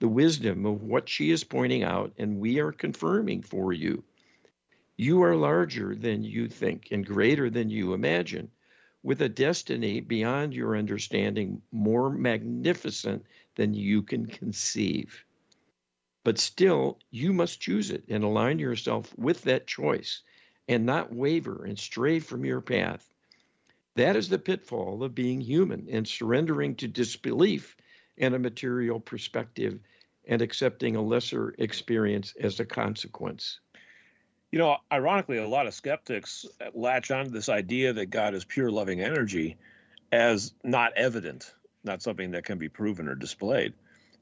the 0.00 0.08
wisdom 0.08 0.66
of 0.66 0.82
what 0.82 1.08
she 1.08 1.30
is 1.30 1.44
pointing 1.44 1.82
out, 1.82 2.12
and 2.18 2.38
we 2.38 2.60
are 2.60 2.72
confirming 2.72 3.40
for 3.40 3.72
you. 3.72 4.04
You 4.98 5.22
are 5.22 5.34
larger 5.34 5.94
than 5.94 6.22
you 6.24 6.46
think 6.46 6.88
and 6.90 7.06
greater 7.06 7.48
than 7.48 7.70
you 7.70 7.94
imagine 7.94 8.50
with 9.02 9.22
a 9.22 9.30
destiny 9.30 10.00
beyond 10.00 10.52
your 10.52 10.76
understanding, 10.76 11.62
more 11.72 12.10
magnificent 12.10 13.24
than 13.54 13.72
you 13.72 14.02
can 14.02 14.26
conceive. 14.26 15.24
But 16.22 16.36
still, 16.36 16.98
you 17.10 17.32
must 17.32 17.62
choose 17.62 17.90
it 17.90 18.04
and 18.10 18.24
align 18.24 18.58
yourself 18.58 19.16
with 19.16 19.40
that 19.44 19.66
choice 19.66 20.20
and 20.68 20.84
not 20.84 21.14
waver 21.14 21.64
and 21.64 21.78
stray 21.78 22.18
from 22.18 22.44
your 22.44 22.60
path. 22.60 23.10
That 23.96 24.16
is 24.16 24.28
the 24.28 24.38
pitfall 24.38 25.02
of 25.02 25.14
being 25.14 25.40
human 25.40 25.88
and 25.90 26.06
surrendering 26.06 26.76
to 26.76 26.88
disbelief 26.88 27.76
and 28.18 28.34
a 28.34 28.38
material 28.38 29.00
perspective 29.00 29.80
and 30.28 30.42
accepting 30.42 30.96
a 30.96 31.02
lesser 31.02 31.54
experience 31.58 32.34
as 32.40 32.60
a 32.60 32.64
consequence. 32.64 33.60
You 34.52 34.58
know, 34.58 34.76
ironically, 34.92 35.38
a 35.38 35.48
lot 35.48 35.66
of 35.66 35.74
skeptics 35.74 36.46
latch 36.74 37.10
on 37.10 37.26
to 37.26 37.30
this 37.30 37.48
idea 37.48 37.92
that 37.94 38.06
God 38.06 38.34
is 38.34 38.44
pure 38.44 38.70
loving 38.70 39.00
energy 39.00 39.56
as 40.12 40.52
not 40.64 40.92
evident, 40.96 41.54
not 41.84 42.02
something 42.02 42.32
that 42.32 42.44
can 42.44 42.58
be 42.58 42.68
proven 42.68 43.08
or 43.08 43.14
displayed. 43.14 43.74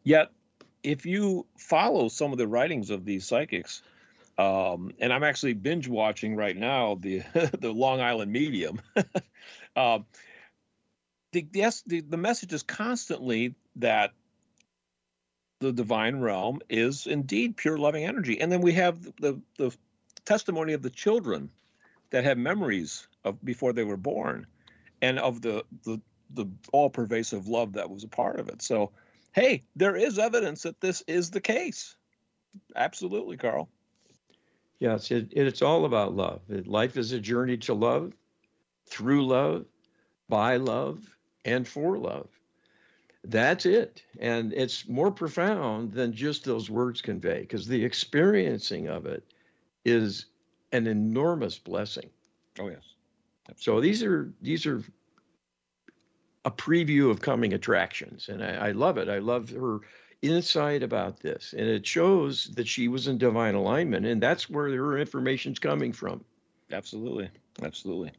Yet, 0.05 0.31
if 0.83 1.07
you 1.07 1.47
follow 1.57 2.09
some 2.09 2.33
of 2.33 2.39
the 2.39 2.47
writings 2.47 2.91
of 2.91 3.05
these 3.05 3.27
psychics, 3.27 3.83
um, 4.39 4.93
and 5.01 5.13
I'm 5.13 5.25
actually 5.25 5.55
binge 5.55 5.89
watching 5.89 6.37
right 6.37 6.57
now 6.57 6.95
the 6.95 7.23
the 7.61 7.73
Long 7.73 8.01
Island 8.01 8.33
Medium. 8.33 8.81
uh, 9.77 9.99
the, 11.33 11.47
yes, 11.53 11.83
the, 11.87 12.01
the 12.01 12.17
message 12.17 12.53
is 12.53 12.63
constantly 12.63 13.55
that 13.77 14.13
the 15.61 15.73
divine 15.73 16.21
realm 16.21 16.61
is 16.69 17.07
indeed 17.07 17.57
pure 17.57 17.77
loving 17.77 18.05
energy, 18.05 18.41
and 18.41 18.51
then 18.51 18.61
we 18.61 18.73
have 18.73 19.03
the 19.21 19.41
the 19.59 19.77
testimony 20.25 20.73
of 20.73 20.83
the 20.83 20.91
children 20.91 21.51
that 22.11 22.25
have 22.25 22.39
memories 22.39 23.09
of 23.25 23.45
before 23.45 23.73
they 23.73 23.85
were 23.85 23.97
born 23.97 24.47
and 25.03 25.19
of 25.19 25.43
the 25.43 25.65
the, 25.85 26.01
the 26.35 26.47
all 26.73 26.91
pervasive 26.91 27.49
love 27.49 27.73
that 27.73 27.91
was 27.91 28.05
a 28.05 28.09
part 28.09 28.39
of 28.39 28.49
it. 28.49 28.63
So, 28.63 28.93
hey, 29.33 29.65
there 29.75 29.97
is 29.97 30.19
evidence 30.19 30.63
that 30.63 30.81
this 30.81 31.03
is 31.09 31.31
the 31.31 31.41
case. 31.41 31.97
Absolutely, 32.77 33.37
Carl. 33.37 33.69
Yes, 34.79 35.11
it, 35.11 35.29
it's 35.33 35.63
all 35.63 35.85
about 35.85 36.15
love. 36.15 36.41
Life 36.49 36.97
is 36.97 37.13
a 37.13 37.19
journey 37.19 37.57
to 37.59 37.75
love, 37.75 38.13
through 38.87 39.27
love, 39.27 39.67
by 40.29 40.57
love, 40.57 41.01
and 41.45 41.67
for 41.67 41.99
love. 41.99 42.29
That's 43.25 43.67
it. 43.67 44.03
And 44.21 44.53
it's 44.53 44.89
more 44.89 45.11
profound 45.11 45.93
than 45.93 46.13
just 46.13 46.45
those 46.45 46.71
words 46.71 47.01
convey 47.03 47.41
because 47.41 47.67
the 47.67 47.85
experiencing 47.85 48.87
of 48.89 49.07
it 49.07 49.25
is 49.85 50.27
an 50.73 50.87
enormous 50.87 51.59
blessing. 51.59 52.09
Oh 52.61 52.69
yes. 52.69 52.83
So 53.57 53.81
these 53.81 54.03
are 54.03 54.33
these 54.41 54.67
are 54.67 54.83
a 56.45 56.51
preview 56.51 57.11
of 57.11 57.21
coming 57.21 57.55
attractions, 57.55 58.29
and 58.29 58.45
I, 58.45 58.69
I 58.69 58.71
love 58.73 58.99
it. 58.99 59.09
I 59.09 59.19
love 59.19 59.51
her 59.51 59.81
insight 60.23 60.83
about 60.83 61.21
this, 61.21 61.55
and 61.57 61.69
it 61.69 61.87
shows 61.87 62.47
that 62.57 62.67
she 62.67 62.89
was 62.89 63.07
in 63.07 63.19
divine 63.19 63.55
alignment, 63.55 64.07
and 64.07 64.23
that's 64.23 64.51
where 64.51 64.69
her 64.69 64.99
information's 64.99 65.59
coming 65.59 65.93
from. 65.93 66.25
Absolutely, 66.73 67.31
absolutely. 67.63 68.13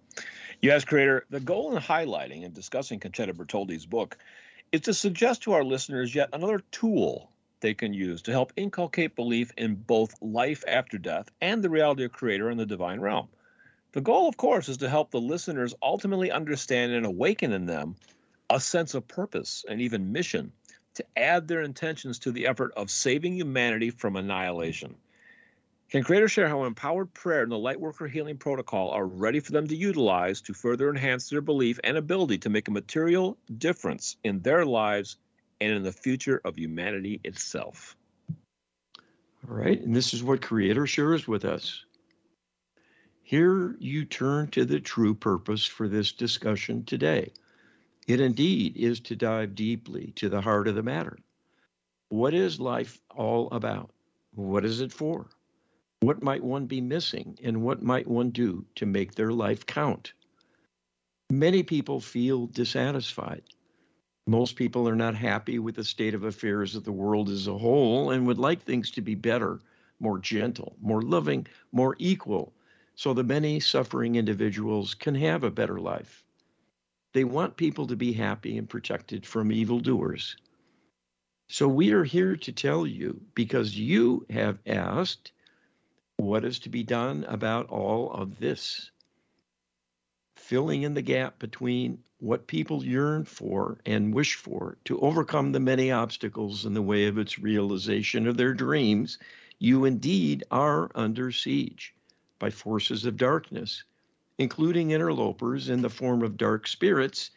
Yes, 0.62 0.86
creator. 0.86 1.26
The 1.30 1.40
goal 1.40 1.76
in 1.76 1.82
highlighting 1.82 2.46
and 2.46 2.54
discussing 2.54 3.00
Concetta 3.00 3.34
Bertoldi's 3.34 3.86
book 3.86 4.18
is 4.72 4.82
to 4.82 4.94
suggest 4.94 5.44
to 5.44 5.54
our 5.54 5.64
listeners 5.64 6.14
yet 6.16 6.30
another 6.34 6.62
tool 6.72 7.32
they 7.62 7.74
can 7.74 7.94
use 7.94 8.22
to 8.24 8.32
help 8.32 8.54
inculcate 8.56 9.16
belief 9.16 9.52
in 9.58 9.76
both 9.76 10.16
life 10.22 10.64
after 10.68 10.98
death 10.98 11.30
and 11.42 11.62
the 11.62 11.70
reality 11.70 12.06
of 12.06 12.12
Creator 12.12 12.50
and 12.50 12.60
the 12.60 12.66
divine 12.66 13.00
realm. 13.00 13.28
The 13.92 14.02
goal, 14.02 14.30
of 14.30 14.38
course, 14.38 14.70
is 14.70 14.78
to 14.78 14.90
help 14.90 15.12
the 15.12 15.20
listeners 15.20 15.74
ultimately 15.82 16.32
understand 16.32 16.94
and 16.94 17.06
awaken 17.06 17.52
in 17.52 17.66
them 17.66 17.96
a 18.50 18.60
sense 18.60 18.94
of 18.94 19.08
purpose 19.08 19.66
and 19.68 19.82
even 19.82 20.12
mission 20.12 20.52
to 20.96 21.06
add 21.16 21.48
their 21.48 21.62
intentions 21.62 22.20
to 22.20 22.32
the 22.32 22.48
effort 22.48 22.72
of 22.76 22.90
saving 22.90 23.36
humanity 23.36 23.90
from 23.90 24.16
annihilation. 24.16 24.96
Can 25.90 26.04
creators 26.04 26.32
share 26.32 26.48
how 26.48 26.66
empowered 26.66 27.14
prayer 27.16 27.42
and 27.42 27.52
the 27.52 27.56
Lightworker 27.56 28.10
Healing 28.10 28.38
Protocol 28.38 28.92
are 28.92 29.08
ready 29.08 29.40
for 29.40 29.52
them 29.52 29.68
to 29.68 29.76
utilize 29.76 30.40
to 30.42 30.54
further 30.54 30.90
enhance 30.90 31.30
their 31.30 31.42
belief 31.42 31.80
and 31.84 31.98
ability 31.98 32.38
to 32.40 32.50
make 32.50 32.68
a 32.68 32.72
material 32.72 33.38
difference 33.58 34.18
in 34.24 34.40
their 34.42 34.66
lives 34.66 35.18
and 35.62 35.72
in 35.72 35.82
the 35.82 35.92
future 35.92 36.42
of 36.46 36.58
humanity 36.58 37.20
itself? 37.24 37.98
All 38.30 39.56
right, 39.56 39.82
and 39.82 39.96
this 39.96 40.14
is 40.14 40.24
what 40.24 40.42
Creator 40.42 40.86
shares 40.86 41.28
with 41.28 41.44
us. 41.44 41.86
Here 43.24 43.76
you 43.80 44.06
turn 44.06 44.48
to 44.50 44.66
the 44.66 44.80
true 44.80 45.16
purpose 45.16 45.66
for 45.66 45.88
this 45.88 46.12
discussion 46.12 46.84
today. 46.86 47.32
It 48.10 48.20
indeed 48.20 48.76
is 48.76 49.00
to 49.02 49.16
dive 49.16 49.54
deeply 49.54 50.14
to 50.16 50.30
the 50.30 50.42
heart 50.42 50.68
of 50.68 50.74
the 50.74 50.82
matter. 50.82 51.20
What 52.08 52.34
is 52.34 52.60
life 52.60 53.00
all 53.16 53.48
about? 53.52 53.92
What 54.34 54.66
is 54.66 54.82
it 54.82 54.92
for? 54.92 55.30
What 56.00 56.24
might 56.24 56.44
one 56.44 56.66
be 56.66 56.82
missing, 56.82 57.38
and 57.44 57.62
what 57.62 57.84
might 57.84 58.08
one 58.08 58.32
do 58.32 58.66
to 58.78 58.88
make 58.88 59.14
their 59.14 59.32
life 59.32 59.64
count? 59.64 60.14
Many 61.30 61.62
people 61.62 62.00
feel 62.00 62.48
dissatisfied. 62.48 63.44
Most 64.26 64.56
people 64.56 64.90
are 64.90 64.96
not 64.96 65.14
happy 65.14 65.60
with 65.60 65.76
the 65.76 65.84
state 65.84 66.16
of 66.16 66.24
affairs 66.24 66.76
of 66.76 66.86
the 66.86 66.92
world 66.92 67.30
as 67.30 67.46
a 67.46 67.60
whole 67.60 68.10
and 68.10 68.26
would 68.26 68.40
like 68.40 68.64
things 68.64 68.90
to 68.90 69.02
be 69.02 69.14
better, 69.14 69.60
more 70.00 70.18
gentle, 70.18 70.76
more 70.82 71.04
loving, 71.04 71.46
more 71.72 71.96
equal, 72.00 72.54
so 72.96 73.14
the 73.14 73.24
many 73.24 73.60
suffering 73.60 74.16
individuals 74.16 74.96
can 74.96 75.14
have 75.14 75.44
a 75.44 75.52
better 75.52 75.80
life. 75.80 76.24
They 77.14 77.24
want 77.24 77.58
people 77.58 77.88
to 77.88 77.96
be 77.96 78.14
happy 78.14 78.58
and 78.58 78.70
protected 78.70 79.26
from 79.26 79.52
evildoers. 79.52 80.36
So 81.48 81.68
we 81.68 81.92
are 81.94 82.04
here 82.04 82.36
to 82.36 82.52
tell 82.52 82.86
you 82.86 83.22
because 83.34 83.78
you 83.78 84.28
have 84.30 84.60
asked 84.68 85.32
what 86.18 86.46
is 86.46 86.60
to 86.60 86.70
be 86.70 86.84
done 86.84 87.24
about 87.24 87.68
all 87.70 88.12
of 88.12 88.40
this. 88.40 88.92
Filling 90.36 90.84
in 90.84 90.94
the 90.94 91.02
gap 91.02 91.40
between 91.40 92.04
what 92.20 92.46
people 92.46 92.86
yearn 92.86 93.26
for 93.26 93.80
and 93.86 94.14
wish 94.14 94.36
for 94.36 94.78
to 94.86 95.00
overcome 95.00 95.52
the 95.52 95.60
many 95.60 95.92
obstacles 95.92 96.66
in 96.66 96.74
the 96.74 96.82
way 96.82 97.08
of 97.08 97.18
its 97.18 97.40
realization 97.40 98.28
of 98.28 98.38
their 98.38 98.54
dreams, 98.54 99.18
you 99.58 99.86
indeed 99.86 100.44
are 100.52 100.92
under 100.94 101.32
siege 101.32 101.96
by 102.38 102.52
forces 102.52 103.06
of 103.06 103.18
darkness 103.18 103.84
including 104.40 104.92
interlopers 104.92 105.68
in 105.68 105.82
the 105.82 105.90
form 105.90 106.24
of 106.24 106.38
dark 106.38 106.66
spirits 106.66 107.32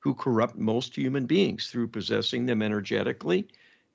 who 0.00 0.12
corrupt 0.12 0.56
most 0.56 0.96
human 0.96 1.24
beings 1.24 1.68
through 1.68 1.86
possessing 1.86 2.44
them 2.44 2.60
energetically 2.60 3.46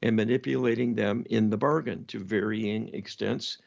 and 0.01 0.15
manipulating 0.15 0.95
them 0.95 1.25
in 1.29 1.49
the 1.49 1.57
bargain 1.57 2.05
to 2.05 2.17
varying 2.17 2.89
extents, 2.93 3.57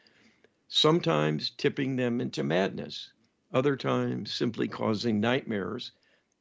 sometimes 0.67 1.51
tipping 1.51 1.95
them 1.95 2.19
into 2.19 2.43
madness, 2.43 3.11
other 3.53 3.75
times 3.75 4.31
simply 4.33 4.67
causing 4.67 5.19
nightmares 5.19 5.91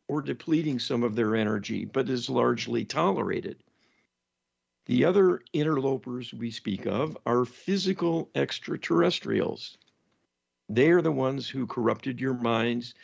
or 0.08 0.22
depleting 0.22 0.78
some 0.78 1.02
of 1.02 1.14
their 1.14 1.36
energy, 1.36 1.84
but 1.84 2.08
is 2.08 2.30
largely 2.30 2.82
tolerated. 2.82 3.62
The 4.86 5.04
other 5.04 5.42
interlopers 5.52 6.32
we 6.32 6.50
speak 6.50 6.86
of 6.86 7.14
are 7.26 7.44
physical 7.44 8.30
extraterrestrials 8.34 9.76
they 10.68 10.90
are 10.90 11.02
the 11.02 11.12
ones 11.12 11.48
who 11.48 11.66
corrupted 11.66 12.20
your 12.20 12.34
minds 12.34 12.94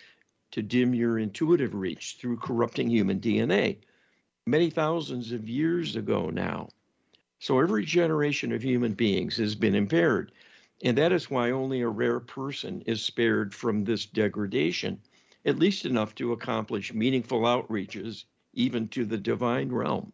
to 0.53 0.62
dim 0.62 0.95
your 0.95 1.19
intuitive 1.19 1.75
reach 1.75 2.17
through 2.21 2.37
corrupting 2.37 2.89
human 2.91 3.21
DNA 3.21 3.79
many 4.47 4.71
thousands 4.71 5.33
of 5.33 5.49
years 5.49 5.97
ago 5.97 6.31
now. 6.31 6.69
So 7.39 7.59
every 7.61 7.85
generation 7.85 8.53
of 8.53 8.62
human 8.62 8.95
beings 8.95 9.37
has 9.39 9.55
been 9.55 9.75
impaired. 9.75 10.33
And 10.83 10.99
that 10.99 11.12
is 11.12 11.31
why 11.31 11.51
only 11.51 11.81
a 11.81 11.89
rare 11.89 12.21
person 12.21 12.83
is 12.83 13.03
spared 13.03 13.55
from 13.55 13.85
this 13.85 14.07
degradation, 14.07 15.01
at 15.45 15.59
least 15.59 15.87
enough 15.87 16.15
to 16.17 16.33
accomplish 16.33 16.93
meaningful 16.93 17.41
outreaches, 17.41 18.25
even 18.53 18.89
to 18.89 19.05
the 19.05 19.19
divine 19.19 19.71
realm. 19.71 20.12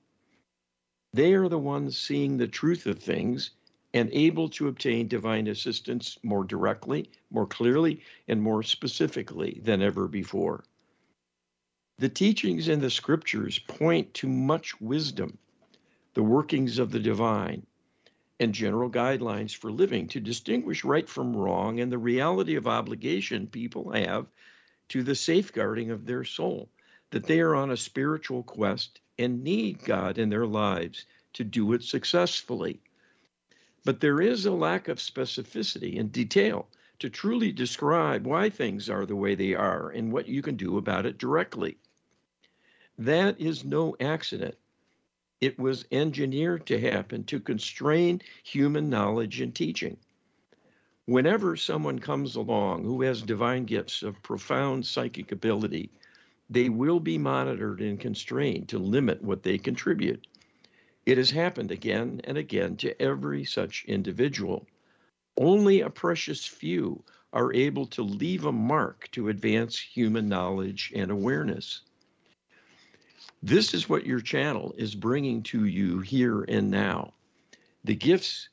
They 1.13 1.35
are 1.35 1.49
the 1.49 1.59
ones 1.59 1.99
seeing 1.99 2.37
the 2.37 2.47
truth 2.47 2.87
of 2.87 3.01
things 3.01 3.51
and 3.93 4.09
able 4.13 4.49
to 4.49 4.69
obtain 4.69 5.09
divine 5.09 5.49
assistance 5.49 6.17
more 6.23 6.45
directly, 6.45 7.11
more 7.31 7.47
clearly, 7.47 8.01
and 8.29 8.41
more 8.41 8.63
specifically 8.63 9.61
than 9.65 9.83
ever 9.83 10.07
before. 10.07 10.65
The 11.99 12.09
teachings 12.09 12.69
in 12.69 12.81
the 12.81 12.91
scriptures 12.91 13.59
point 13.59 14.15
to 14.15 14.29
much 14.29 14.81
wisdom, 14.81 15.39
the 16.15 16.23
workings 16.23 16.79
of 16.79 16.93
the 16.93 17.01
divine, 17.01 17.67
and 18.39 18.55
general 18.55 18.89
guidelines 18.89 19.55
for 19.55 19.71
living 19.71 20.07
to 20.09 20.21
distinguish 20.21 20.85
right 20.85 21.09
from 21.09 21.37
wrong 21.37 21.81
and 21.81 21.93
the 21.93 21.99
reality 21.99 22.55
of 22.55 22.67
obligation 22.67 23.47
people 23.47 23.93
have 23.93 24.27
to 24.89 25.03
the 25.03 25.15
safeguarding 25.15 25.91
of 25.91 26.07
their 26.07 26.25
soul, 26.25 26.71
that 27.11 27.25
they 27.27 27.41
are 27.41 27.55
on 27.55 27.71
a 27.71 27.77
spiritual 27.77 28.43
quest 28.45 29.01
and 29.19 29.45
need 29.45 29.85
God 29.85 30.17
in 30.17 30.31
their 30.31 30.47
lives 30.47 31.05
to 31.35 31.45
do 31.45 31.73
it 31.73 31.83
successfully 31.83 32.81
but 33.85 34.01
there 34.01 34.21
is 34.21 34.47
a 34.47 34.53
lack 34.53 34.89
of 34.89 34.99
specificity 34.99 35.99
and 35.99 36.13
detail 36.13 36.69
to 36.99 37.09
truly 37.09 37.51
describe 37.51 38.27
why 38.27 38.51
things 38.51 38.91
are 38.91 39.07
the 39.07 39.17
way 39.17 39.35
they 39.35 39.55
are 39.55 39.91
and 39.91 40.13
what 40.13 40.29
you 40.29 40.43
can 40.43 40.57
do 40.57 40.77
about 40.77 41.07
it 41.07 41.19
directly. 41.19 41.79
That 42.99 43.41
is 43.41 43.65
no 43.65 43.97
accident. 43.99 44.57
It 45.41 45.59
was 45.59 45.87
engineered 45.91 46.67
to 46.67 46.79
happen 46.79 47.25
to 47.25 47.41
constrain 47.41 48.21
human 48.43 48.91
knowledge 48.91 49.41
and 49.41 49.55
teaching. 49.55 49.97
Whenever 51.07 51.57
someone 51.57 51.99
comes 51.99 52.37
along 52.37 52.85
who 52.85 53.01
has 53.01 53.23
divine 53.23 53.65
gifts 53.65 54.03
of 54.03 54.23
profound 54.23 54.85
psychic 54.85 55.33
ability, 55.33 55.91
they 56.51 56.69
will 56.69 57.01
be 57.01 57.17
monitored 57.17 57.81
and 57.81 57.99
constrained 57.99 58.69
to 58.69 58.79
limit 58.79 59.23
what 59.23 59.43
they 59.43 59.57
contribute. 59.57 60.27
It 61.07 61.19
has 61.19 61.31
happened 61.31 61.71
again 61.71 62.21
and 62.25 62.37
again 62.37 62.77
to 62.79 63.01
every 63.01 63.45
such 63.45 63.85
individual. 63.87 64.67
Only 65.37 65.81
a 65.81 65.91
precious 65.91 66.47
few 66.47 67.03
are 67.33 67.53
able 67.53 67.87
to 67.87 68.03
leave 68.03 68.45
a 68.45 68.53
mark 68.53 69.09
to 69.13 69.29
advance 69.29 69.79
human 69.79 70.29
knowledge 70.29 70.93
and 70.95 71.11
awareness. 71.11 71.83
This 73.43 73.73
is 73.73 73.89
what 73.89 74.07
your 74.07 74.21
channel 74.21 74.75
is 74.77 74.95
bringing 74.95 75.43
to 75.45 75.65
you 75.65 76.01
here 76.01 76.43
and 76.43 76.71
now. 76.71 77.15
The 77.85 77.95
gifts 77.95 78.49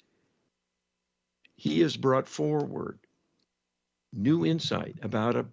he 1.56 1.82
has 1.82 1.98
brought 1.98 2.28
forward, 2.28 3.00
new 4.14 4.46
insight 4.46 4.96
about 5.02 5.36
a, 5.36 5.46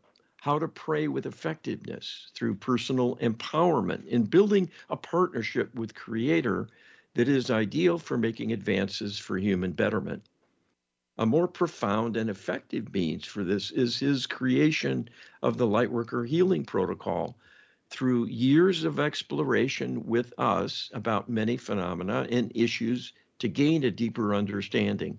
how 0.44 0.58
to 0.58 0.68
pray 0.68 1.08
with 1.08 1.24
effectiveness 1.24 2.28
through 2.34 2.54
personal 2.54 3.16
empowerment 3.16 4.06
in 4.06 4.22
building 4.22 4.70
a 4.90 4.96
partnership 4.96 5.74
with 5.74 5.94
Creator 5.94 6.68
that 7.14 7.30
is 7.30 7.50
ideal 7.50 7.98
for 7.98 8.18
making 8.18 8.52
advances 8.52 9.18
for 9.18 9.38
human 9.38 9.72
betterment. 9.72 10.22
A 11.16 11.24
more 11.24 11.48
profound 11.48 12.18
and 12.18 12.28
effective 12.28 12.92
means 12.92 13.24
for 13.24 13.42
this 13.42 13.70
is 13.70 13.98
his 13.98 14.26
creation 14.26 15.08
of 15.42 15.56
the 15.56 15.66
Lightworker 15.66 16.28
Healing 16.28 16.66
Protocol 16.66 17.38
through 17.88 18.26
years 18.26 18.84
of 18.84 19.00
exploration 19.00 20.04
with 20.04 20.34
us 20.36 20.90
about 20.92 21.30
many 21.30 21.56
phenomena 21.56 22.26
and 22.30 22.52
issues 22.54 23.14
to 23.38 23.48
gain 23.48 23.82
a 23.82 23.90
deeper 23.90 24.34
understanding, 24.34 25.18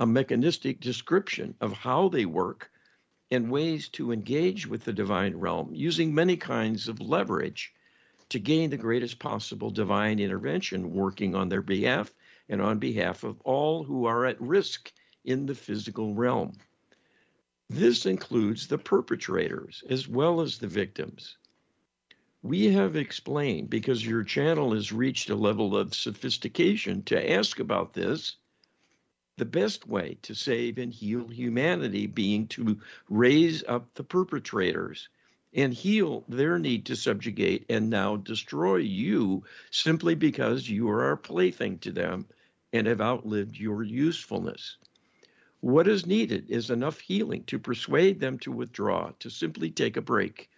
a 0.00 0.06
mechanistic 0.06 0.80
description 0.80 1.54
of 1.60 1.72
how 1.72 2.08
they 2.08 2.26
work, 2.26 2.68
and 3.30 3.50
ways 3.50 3.88
to 3.88 4.12
engage 4.12 4.66
with 4.66 4.84
the 4.84 4.92
divine 4.92 5.36
realm 5.36 5.74
using 5.74 6.14
many 6.14 6.36
kinds 6.36 6.88
of 6.88 7.00
leverage 7.00 7.72
to 8.28 8.38
gain 8.38 8.70
the 8.70 8.76
greatest 8.76 9.18
possible 9.18 9.70
divine 9.70 10.18
intervention 10.18 10.92
working 10.92 11.34
on 11.34 11.48
their 11.48 11.62
behalf 11.62 12.12
and 12.48 12.60
on 12.60 12.78
behalf 12.78 13.24
of 13.24 13.40
all 13.42 13.84
who 13.84 14.04
are 14.04 14.26
at 14.26 14.40
risk 14.40 14.92
in 15.24 15.46
the 15.46 15.54
physical 15.54 16.14
realm. 16.14 16.52
This 17.68 18.06
includes 18.06 18.68
the 18.68 18.78
perpetrators 18.78 19.82
as 19.90 20.06
well 20.06 20.40
as 20.40 20.58
the 20.58 20.68
victims. 20.68 21.36
We 22.42 22.66
have 22.66 22.94
explained 22.94 23.70
because 23.70 24.06
your 24.06 24.22
channel 24.22 24.72
has 24.72 24.92
reached 24.92 25.30
a 25.30 25.34
level 25.34 25.76
of 25.76 25.94
sophistication 25.94 27.02
to 27.04 27.32
ask 27.32 27.58
about 27.58 27.92
this. 27.92 28.36
The 29.38 29.44
best 29.44 29.86
way 29.86 30.16
to 30.22 30.34
save 30.34 30.78
and 30.78 30.90
heal 30.90 31.28
humanity 31.28 32.06
being 32.06 32.46
to 32.48 32.80
raise 33.10 33.62
up 33.64 33.92
the 33.94 34.02
perpetrators 34.02 35.10
and 35.52 35.74
heal 35.74 36.24
their 36.26 36.58
need 36.58 36.86
to 36.86 36.96
subjugate 36.96 37.66
and 37.68 37.90
now 37.90 38.16
destroy 38.16 38.76
you 38.76 39.44
simply 39.70 40.14
because 40.14 40.70
you 40.70 40.88
are 40.88 41.12
a 41.12 41.18
plaything 41.18 41.78
to 41.80 41.92
them 41.92 42.26
and 42.72 42.86
have 42.86 43.02
outlived 43.02 43.58
your 43.58 43.82
usefulness. 43.82 44.78
What 45.60 45.86
is 45.86 46.06
needed 46.06 46.50
is 46.50 46.70
enough 46.70 47.00
healing 47.00 47.44
to 47.44 47.58
persuade 47.58 48.20
them 48.20 48.38
to 48.38 48.52
withdraw, 48.52 49.12
to 49.18 49.28
simply 49.28 49.70
take 49.70 49.98
a 49.98 50.02
break. 50.02 50.48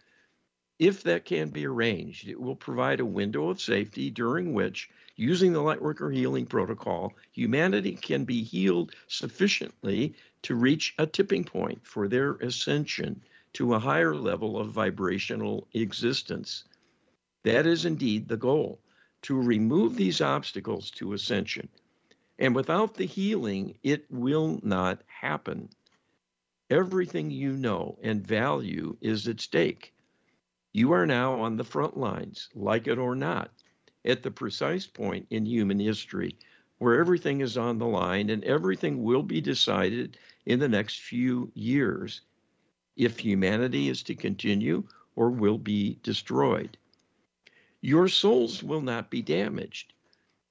If 0.78 1.02
that 1.02 1.24
can 1.24 1.48
be 1.48 1.66
arranged, 1.66 2.28
it 2.28 2.40
will 2.40 2.54
provide 2.54 3.00
a 3.00 3.04
window 3.04 3.48
of 3.48 3.60
safety 3.60 4.10
during 4.10 4.52
which, 4.54 4.88
using 5.16 5.52
the 5.52 5.60
Lightworker 5.60 6.14
healing 6.14 6.46
protocol, 6.46 7.14
humanity 7.32 7.96
can 7.96 8.24
be 8.24 8.44
healed 8.44 8.94
sufficiently 9.08 10.14
to 10.42 10.54
reach 10.54 10.94
a 10.96 11.06
tipping 11.06 11.42
point 11.42 11.84
for 11.84 12.06
their 12.06 12.34
ascension 12.34 13.20
to 13.54 13.74
a 13.74 13.78
higher 13.80 14.14
level 14.14 14.56
of 14.56 14.70
vibrational 14.70 15.66
existence. 15.74 16.62
That 17.42 17.66
is 17.66 17.84
indeed 17.84 18.28
the 18.28 18.36
goal 18.36 18.78
to 19.22 19.40
remove 19.40 19.96
these 19.96 20.20
obstacles 20.20 20.92
to 20.92 21.12
ascension. 21.12 21.68
And 22.38 22.54
without 22.54 22.94
the 22.94 23.06
healing, 23.06 23.76
it 23.82 24.06
will 24.10 24.60
not 24.62 25.02
happen. 25.06 25.70
Everything 26.70 27.32
you 27.32 27.54
know 27.54 27.98
and 28.00 28.24
value 28.24 28.96
is 29.00 29.26
at 29.26 29.40
stake. 29.40 29.92
You 30.78 30.92
are 30.92 31.06
now 31.06 31.40
on 31.40 31.56
the 31.56 31.64
front 31.64 31.96
lines, 31.96 32.50
like 32.54 32.86
it 32.86 32.98
or 32.98 33.16
not, 33.16 33.50
at 34.04 34.22
the 34.22 34.30
precise 34.30 34.86
point 34.86 35.26
in 35.28 35.44
human 35.44 35.80
history 35.80 36.36
where 36.78 37.00
everything 37.00 37.40
is 37.40 37.56
on 37.56 37.78
the 37.78 37.86
line 37.88 38.30
and 38.30 38.44
everything 38.44 39.02
will 39.02 39.24
be 39.24 39.40
decided 39.40 40.16
in 40.46 40.60
the 40.60 40.68
next 40.68 41.00
few 41.00 41.50
years 41.52 42.20
if 42.96 43.18
humanity 43.18 43.88
is 43.88 44.04
to 44.04 44.14
continue 44.14 44.86
or 45.16 45.30
will 45.30 45.58
be 45.58 45.98
destroyed. 46.04 46.78
Your 47.80 48.06
souls 48.06 48.62
will 48.62 48.80
not 48.80 49.10
be 49.10 49.20
damaged 49.20 49.94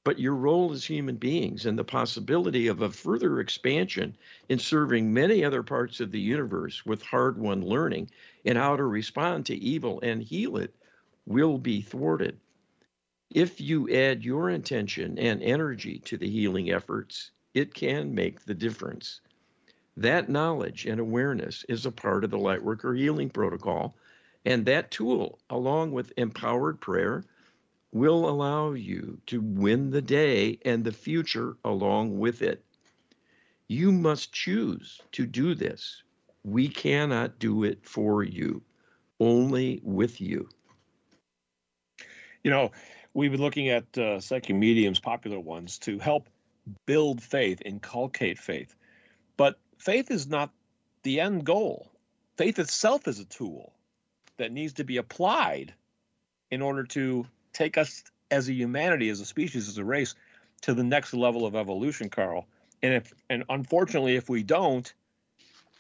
but 0.08 0.20
your 0.20 0.36
role 0.36 0.72
as 0.72 0.86
human 0.86 1.18
beings 1.18 1.66
and 1.66 1.78
the 1.78 1.84
possibility 1.84 2.68
of 2.68 2.82
a 2.82 2.90
further 2.90 3.42
expansion 3.42 4.16
in 4.48 4.58
serving 4.58 5.14
many 5.14 5.44
other 5.44 5.62
parts 5.62 6.00
of 6.00 6.14
the 6.14 6.20
universe 6.22 6.86
with 6.86 7.02
hard 7.02 7.38
won 7.38 7.62
learning 7.62 8.10
and 8.46 8.58
how 8.58 8.78
to 8.78 8.86
respond 8.86 9.46
to 9.46 9.58
evil 9.58 10.00
and 10.00 10.24
heal 10.24 10.56
it 10.56 10.74
will 11.26 11.58
be 11.58 11.82
thwarted. 11.82 12.40
If 13.32 13.60
you 13.60 13.94
add 13.94 14.24
your 14.24 14.50
intention 14.50 15.20
and 15.20 15.44
energy 15.44 16.00
to 16.06 16.16
the 16.16 16.30
healing 16.30 16.72
efforts, 16.72 17.32
it 17.54 17.74
can 17.74 18.16
make 18.16 18.46
the 18.46 18.56
difference. 18.56 19.20
That 19.98 20.30
knowledge 20.30 20.86
and 20.86 21.02
awareness 21.02 21.66
is 21.68 21.86
a 21.86 21.92
part 21.92 22.24
of 22.24 22.32
the 22.32 22.40
Lightworker 22.40 22.98
Healing 22.98 23.30
Protocol, 23.30 23.94
and 24.46 24.66
that 24.68 24.90
tool, 24.90 25.38
along 25.50 25.92
with 25.92 26.14
empowered 26.16 26.80
prayer, 26.80 27.26
will 27.92 28.30
allow 28.30 28.74
you 28.74 29.20
to 29.28 29.42
win 29.42 29.90
the 29.92 30.02
day 30.02 30.60
and 30.66 30.84
the 30.84 30.92
future 30.92 31.58
along 31.64 32.20
with 32.20 32.42
it. 32.42 32.64
You 33.68 33.92
must 33.92 34.34
choose 34.34 35.02
to 35.14 35.26
do 35.26 35.56
this. 35.56 36.04
We 36.44 36.68
cannot 36.68 37.40
do 37.40 37.64
it 37.64 37.86
for 37.86 38.24
you, 38.24 38.62
only 39.20 39.82
with 39.84 40.22
you. 40.22 40.50
You 42.44 42.52
know, 42.52 42.72
we've 43.14 43.32
been 43.32 43.42
looking 43.42 43.70
at 43.70 43.98
uh, 43.98 44.20
psychic 44.20 44.56
mediums, 44.56 45.00
popular 45.00 45.40
ones, 45.40 45.80
to 45.80 46.00
help 46.00 46.30
build 46.86 47.22
faith, 47.22 47.62
inculcate 47.66 48.38
faith. 48.38 48.76
But 49.36 49.60
faith 49.78 50.12
is 50.12 50.28
not 50.28 50.52
the 51.04 51.20
end 51.20 51.46
goal. 51.46 51.92
Faith 52.38 52.60
itself 52.60 53.08
is 53.08 53.20
a 53.20 53.26
tool 53.26 53.74
that 54.38 54.52
needs 54.52 54.74
to 54.74 54.84
be 54.84 54.98
applied 54.98 55.74
in 56.52 56.62
order 56.62 56.84
to 56.84 57.26
take 57.58 57.78
us 57.78 58.04
as 58.30 58.48
a 58.50 58.54
humanity, 58.54 59.10
as 59.10 59.20
a 59.20 59.26
species, 59.26 59.68
as 59.68 59.78
a 59.78 59.84
race, 59.84 60.16
to 60.62 60.74
the 60.74 60.84
next 60.84 61.14
level 61.14 61.46
of 61.46 61.56
evolution, 61.56 62.10
Carl. 62.10 62.48
And 62.84 62.94
if 62.94 63.14
and 63.30 63.44
unfortunately, 63.50 64.16
if 64.16 64.30
we 64.30 64.44
don't, 64.44 64.92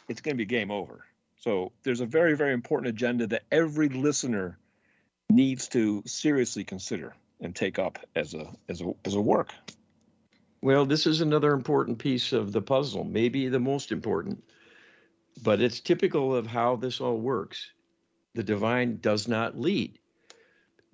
it's 0.09 0.21
going 0.21 0.36
to 0.36 0.38
be 0.38 0.45
game 0.45 0.71
over. 0.71 1.05
So 1.38 1.71
there's 1.84 2.01
a 2.01 2.05
very, 2.05 2.36
very 2.36 2.53
important 2.53 2.89
agenda 2.89 3.28
that 3.28 3.43
every 3.51 3.89
listener 3.89 4.57
needs 5.30 5.67
to 5.69 6.01
seriously 6.05 6.63
consider 6.63 7.13
and 7.39 7.55
take 7.55 7.78
up 7.78 7.99
as 8.15 8.34
a 8.34 8.47
as 8.67 8.82
a 8.82 8.93
as 9.05 9.13
a 9.13 9.21
work. 9.21 9.53
Well, 10.61 10.86
this 10.86 11.05
is 11.05 11.21
another 11.21 11.53
important 11.53 11.99
piece 11.99 12.34
of 12.34 12.51
the 12.51 12.61
puzzle, 12.61 13.03
maybe 13.03 13.47
the 13.47 13.59
most 13.59 13.91
important, 13.91 14.43
but 15.43 15.61
it's 15.61 15.80
typical 15.80 16.36
of 16.36 16.47
how 16.47 16.75
this 16.75 16.99
all 16.99 17.19
works. 17.19 17.69
The 18.34 18.43
divine 18.43 18.97
does 18.99 19.28
not 19.28 19.59
lead 19.59 19.99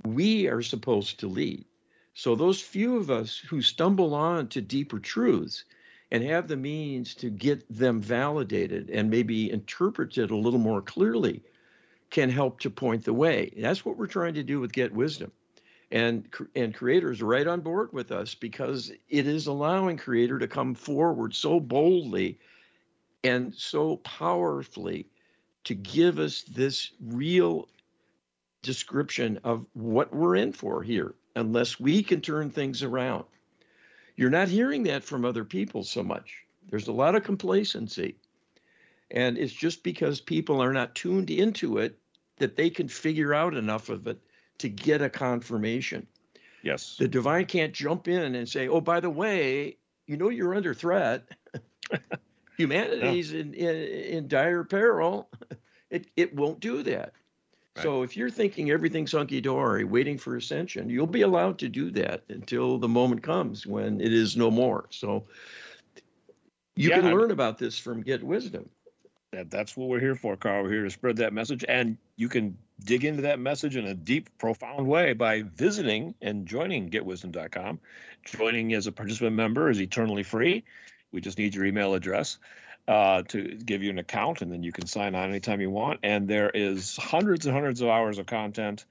we 0.06 0.48
are 0.48 0.62
supposed 0.62 1.20
to 1.20 1.28
lead. 1.28 1.66
So, 2.14 2.36
those 2.36 2.62
few 2.62 2.98
of 2.98 3.10
us 3.10 3.38
who 3.38 3.62
stumble 3.62 4.14
on 4.14 4.48
to 4.50 4.62
deeper 4.62 5.00
truths 5.00 5.64
and 6.12 6.24
have 6.24 6.48
the 6.48 6.58
means 6.58 7.16
to 7.16 7.30
get 7.32 7.66
them 7.76 8.00
validated 8.00 8.90
and 8.92 9.10
maybe 9.10 9.52
interpreted 9.52 10.30
a 10.30 10.36
little 10.36 10.60
more 10.60 10.82
clearly 10.82 11.42
can 12.12 12.30
help 12.30 12.60
to 12.60 12.70
point 12.70 13.04
the 13.04 13.14
way. 13.14 13.52
That's 13.58 13.84
what 13.84 13.98
we're 13.98 14.06
trying 14.06 14.36
to 14.36 14.44
do 14.44 14.60
with 14.60 14.72
Get 14.72 14.94
Wisdom. 14.94 15.32
And, 15.92 16.28
and 16.56 16.74
creators 16.74 17.22
right 17.22 17.46
on 17.46 17.62
board 17.62 17.94
with 17.94 18.12
us 18.12 18.36
because 18.36 18.92
it 19.10 19.28
is 19.28 19.48
allowing 19.48 19.98
creator 19.98 20.40
to 20.40 20.48
come 20.48 20.76
forward 20.76 21.36
so 21.36 21.60
boldly 21.60 22.40
and 23.24 23.54
so 23.54 23.98
powerfully 23.98 25.08
to 25.64 25.76
give 25.76 26.20
us 26.20 26.44
this 26.44 26.92
real 27.00 27.68
description 28.64 29.40
of 29.44 29.66
what 29.74 30.14
we're 30.16 30.36
in 30.36 30.52
for 30.52 30.82
here 30.82 31.14
unless 31.36 31.80
we 31.80 32.02
can 32.02 32.22
turn 32.22 32.50
things 32.50 32.82
around. 32.82 33.26
You're 34.16 34.30
not 34.30 34.48
hearing 34.48 34.84
that 34.84 35.04
from 35.04 35.26
other 35.26 35.44
people 35.44 35.84
so 35.84 36.02
much. 36.02 36.38
There's 36.70 36.88
a 36.88 36.92
lot 36.92 37.16
of 37.16 37.24
complacency. 37.24 38.16
And 39.12 39.38
it's 39.38 39.54
just 39.54 39.84
because 39.84 40.22
people 40.22 40.62
are 40.62 40.74
not 40.74 40.96
tuned 40.96 41.30
into 41.30 41.78
it 41.78 41.98
that 42.38 42.56
they 42.56 42.70
can 42.70 42.88
figure 42.88 43.34
out 43.34 43.54
enough 43.54 43.90
of 43.90 44.08
it 44.08 44.20
to 44.60 44.70
get 44.70 45.02
a 45.02 45.10
confirmation. 45.10 46.08
Yes. 46.64 46.96
The 46.98 47.08
divine 47.08 47.46
can't 47.46 47.74
jump 47.74 48.08
in 48.08 48.36
and 48.36 48.48
say, 48.48 48.68
oh, 48.68 48.82
by 48.82 49.00
the 49.00 49.10
way, 49.10 49.78
you 50.08 50.18
know 50.18 50.30
you're 50.30 50.56
under 50.56 50.74
threat. 50.74 51.28
Humanity's 52.58 53.34
in, 53.34 53.54
in, 53.54 53.76
in 53.76 54.28
dire 54.28 54.64
peril. 54.64 55.30
It, 55.90 56.08
it 56.16 56.36
won't 56.36 56.60
do 56.60 56.82
that. 56.84 57.14
So 57.82 58.04
if 58.04 58.16
you're 58.16 58.30
thinking 58.30 58.70
everything's 58.70 59.14
hunky 59.14 59.42
dory, 59.42 59.84
waiting 59.84 60.18
for 60.18 60.36
ascension, 60.36 60.90
you'll 60.90 61.08
be 61.08 61.22
allowed 61.22 61.58
to 61.60 61.70
do 61.70 61.90
that 61.92 62.24
until 62.30 62.78
the 62.78 62.88
moment 62.88 63.24
comes 63.24 63.66
when 63.66 64.00
it 64.00 64.14
is 64.14 64.38
no 64.38 64.52
more. 64.52 64.86
So 64.92 65.26
you 66.76 66.90
yeah, 66.90 67.00
can 67.00 67.16
learn 67.16 67.32
about 67.32 67.58
this 67.58 67.80
from 67.80 68.02
Get 68.02 68.22
Wisdom. 68.22 68.70
That, 69.32 69.50
that's 69.50 69.76
what 69.76 69.90
we're 69.90 70.00
here 70.00 70.16
for, 70.16 70.38
Carl. 70.38 70.64
We're 70.64 70.72
here 70.72 70.84
to 70.84 70.92
spread 70.92 71.18
that 71.18 71.34
message, 71.34 71.66
and 71.68 71.98
you 72.16 72.30
can 72.30 72.56
dig 72.84 73.06
into 73.06 73.24
that 73.24 73.40
message 73.40 73.76
in 73.76 73.88
a 73.88 73.96
deep, 73.96 74.30
profound 74.38 74.88
way 74.88 75.14
by 75.14 75.42
visiting 75.42 76.14
and 76.22 76.46
joining 76.46 76.92
GetWisdom.com. 76.92 77.80
Joining 78.26 78.74
as 78.74 78.86
a 78.86 78.92
participant 78.92 79.36
member 79.36 79.72
is 79.72 79.82
eternally 79.82 80.24
free. 80.24 80.64
We 81.12 81.22
just 81.22 81.40
need 81.40 81.56
your 81.56 81.66
email 81.66 81.96
address 81.96 82.38
uh, 82.88 83.24
to 83.24 83.56
give 83.56 83.84
you 83.84 83.90
an 83.90 84.00
account, 84.00 84.42
and 84.42 84.52
then 84.52 84.64
you 84.64 84.72
can 84.72 84.88
sign 84.88 85.16
on 85.16 85.30
anytime 85.30 85.62
you 85.62 85.70
want. 85.70 86.02
And 86.04 86.28
there 86.28 86.50
is 86.50 86.98
hundreds 86.98 87.46
and 87.46 87.54
hundreds 87.54 87.82
of 87.82 87.90
hours 87.90 88.18
of 88.18 88.26
content, 88.26 88.86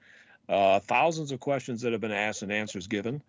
uh, 0.49 0.79
thousands 0.79 1.31
of 1.31 1.39
questions 1.39 1.81
that 1.81 1.91
have 1.91 2.01
been 2.01 2.11
asked 2.11 2.41
and 2.41 2.51
answers 2.51 2.87
given. 2.87 3.21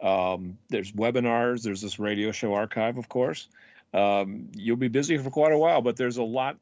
Um, 0.00 0.58
there's 0.68 0.92
webinars. 0.92 1.62
There's 1.62 1.80
this 1.80 1.98
radio 1.98 2.32
show 2.32 2.54
archive, 2.54 2.98
of 2.98 3.08
course. 3.08 3.48
Um, 3.94 4.48
you'll 4.54 4.76
be 4.76 4.88
busy 4.88 5.18
for 5.18 5.30
quite 5.30 5.52
a 5.52 5.58
while, 5.58 5.82
but 5.82 5.96
there's 5.96 6.16
a 6.16 6.22
lot 6.22 6.56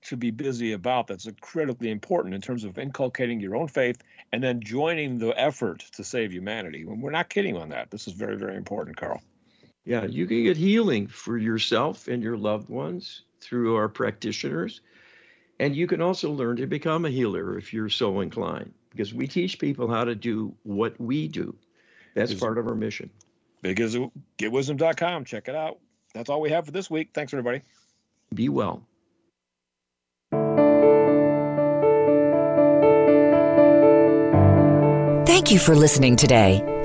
to 0.00 0.16
be 0.16 0.30
busy 0.30 0.72
about 0.72 1.08
that's 1.08 1.26
critically 1.40 1.90
important 1.90 2.34
in 2.34 2.40
terms 2.40 2.64
of 2.64 2.78
inculcating 2.78 3.40
your 3.40 3.56
own 3.56 3.66
faith 3.66 4.00
and 4.32 4.42
then 4.42 4.60
joining 4.60 5.18
the 5.18 5.30
effort 5.30 5.80
to 5.94 6.04
save 6.04 6.32
humanity. 6.32 6.84
We're 6.84 7.10
not 7.10 7.28
kidding 7.28 7.56
on 7.56 7.70
that. 7.70 7.90
This 7.90 8.06
is 8.06 8.14
very, 8.14 8.36
very 8.36 8.56
important, 8.56 8.96
Carl. 8.96 9.20
Yeah, 9.88 10.04
you 10.04 10.26
can 10.26 10.42
get 10.42 10.58
healing 10.58 11.06
for 11.06 11.38
yourself 11.38 12.08
and 12.08 12.22
your 12.22 12.36
loved 12.36 12.68
ones 12.68 13.22
through 13.40 13.74
our 13.76 13.88
practitioners. 13.88 14.82
And 15.60 15.74
you 15.74 15.86
can 15.86 16.02
also 16.02 16.30
learn 16.30 16.56
to 16.56 16.66
become 16.66 17.06
a 17.06 17.10
healer 17.10 17.56
if 17.56 17.72
you're 17.72 17.88
so 17.88 18.20
inclined, 18.20 18.74
because 18.90 19.14
we 19.14 19.26
teach 19.26 19.58
people 19.58 19.88
how 19.88 20.04
to 20.04 20.14
do 20.14 20.54
what 20.64 21.00
we 21.00 21.26
do. 21.26 21.56
That's 22.14 22.32
it's 22.32 22.38
part 22.38 22.58
of 22.58 22.66
our 22.66 22.74
mission. 22.74 23.08
Big 23.62 23.80
as 23.80 23.96
getwisdom.com. 24.36 25.24
Check 25.24 25.48
it 25.48 25.54
out. 25.54 25.78
That's 26.12 26.28
all 26.28 26.42
we 26.42 26.50
have 26.50 26.66
for 26.66 26.70
this 26.70 26.90
week. 26.90 27.08
Thanks, 27.14 27.32
everybody. 27.32 27.62
Be 28.34 28.50
well. 28.50 28.86
Thank 35.24 35.50
you 35.50 35.58
for 35.58 35.74
listening 35.74 36.16
today. 36.16 36.62